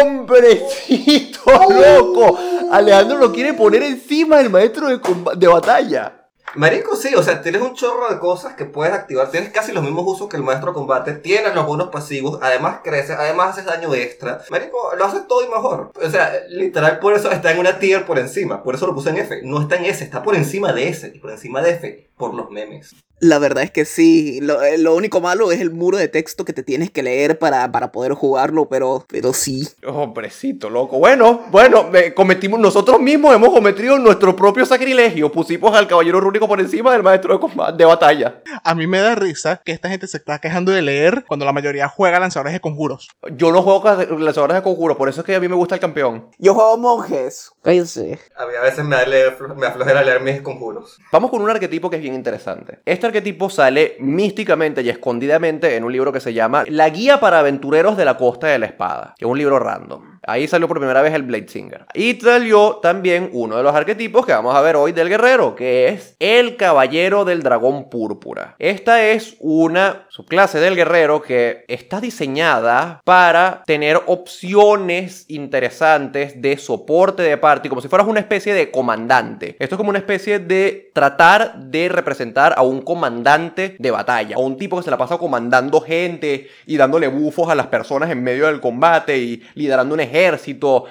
[0.00, 2.38] ¡Hombrecito loco!
[2.70, 4.98] Alejandro lo quiere poner encima del maestro de,
[5.36, 6.21] de batalla.
[6.54, 9.30] Marico, sí, o sea, tienes un chorro de cosas que puedes activar.
[9.30, 11.12] Tienes casi los mismos usos que el maestro combate.
[11.14, 12.38] Tienes los bonos pasivos.
[12.42, 13.16] Además creces.
[13.18, 14.42] Además haces daño extra.
[14.50, 15.92] Marico, lo haces todo y mejor.
[15.94, 18.62] O sea, literal, por eso está en una tier por encima.
[18.62, 19.40] Por eso lo puse en F.
[19.44, 21.10] No está en S, está por encima de S.
[21.14, 22.94] Y por encima de F, por los memes.
[23.22, 24.40] La verdad es que sí.
[24.40, 27.38] Lo, eh, lo único malo es el muro de texto que te tienes que leer
[27.38, 29.68] para, para poder jugarlo, pero, pero sí.
[29.86, 30.98] Hombrecito loco.
[30.98, 35.30] Bueno, bueno, eh, cometimos, nosotros mismos hemos cometido nuestro propio sacrilegio.
[35.30, 38.42] Pusimos al caballero rúnico por encima del maestro de, combate, de batalla.
[38.64, 41.52] A mí me da risa que esta gente se está quejando de leer cuando la
[41.52, 43.08] mayoría juega lanzadores de conjuros.
[43.36, 45.80] Yo no juego horas de conjuro, por eso es que a mí me gusta el
[45.80, 46.26] campeón.
[46.38, 47.52] Yo juego monjes.
[47.62, 48.18] Cállense.
[48.34, 50.98] A mí a veces me da leer, me aflojera leer mis conjuros.
[51.12, 52.80] Vamos con un arquetipo que es bien interesante.
[52.84, 57.40] Este arquetipo sale místicamente y escondidamente en un libro que se llama La Guía para
[57.40, 60.11] Aventureros de la Costa de la Espada, que es un libro random.
[60.24, 61.86] Ahí salió por primera vez el Blade Singer.
[61.94, 65.88] Y salió también uno de los arquetipos que vamos a ver hoy del guerrero, que
[65.88, 68.54] es el Caballero del Dragón Púrpura.
[68.60, 77.22] Esta es una subclase del guerrero que está diseñada para tener opciones interesantes de soporte
[77.22, 79.56] de party, como si fueras una especie de comandante.
[79.58, 84.40] Esto es como una especie de tratar de representar a un comandante de batalla, a
[84.40, 88.22] un tipo que se la pasa comandando gente y dándole bufos a las personas en
[88.22, 90.11] medio del combate y liderando un ejército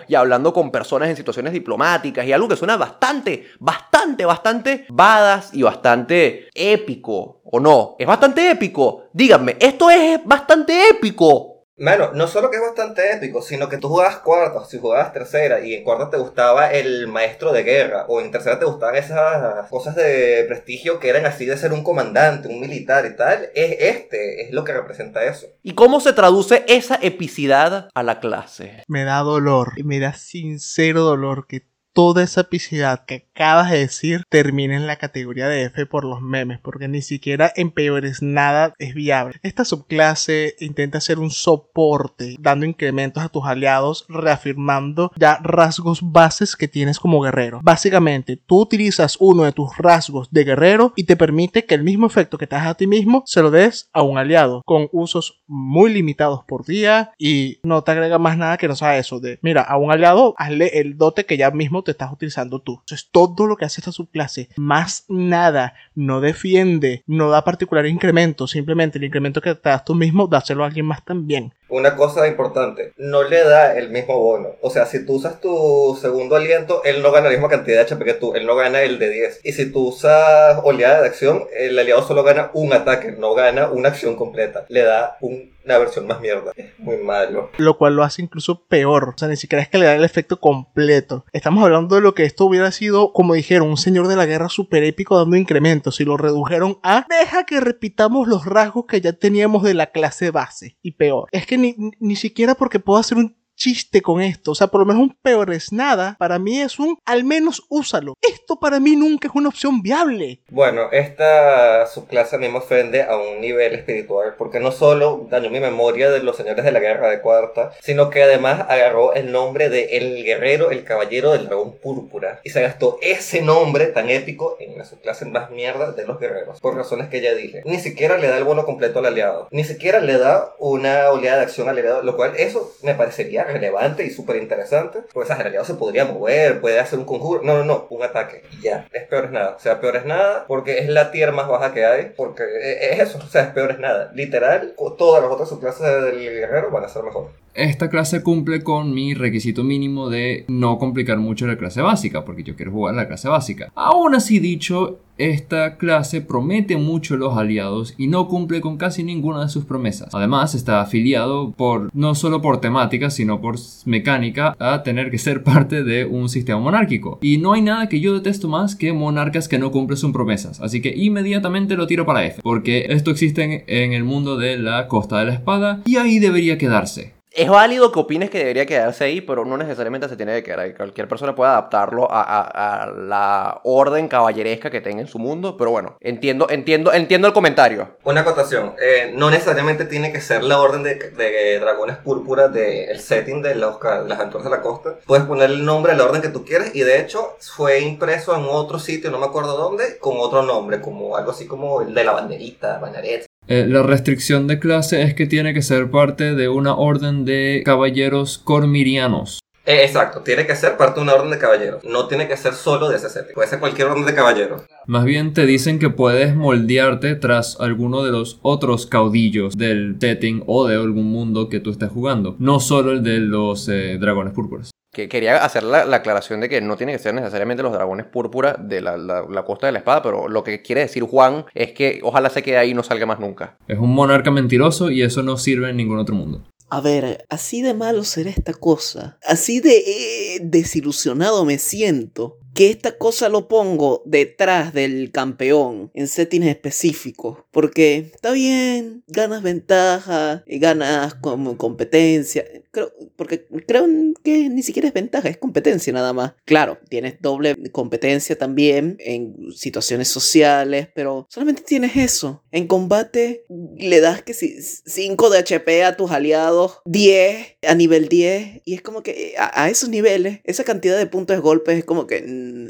[0.07, 5.53] y hablando con personas en situaciones diplomáticas y algo que suena bastante, bastante, bastante badass
[5.53, 7.95] y bastante épico, ¿o no?
[7.99, 9.05] Es bastante épico.
[9.13, 11.50] Díganme, esto es bastante épico.
[11.81, 15.65] Mano, no solo que es bastante épico, sino que tú jugabas cuarta, si jugabas tercera,
[15.65, 19.67] y en cuarta te gustaba el maestro de guerra, o en tercera te gustaban esas
[19.67, 23.77] cosas de prestigio que eran así de ser un comandante, un militar y tal, es
[23.79, 25.47] este, es lo que representa eso.
[25.63, 28.83] ¿Y cómo se traduce esa epicidad a la clase?
[28.87, 33.79] Me da dolor, y me da sincero dolor que toda esa epicidad que acabas de
[33.79, 38.21] decir termine en la categoría de F por los memes, porque ni siquiera en peores
[38.21, 39.39] nada es viable.
[39.41, 46.55] Esta subclase intenta ser un soporte, dando incrementos a tus aliados, reafirmando ya rasgos bases
[46.55, 47.61] que tienes como guerrero.
[47.63, 52.05] Básicamente, tú utilizas uno de tus rasgos de guerrero y te permite que el mismo
[52.05, 55.41] efecto que te das a ti mismo se lo des a un aliado, con usos
[55.47, 59.39] muy limitados por día y no te agrega más nada que no sea eso de,
[59.41, 62.81] mira, a un aliado hazle el dote que ya mismo te estás utilizando tú.
[62.85, 64.49] Eso es todo lo que hace esta subclase.
[64.55, 65.73] Más nada.
[65.95, 68.47] No defiende, no da particular incremento.
[68.47, 71.53] Simplemente el incremento que te das tú mismo, dáselo a alguien más también.
[71.71, 74.49] Una cosa importante, no le da el mismo bono.
[74.61, 77.83] O sea, si tú usas tu segundo aliento, él no gana la misma cantidad de
[77.83, 79.39] HP que tú, él no gana el de 10.
[79.43, 83.69] Y si tú usas oleada de acción, el aliado solo gana un ataque, no gana
[83.69, 84.65] una acción completa.
[84.69, 86.53] Le da un- una versión más mierda.
[86.55, 87.51] Es muy malo.
[87.57, 89.09] Lo cual lo hace incluso peor.
[89.09, 91.23] O sea, ni siquiera es que le da el efecto completo.
[91.33, 94.49] Estamos hablando de lo que esto hubiera sido, como dijeron, un señor de la guerra
[94.49, 95.99] super épico dando incrementos.
[96.01, 100.31] Y lo redujeron a deja que repitamos los rasgos que ya teníamos de la clase
[100.31, 100.77] base.
[100.81, 101.27] Y peor.
[101.31, 104.51] Es que ni, ni- siquiera porque puedo hacer un chiste con esto.
[104.51, 106.15] O sea, por lo menos un peor es nada.
[106.17, 108.15] Para mí es un al menos úsalo.
[108.21, 110.41] Esto para mí nunca es una opción viable.
[110.49, 115.51] Bueno, esta subclase a mí me ofende a un nivel espiritual, porque no solo dañó
[115.51, 119.31] mi memoria de los señores de la guerra de cuarta, sino que además agarró el
[119.31, 124.09] nombre de El Guerrero, el Caballero del Dragón Púrpura, y se gastó ese nombre tan
[124.09, 127.61] épico en la subclase más mierda de los guerreros, por razones que ya dije.
[127.65, 131.37] Ni siquiera le da el bono completo al aliado, ni siquiera le da una oleada
[131.37, 134.99] de acción al aliado, lo cual eso me parecería relevante y súper interesante,
[135.39, 138.87] el aliado se podría mover, puede hacer un conjuro, no, no, no, un ataque, ya,
[138.91, 141.73] es peor es nada, o sea, peor es nada, porque es la tier más baja
[141.73, 145.31] que hay, porque e- es eso, o sea, es peor es nada, literal, todas las
[145.31, 147.29] otras subclases del guerrero van a ser mejor.
[147.53, 152.43] Esta clase cumple con mi requisito mínimo de no complicar mucho la clase básica, porque
[152.43, 153.71] yo quiero jugar la clase básica.
[153.75, 159.03] Aún así dicho, esta clase promete mucho a los aliados y no cumple con casi
[159.03, 160.13] ninguna de sus promesas.
[160.13, 165.43] Además, está afiliado por no solo por temática, sino por mecánica a tener que ser
[165.51, 167.19] parte de un sistema monárquico.
[167.21, 170.59] Y no hay nada que yo detesto más que monarcas que no cumplen sus promesas.
[170.61, 174.87] Así que inmediatamente lo tiro para F, porque esto existe en el mundo de la
[174.87, 177.20] Costa de la Espada y ahí debería quedarse.
[177.33, 180.59] Es válido que opines que debería quedarse ahí, pero no necesariamente se tiene que quedar
[180.59, 180.73] ahí.
[180.73, 185.95] Cualquier persona puede adaptarlo a, la orden caballeresca que tenga en su mundo, pero bueno,
[186.01, 187.95] entiendo, entiendo, entiendo el comentario.
[188.03, 193.41] Una acotación, eh, no necesariamente tiene que ser la orden de, dragones púrpuras del setting
[193.41, 194.95] de, los, de las aventuras de la costa.
[195.05, 198.35] Puedes poner el nombre de la orden que tú quieres y de hecho fue impreso
[198.35, 201.93] en otro sitio, no me acuerdo dónde, con otro nombre, como algo así como el
[201.93, 206.35] de la banderita, Banaret, eh, la restricción de clase es que tiene que ser parte
[206.35, 209.41] de una orden de caballeros cormirianos.
[209.65, 211.83] Eh, exacto, tiene que ser parte de una orden de caballeros.
[211.83, 213.33] No tiene que ser solo de ese set.
[213.33, 214.61] Puede ser cualquier orden de caballeros.
[214.87, 220.43] Más bien te dicen que puedes moldearte tras alguno de los otros caudillos del setting
[220.47, 222.37] o de algún mundo que tú estés jugando.
[222.39, 224.71] No solo el de los eh, dragones púrpuras.
[224.91, 228.57] Que quería hacer la, aclaración de que no tiene que ser necesariamente los dragones púrpura
[228.59, 232.29] de la, costa de la espada, pero lo que quiere decir Juan es que ojalá
[232.29, 233.57] se quede ahí y no salga más nunca.
[233.67, 236.43] Es un monarca mentiroso y eso no sirve en ningún otro mundo.
[236.69, 239.17] A ver, así de malo será esta cosa.
[239.25, 246.07] Así de eh, desilusionado me siento que esta cosa lo pongo detrás del campeón en
[246.07, 247.39] settings específicos.
[247.51, 252.45] Porque está bien, ganas ventaja, y ganas como competencia.
[252.71, 253.85] Creo, porque creo
[254.23, 256.33] que ni siquiera es ventaja, es competencia nada más.
[256.45, 262.43] Claro, tienes doble competencia también en situaciones sociales, pero solamente tienes eso.
[262.51, 263.45] En combate
[263.77, 268.73] le das que si 5 de HP a tus aliados, 10 a nivel 10, y
[268.73, 272.07] es como que a, a esos niveles, esa cantidad de puntos de golpes es como
[272.07, 272.21] que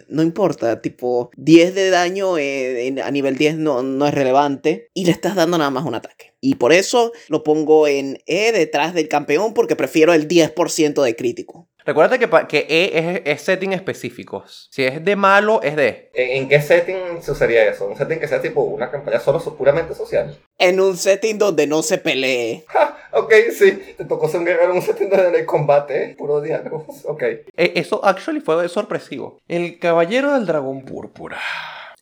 [0.07, 5.05] no importa, tipo 10 de daño eh, a nivel 10 no, no es relevante y
[5.05, 6.33] le estás dando nada más un ataque.
[6.41, 11.15] Y por eso lo pongo en E detrás del campeón porque prefiero el 10% de
[11.15, 11.69] crítico.
[11.85, 14.67] Recuerda que, que E es, setting específicos.
[14.71, 16.11] Si es de malo, es de.
[16.13, 17.87] ¿En, qué setting se usaría eso?
[17.87, 20.37] ¿Un setting que sea tipo una campaña solo puramente social?
[20.57, 22.65] En un setting donde no se pelee.
[23.13, 23.71] ok, sí.
[23.97, 26.15] Te tocó ser un guerrero en un setting donde no hay combate, ¿eh?
[26.17, 26.85] puro diálogo.
[27.05, 27.23] Ok.
[27.23, 29.39] E, eso actually fue sorpresivo.
[29.47, 31.39] El caballero del dragón púrpura.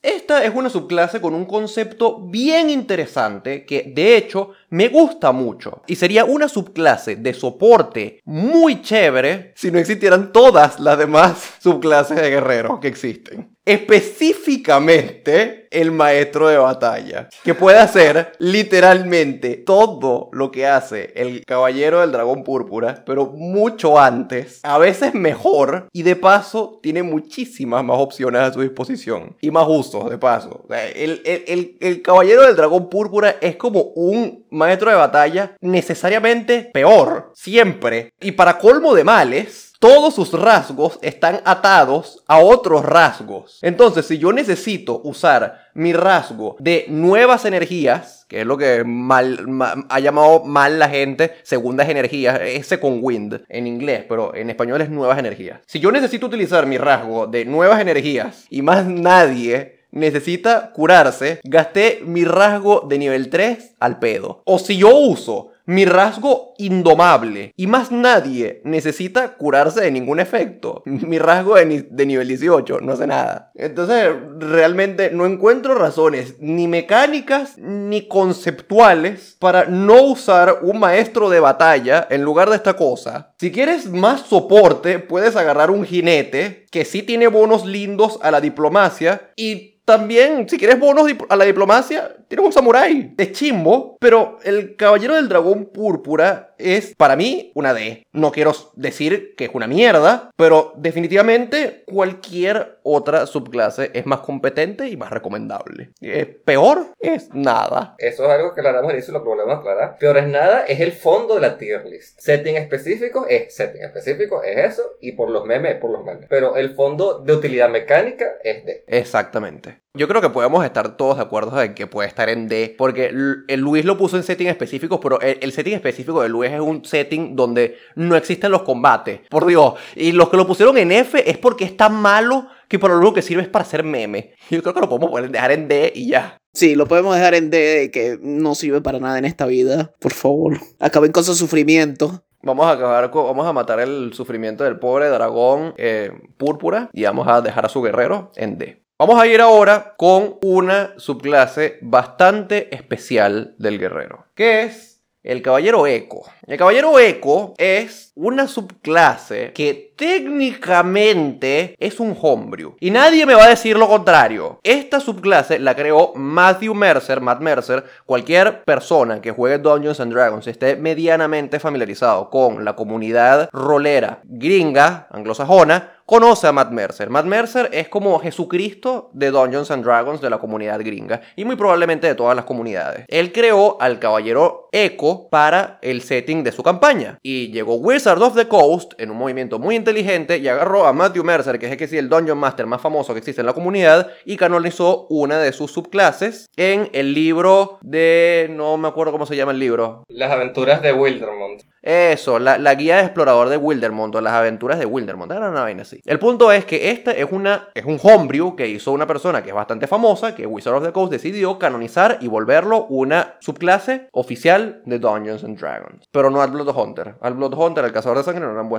[0.02, 5.82] Esta es una subclase con un concepto bien interesante que de hecho me gusta mucho
[5.86, 12.20] y sería una subclase de soporte muy chévere si no existieran todas las demás subclases
[12.20, 20.50] de guerreros que existen específicamente el maestro de batalla, que puede hacer literalmente todo lo
[20.50, 26.16] que hace el caballero del dragón púrpura, pero mucho antes, a veces mejor, y de
[26.16, 30.64] paso tiene muchísimas más opciones a su disposición, y más usos de paso.
[30.96, 38.12] el, el caballero del dragón púrpura es como un maestro de batalla necesariamente peor, siempre,
[38.20, 43.58] y para colmo de males, todos sus rasgos están atados a otros rasgos.
[43.62, 50.00] Entonces, si yo necesito usar mi rasgo de nuevas energías, que es lo que ha
[50.00, 54.90] llamado mal la gente, segundas energías, ese con wind en inglés, pero en español es
[54.90, 55.60] nuevas energías.
[55.66, 62.00] Si yo necesito utilizar mi rasgo de nuevas energías y más nadie necesita curarse, gasté
[62.04, 64.42] mi rasgo de nivel 3 al pedo.
[64.44, 67.52] O si yo uso mi rasgo indomable.
[67.56, 70.82] Y más nadie necesita curarse de ningún efecto.
[70.84, 73.52] Mi rasgo de, de, nivel 18 no hace nada.
[73.54, 74.08] Entonces,
[74.38, 82.04] realmente no encuentro razones ni mecánicas ni conceptuales para no usar un maestro de batalla
[82.10, 83.32] en lugar de esta cosa.
[83.38, 88.40] Si quieres más soporte, puedes agarrar un jinete que sí tiene bonos lindos a la
[88.40, 93.14] diplomacia y también, si quieres bonos a la diplomacia, tienes un samurái.
[93.18, 98.06] Es chimbo, pero el caballero del dragón púrpura es, para mí, una D.
[98.12, 104.88] No quiero decir que es una mierda, pero definitivamente cualquier otra subclase es más competente
[104.88, 105.90] y más recomendable.
[106.00, 107.94] Es peor es nada.
[107.98, 109.98] Eso es algo que aclaramos y lo que volvemos a aclarar.
[109.98, 112.20] Peor es nada es el fondo de la tier list.
[112.20, 116.26] Setting específico es setting específico, es eso, y por los memes, por los memes.
[116.28, 118.84] Pero el fondo de utilidad mecánica es D.
[118.86, 119.80] Exactamente.
[119.92, 123.06] Yo creo que podemos estar todos de acuerdo en que puede estar en D, porque
[123.06, 126.84] el Luis lo puso en setting específicos, pero el, setting específico de Luis es un
[126.84, 129.74] setting donde no existen los combates, por Dios.
[129.96, 132.96] Y los que lo pusieron en F es porque es tan malo que por lo
[132.98, 134.34] único que sirve es para hacer meme.
[134.50, 136.36] Yo creo que lo podemos dejar en D y ya.
[136.52, 139.92] Sí, lo podemos dejar en D, que no sirve para nada en esta vida.
[140.00, 142.22] Por favor, acaben con su sufrimiento.
[142.42, 147.04] Vamos a acabar con- vamos a matar el sufrimiento del pobre dragón eh, púrpura y
[147.04, 148.82] vamos a dejar a su guerrero en D.
[148.98, 154.89] Vamos a ir ahora con una subclase bastante especial del guerrero, que es
[155.22, 156.30] el caballero eco.
[156.46, 162.76] El caballero eco es una subclase que técnicamente es un homebrew.
[162.80, 164.60] Y nadie me va a decir lo contrario.
[164.62, 167.84] Esta subclase la creó Matthew Mercer, Matt Mercer.
[168.06, 175.06] Cualquier persona que juegue Dungeons and Dragons esté medianamente familiarizado con la comunidad rolera gringa,
[175.10, 177.08] anglosajona, conoce a Matt Mercer.
[177.08, 181.54] Matt Mercer es como Jesucristo de Dungeons and Dragons de la comunidad gringa y muy
[181.54, 183.04] probablemente de todas las comunidades.
[183.06, 188.34] Él creó al caballero Echo para el setting de su campaña y llegó Wizard of
[188.34, 191.78] the Coast en un movimiento muy inteligente y agarró a Matthew Mercer, que es el
[191.78, 195.38] que sí el Dungeon Master más famoso que existe en la comunidad y canonizó una
[195.38, 200.02] de sus subclases en el libro de no me acuerdo cómo se llama el libro.
[200.08, 201.62] Las aventuras de Wildermont.
[201.82, 205.32] Eso, la, la guía de explorador de Wildermont o las aventuras de Wildermont.
[205.32, 206.00] Era una vaina así.
[206.04, 209.50] El punto es que este es, una, es un homebrew que hizo una persona que
[209.50, 214.82] es bastante famosa, que Wizard of the Coast decidió canonizar y volverlo una subclase oficial
[214.84, 216.08] de Dungeons and Dragons.
[216.10, 217.16] Pero no al Blood Hunter.
[217.20, 218.70] Al Blood Hunter, al cazador de sangre, no lo han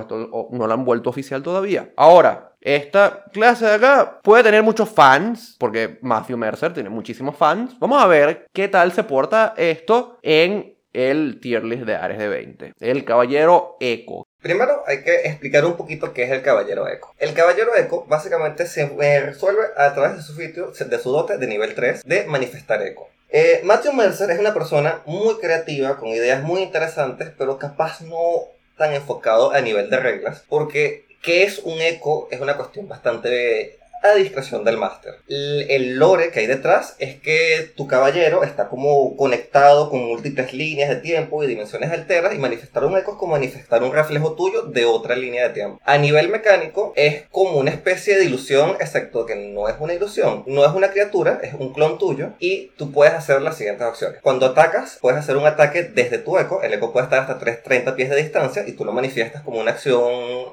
[0.50, 1.90] no lo han vuelto oficial todavía.
[1.96, 7.76] Ahora, esta clase de acá puede tener muchos fans, porque Matthew Mercer tiene muchísimos fans.
[7.80, 12.28] Vamos a ver qué tal se porta esto en el tier list de Ares de
[12.28, 12.72] 20.
[12.80, 14.26] El caballero Eco.
[14.42, 17.14] Primero hay que explicar un poquito qué es el Caballero Eco.
[17.18, 18.88] El Caballero Eco básicamente se
[19.20, 23.08] resuelve a través de su sitio, de su dote de nivel 3 de manifestar eco.
[23.30, 28.48] Eh, Matthew Mercer es una persona muy creativa, con ideas muy interesantes, pero capaz no
[28.76, 33.78] tan enfocado a nivel de reglas, porque qué es un eco es una cuestión bastante
[34.02, 35.14] a discreción del máster.
[35.28, 40.88] El, lore que hay detrás es que tu caballero está como conectado con múltiples líneas
[40.88, 44.62] de tiempo y dimensiones alternas y manifestar un eco es como manifestar un reflejo tuyo
[44.62, 45.80] de otra línea de tiempo.
[45.84, 50.44] A nivel mecánico es como una especie de ilusión, excepto que no es una ilusión,
[50.46, 54.20] no es una criatura, es un clon tuyo y tú puedes hacer las siguientes opciones.
[54.22, 57.62] Cuando atacas, puedes hacer un ataque desde tu eco, el eco puede estar hasta 3,
[57.62, 60.02] 30 pies de distancia y tú lo manifiestas como una acción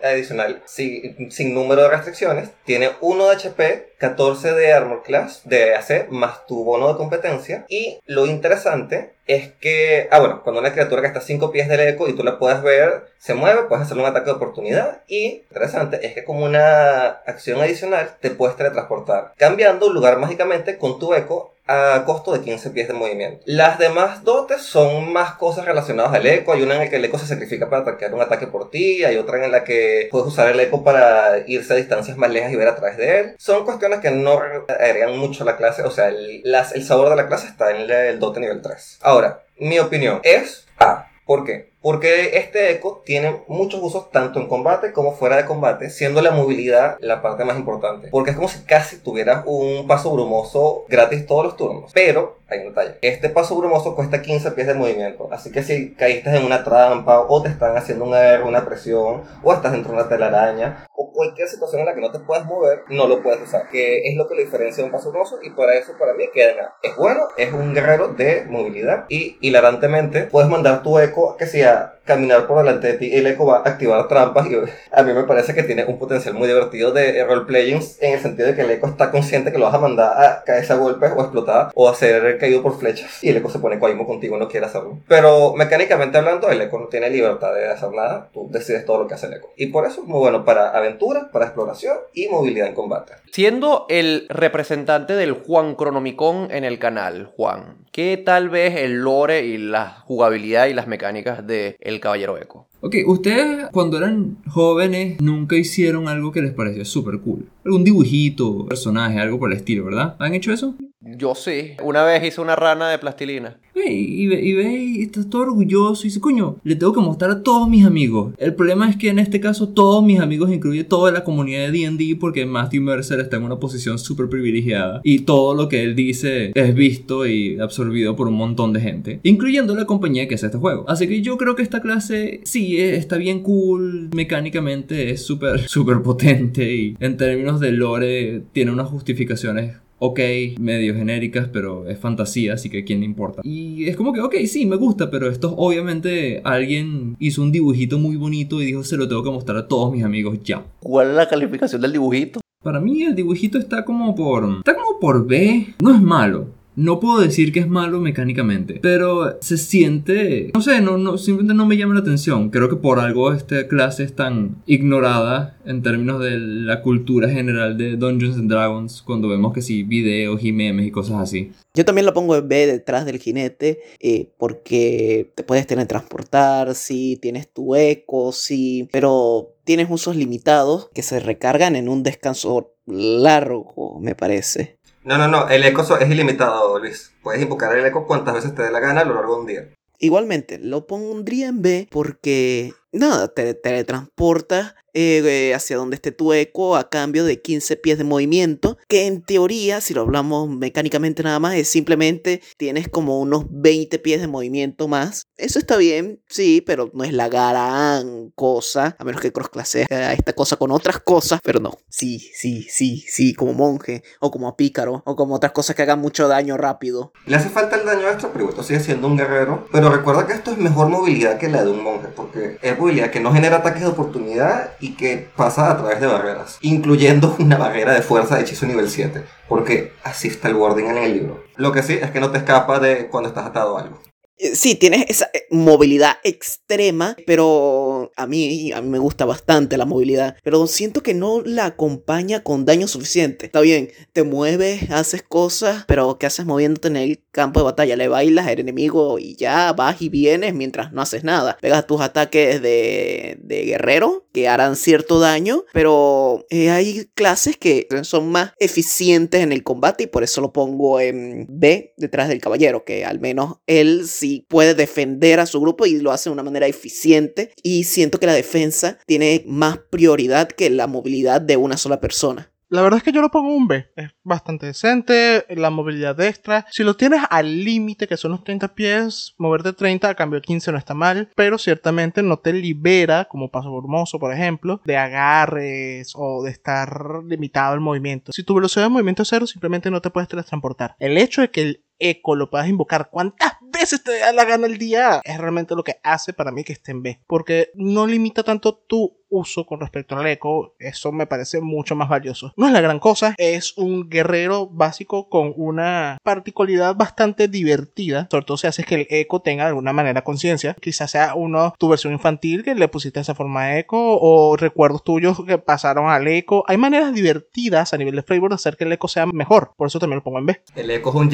[0.03, 2.49] adicional sin, sin número de restricciones.
[2.65, 7.65] Tiene 1 de HP, 14 de Armor Class, de AC, más tu bono de competencia.
[7.69, 11.67] Y lo interesante es que, ah, bueno, cuando una criatura que está a 5 pies
[11.67, 15.01] del eco y tú la puedes ver, se mueve, puedes hacerle un ataque de oportunidad.
[15.07, 20.99] Y interesante es que, como una acción adicional, te puedes teletransportar, cambiando lugar mágicamente con
[20.99, 23.43] tu eco a costo de 15 pies de movimiento.
[23.45, 26.53] Las demás dotes son más cosas relacionadas al eco.
[26.53, 29.03] Hay una en la que el eco se sacrifica para atacar un ataque por ti.
[29.03, 32.51] Hay otra en la que puedes usar el eco para irse a distancias más lejas
[32.51, 33.35] y ver a través de él.
[33.37, 35.83] Son cuestiones que no agregan mucho a la clase.
[35.83, 36.43] O sea, el,
[36.83, 38.99] sabor de la clase está en el, el dote nivel 3.
[39.01, 41.07] Ahora, mi opinión es A.
[41.25, 41.68] ¿Por qué?
[41.81, 46.31] Porque este eco tiene muchos usos tanto en combate como fuera de combate, siendo la
[46.31, 48.09] movilidad la parte más importante.
[48.11, 51.91] Porque es como si casi tuvieras un paso brumoso gratis todos los turnos.
[51.93, 52.97] Pero, hay un detalle.
[53.01, 55.29] Este paso brumoso cuesta 15 pies de movimiento.
[55.31, 59.23] Así que si caíste en una trampa, o te están haciendo una guerra, una presión,
[59.43, 62.45] o estás dentro de una telaraña, o cualquier situación en la que no te puedas
[62.45, 63.69] mover, no lo puedes usar.
[63.69, 66.25] Que es lo que lo diferencia de un paso brumoso, y para eso, para mí,
[66.33, 66.73] queda en A.
[66.83, 71.68] Es bueno, es un guerrero de movilidad, y hilarantemente puedes mandar tu eco que sea
[71.69, 74.55] ya caminar por delante de ti el eco va a activar trampas y
[74.91, 78.47] a mí me parece que tiene un potencial muy divertido de roleplaying en el sentido
[78.47, 81.11] de que el eco está consciente que lo vas a mandar a caerse a golpes
[81.15, 84.07] o a explotar o a ser caído por flechas y el eco se pone coimo
[84.07, 84.97] contigo y no quiere hacerlo.
[85.07, 89.07] Pero mecánicamente hablando, el eco no tiene libertad de hacer nada, tú decides todo lo
[89.07, 89.53] que hace el eco.
[89.55, 93.13] Y por eso es muy bueno para aventura, para exploración y movilidad en combate.
[93.31, 99.45] Siendo el representante del Juan Cronomicon en el canal, Juan, ¿qué tal vez el lore
[99.45, 102.67] y la jugabilidad y las mecánicas de Caballero Eco?
[102.81, 107.47] Ok, ustedes cuando eran jóvenes nunca hicieron algo que les pareció súper cool.
[107.69, 110.15] Algún dibujito, personaje, algo por el estilo, ¿verdad?
[110.17, 110.73] ¿Han hecho eso?
[111.01, 111.73] Yo sí.
[111.83, 113.57] Una vez hice una rana de plastilina.
[113.87, 117.31] Y ve, y ve, y estás todo orgulloso y dice, coño, le tengo que mostrar
[117.31, 118.33] a todos mis amigos.
[118.37, 121.71] El problema es que en este caso todos mis amigos incluye toda la comunidad de
[121.71, 125.95] D&D porque Matthew Mercer está en una posición súper privilegiada y todo lo que él
[125.95, 130.47] dice es visto y absorbido por un montón de gente, incluyendo la compañía que hace
[130.47, 130.85] este juego.
[130.87, 135.61] Así que yo creo que esta clase sí eh, está bien cool, mecánicamente es súper,
[135.69, 140.19] súper potente y en términos de lore tiene unas justificaciones ok,
[140.59, 143.41] medio genéricas, pero es fantasía, así que quién le importa.
[143.43, 147.99] Y es como que, ok, sí, me gusta, pero esto obviamente alguien hizo un dibujito
[147.99, 150.65] muy bonito y dijo, se lo tengo que mostrar a todos mis amigos ya.
[150.79, 152.39] ¿Cuál es la calificación del dibujito?
[152.63, 154.43] Para mí el dibujito está como por...
[154.57, 155.75] Está como por B.
[155.81, 156.47] No es malo.
[156.79, 161.53] No puedo decir que es malo mecánicamente, pero se siente, no sé, no, no, simplemente
[161.53, 162.51] no me llama la atención.
[162.51, 167.77] Creo que por algo esta clase es tan ignorada en términos de la cultura general
[167.77, 171.51] de Dungeons and Dragons cuando vemos que sí, videos y memes y cosas así.
[171.73, 177.19] Yo también lo pongo en B detrás del jinete eh, porque te puedes teletransportar, sí,
[177.21, 183.99] tienes tu eco, sí, pero tienes usos limitados que se recargan en un descanso largo,
[184.01, 184.78] me parece.
[185.03, 187.13] No, no, no, el eco es ilimitado, Luis.
[187.23, 189.47] Puedes invocar el eco cuantas veces te dé la gana a lo largo de un
[189.47, 189.69] día.
[189.99, 196.75] Igualmente, lo pondría en B porque, nada, te teletransportas eh, hacia donde esté tu eco
[196.75, 201.39] a cambio de 15 pies de movimiento, que en teoría, si lo hablamos mecánicamente nada
[201.39, 205.27] más, es simplemente tienes como unos 20 pies de movimiento más.
[205.37, 210.11] Eso está bien, sí, pero no es la gran cosa, a menos que crossclasees a
[210.13, 211.77] esta cosa con otras cosas, pero no.
[211.87, 215.99] Sí, sí, sí, sí, como monje, o como pícaro, o como otras cosas que hagan
[215.99, 217.13] mucho daño rápido.
[217.25, 219.67] Le hace falta el daño extra, pero tú sigues siendo un guerrero.
[219.71, 223.11] Pero recuerda que esto es mejor movilidad que la de un monje, porque es movilidad
[223.11, 227.93] que no genera ataques de oportunidad que pasa a través de barreras, incluyendo una barrera
[227.93, 231.43] de fuerza de hechizo nivel 7, porque así está el wording en el libro.
[231.55, 234.01] Lo que sí es que no te escapa de cuando estás atado a algo.
[234.37, 239.77] Eh, Sí, tienes esa eh, movilidad extrema, pero a mí, a mí me gusta bastante
[239.77, 243.45] la movilidad, pero siento que no la acompaña con daño suficiente.
[243.45, 247.95] Está bien, te mueves, haces cosas, pero ¿qué haces moviéndote en el campo de batalla?
[247.95, 251.57] Le bailas al enemigo y ya vas y vienes mientras no haces nada.
[251.61, 257.87] Pegas tus ataques de, de guerrero que harán cierto daño, pero eh, hay clases que
[258.03, 262.41] son más eficientes en el combate y por eso lo pongo en B detrás del
[262.41, 266.33] caballero, que al menos él sí puede defender a su grupo y lo hace de
[266.33, 271.57] una manera eficiente y siento que la defensa tiene más prioridad que la movilidad de
[271.57, 272.51] una sola persona.
[272.71, 273.87] La verdad es que yo lo pongo un B.
[273.95, 276.67] Es bastante decente, la movilidad extra.
[276.69, 280.45] Si lo tienes al límite, que son los 30 pies, moverte 30 a cambio de
[280.45, 284.97] 15 no está mal, pero ciertamente no te libera, como paso brumoso, por ejemplo, de
[284.97, 288.31] agarres o de estar limitado el movimiento.
[288.33, 290.95] Si tu velocidad de movimiento es cero, simplemente no te puedes teletransportar.
[290.99, 294.67] El hecho de que el eco lo puedas invocar cuantas veces te da la gana
[294.67, 297.19] el día es realmente lo que hace para mí que esté en B.
[297.27, 302.09] Porque no limita tanto tu uso con respecto al eco, eso me parece mucho más
[302.09, 302.51] valioso.
[302.57, 308.45] No es la gran cosa, es un guerrero básico con una particularidad bastante divertida, sobre
[308.45, 310.75] todo si haces que el eco tenga de alguna manera conciencia.
[310.81, 315.03] Quizás sea uno tu versión infantil que le pusiste esa forma de eco o recuerdos
[315.03, 316.63] tuyos que pasaron al eco.
[316.67, 319.87] Hay maneras divertidas a nivel de flavor de hacer que el eco sea mejor, por
[319.87, 320.61] eso también lo pongo en B.
[320.75, 321.29] El eco es un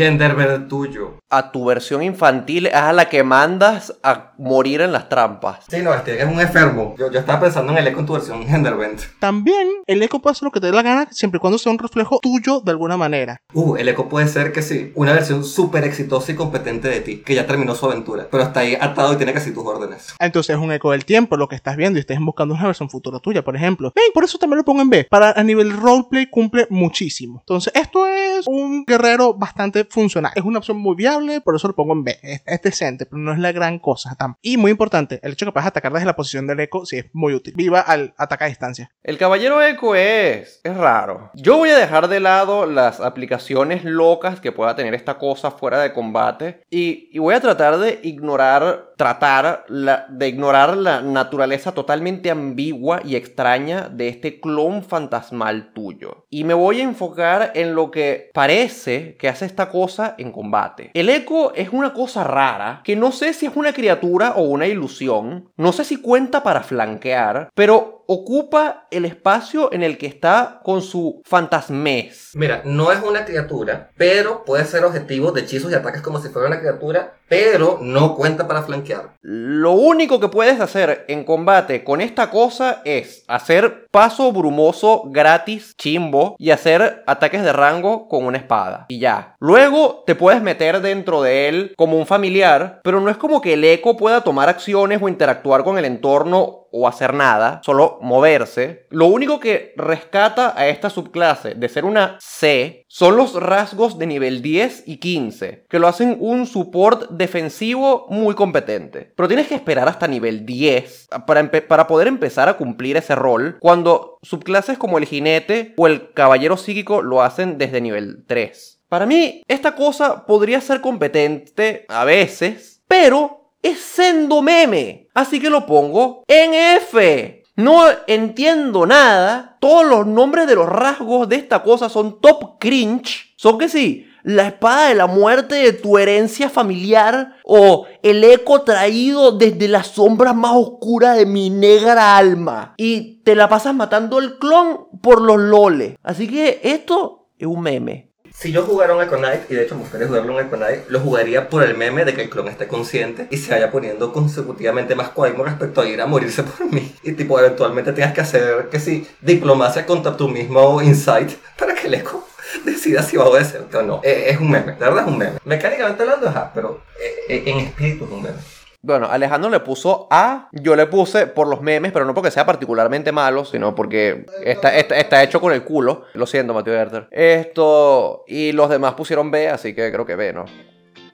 [0.60, 1.20] tuyo.
[1.30, 5.66] A tu versión infantil es a la que mandas a morir en las trampas.
[5.70, 6.96] Sí, no, este es un enfermo.
[6.98, 9.00] Yo, yo estaba pensando en el eco en tu versión genderbend.
[9.20, 11.72] También el eco puede hacer lo que te dé la gana siempre y cuando sea
[11.72, 13.42] un reflejo tuyo de alguna manera.
[13.54, 17.18] Uh, el eco puede ser que sí, una versión súper exitosa y competente de ti,
[17.18, 20.16] que ya terminó su aventura, pero está ahí atado y tiene casi tus órdenes.
[20.20, 22.90] Entonces es un eco del tiempo lo que estás viendo y estés buscando una versión
[22.90, 23.94] futura tuya, por ejemplo.
[24.14, 25.08] Por eso también lo pongo en B.
[25.10, 27.40] Para a nivel roleplay cumple muchísimo.
[27.42, 30.32] Entonces esto es un guerrero bastante funcional.
[30.36, 32.20] Es una opción muy viable, por eso lo pongo en B.
[32.22, 34.16] Es, es decente, pero no es la gran cosa.
[34.42, 37.06] Y muy importante, el hecho que puedas atacar desde la posición del eco sí es
[37.14, 37.54] muy útil.
[37.56, 38.92] Viva al ataque a distancia.
[39.04, 40.62] El caballero eco es...
[40.64, 41.32] es raro.
[41.36, 45.80] Yo voy a dejar de lado las aplicaciones locas que pueda tener esta cosa fuera
[45.82, 51.74] de combate y, y voy a tratar de ignorar, tratar la, de ignorar la naturaleza
[51.74, 56.26] totalmente ambigua y extraña de este clon fantasmal tuyo.
[56.30, 60.92] Y me voy a enfocar en lo que parece que hace esta cosa en combate.
[60.94, 64.68] El eco es una cosa rara que no sé si es una criatura o una
[64.68, 70.62] ilusión, no sé si cuenta para flanquear, pero ocupa el espacio en el que está
[70.64, 72.32] con su fantasmés.
[72.34, 76.30] Mira, no es una criatura, pero puede ser objetivo de hechizos y ataques como si
[76.30, 79.14] fuera una criatura, pero no cuenta para flanquear.
[79.22, 85.76] Lo único que puedes hacer en combate con esta cosa es hacer paso brumoso gratis,
[85.78, 88.86] chimbo, y hacer ataques de rango con una espada.
[88.90, 89.36] Y ya.
[89.40, 93.54] Luego te puedes meter dentro de él como un familiar, pero no es como que
[93.54, 98.86] el eco pueda tomar acciones o interactuar con el entorno o hacer nada, solo moverse.
[98.90, 104.06] Lo único que rescata a esta subclase de ser una C son los rasgos de
[104.06, 109.14] nivel 10 y 15, que lo hacen un support defensivo muy competente.
[109.16, 113.58] Pero tienes que esperar hasta nivel 10 para, para poder empezar a cumplir ese rol,
[113.62, 118.82] cuando subclases como el jinete o el caballero psíquico lo hacen desde nivel 3.
[118.90, 125.10] Para mí, esta cosa podría ser competente a veces, pero es sendo meme.
[125.14, 127.44] Así que lo pongo en F.
[127.56, 129.58] No entiendo nada.
[129.60, 133.34] Todos los nombres de los rasgos de esta cosa son top cringe.
[133.38, 134.08] Son que sí.
[134.24, 139.88] la espada de la muerte de tu herencia familiar o el eco traído desde las
[139.88, 142.74] sombras más oscuras de mi negra alma.
[142.78, 145.96] Y te la pasas matando el clon por los loles.
[146.04, 148.05] Así que esto es un meme.
[148.38, 150.50] Si yo jugara un Echo Knight, y de hecho me gustaría jugarlo un
[150.90, 154.12] lo jugaría por el meme de que el clon esté consciente y se vaya poniendo
[154.12, 156.94] consecutivamente más cuaimo respecto a ir a morirse por mí.
[157.02, 161.88] Y tipo, eventualmente tengas que hacer, que si, diplomacia contra tu mismo insight para que
[161.88, 162.28] el Echo
[162.66, 164.02] decida si va a obedecerte o no.
[164.04, 165.40] Eh, es un meme, de verdad es un meme.
[165.46, 168.38] Mecánicamente hablando, ajá, pero eh, eh, en espíritu es un meme.
[168.86, 172.46] Bueno, Alejandro le puso A, yo le puse por los memes, pero no porque sea
[172.46, 176.04] particularmente malo, sino porque está, está, está hecho con el culo.
[176.14, 177.08] Lo siento, Mateo Herter.
[177.10, 180.46] Esto, y los demás pusieron B, así que creo que B, ¿no?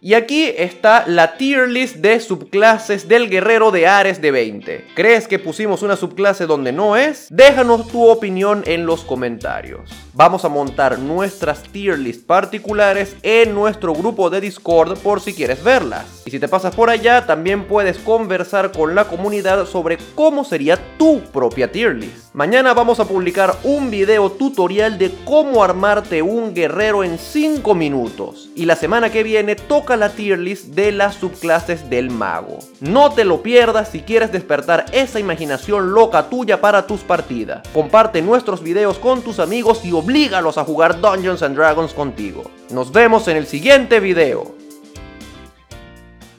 [0.03, 4.87] Y aquí está la tier list de subclases del guerrero de Ares de 20.
[4.95, 7.27] ¿Crees que pusimos una subclase donde no es?
[7.29, 9.91] Déjanos tu opinión en los comentarios.
[10.13, 15.63] Vamos a montar nuestras tier list particulares en nuestro grupo de Discord por si quieres
[15.63, 16.23] verlas.
[16.25, 20.79] Y si te pasas por allá, también puedes conversar con la comunidad sobre cómo sería
[20.97, 22.33] tu propia tier list.
[22.33, 28.49] Mañana vamos a publicar un video tutorial de cómo armarte un guerrero en 5 minutos.
[28.55, 32.59] Y la semana que viene toca la tier list de las subclases del mago.
[32.79, 37.67] No te lo pierdas si quieres despertar esa imaginación loca tuya para tus partidas.
[37.73, 42.43] Comparte nuestros videos con tus amigos y oblígalos a jugar Dungeons and Dragons contigo.
[42.69, 44.55] Nos vemos en el siguiente video.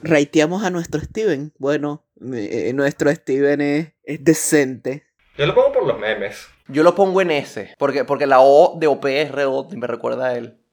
[0.02, 1.52] Raiteamos a nuestro Steven.
[1.58, 2.04] Bueno,
[2.34, 5.04] eh, nuestro Steven es, es decente.
[5.38, 6.46] Yo lo pongo por los memes.
[6.68, 9.46] Yo lo pongo en S, porque, porque la O de OP es re-
[9.76, 10.58] me recuerda a él.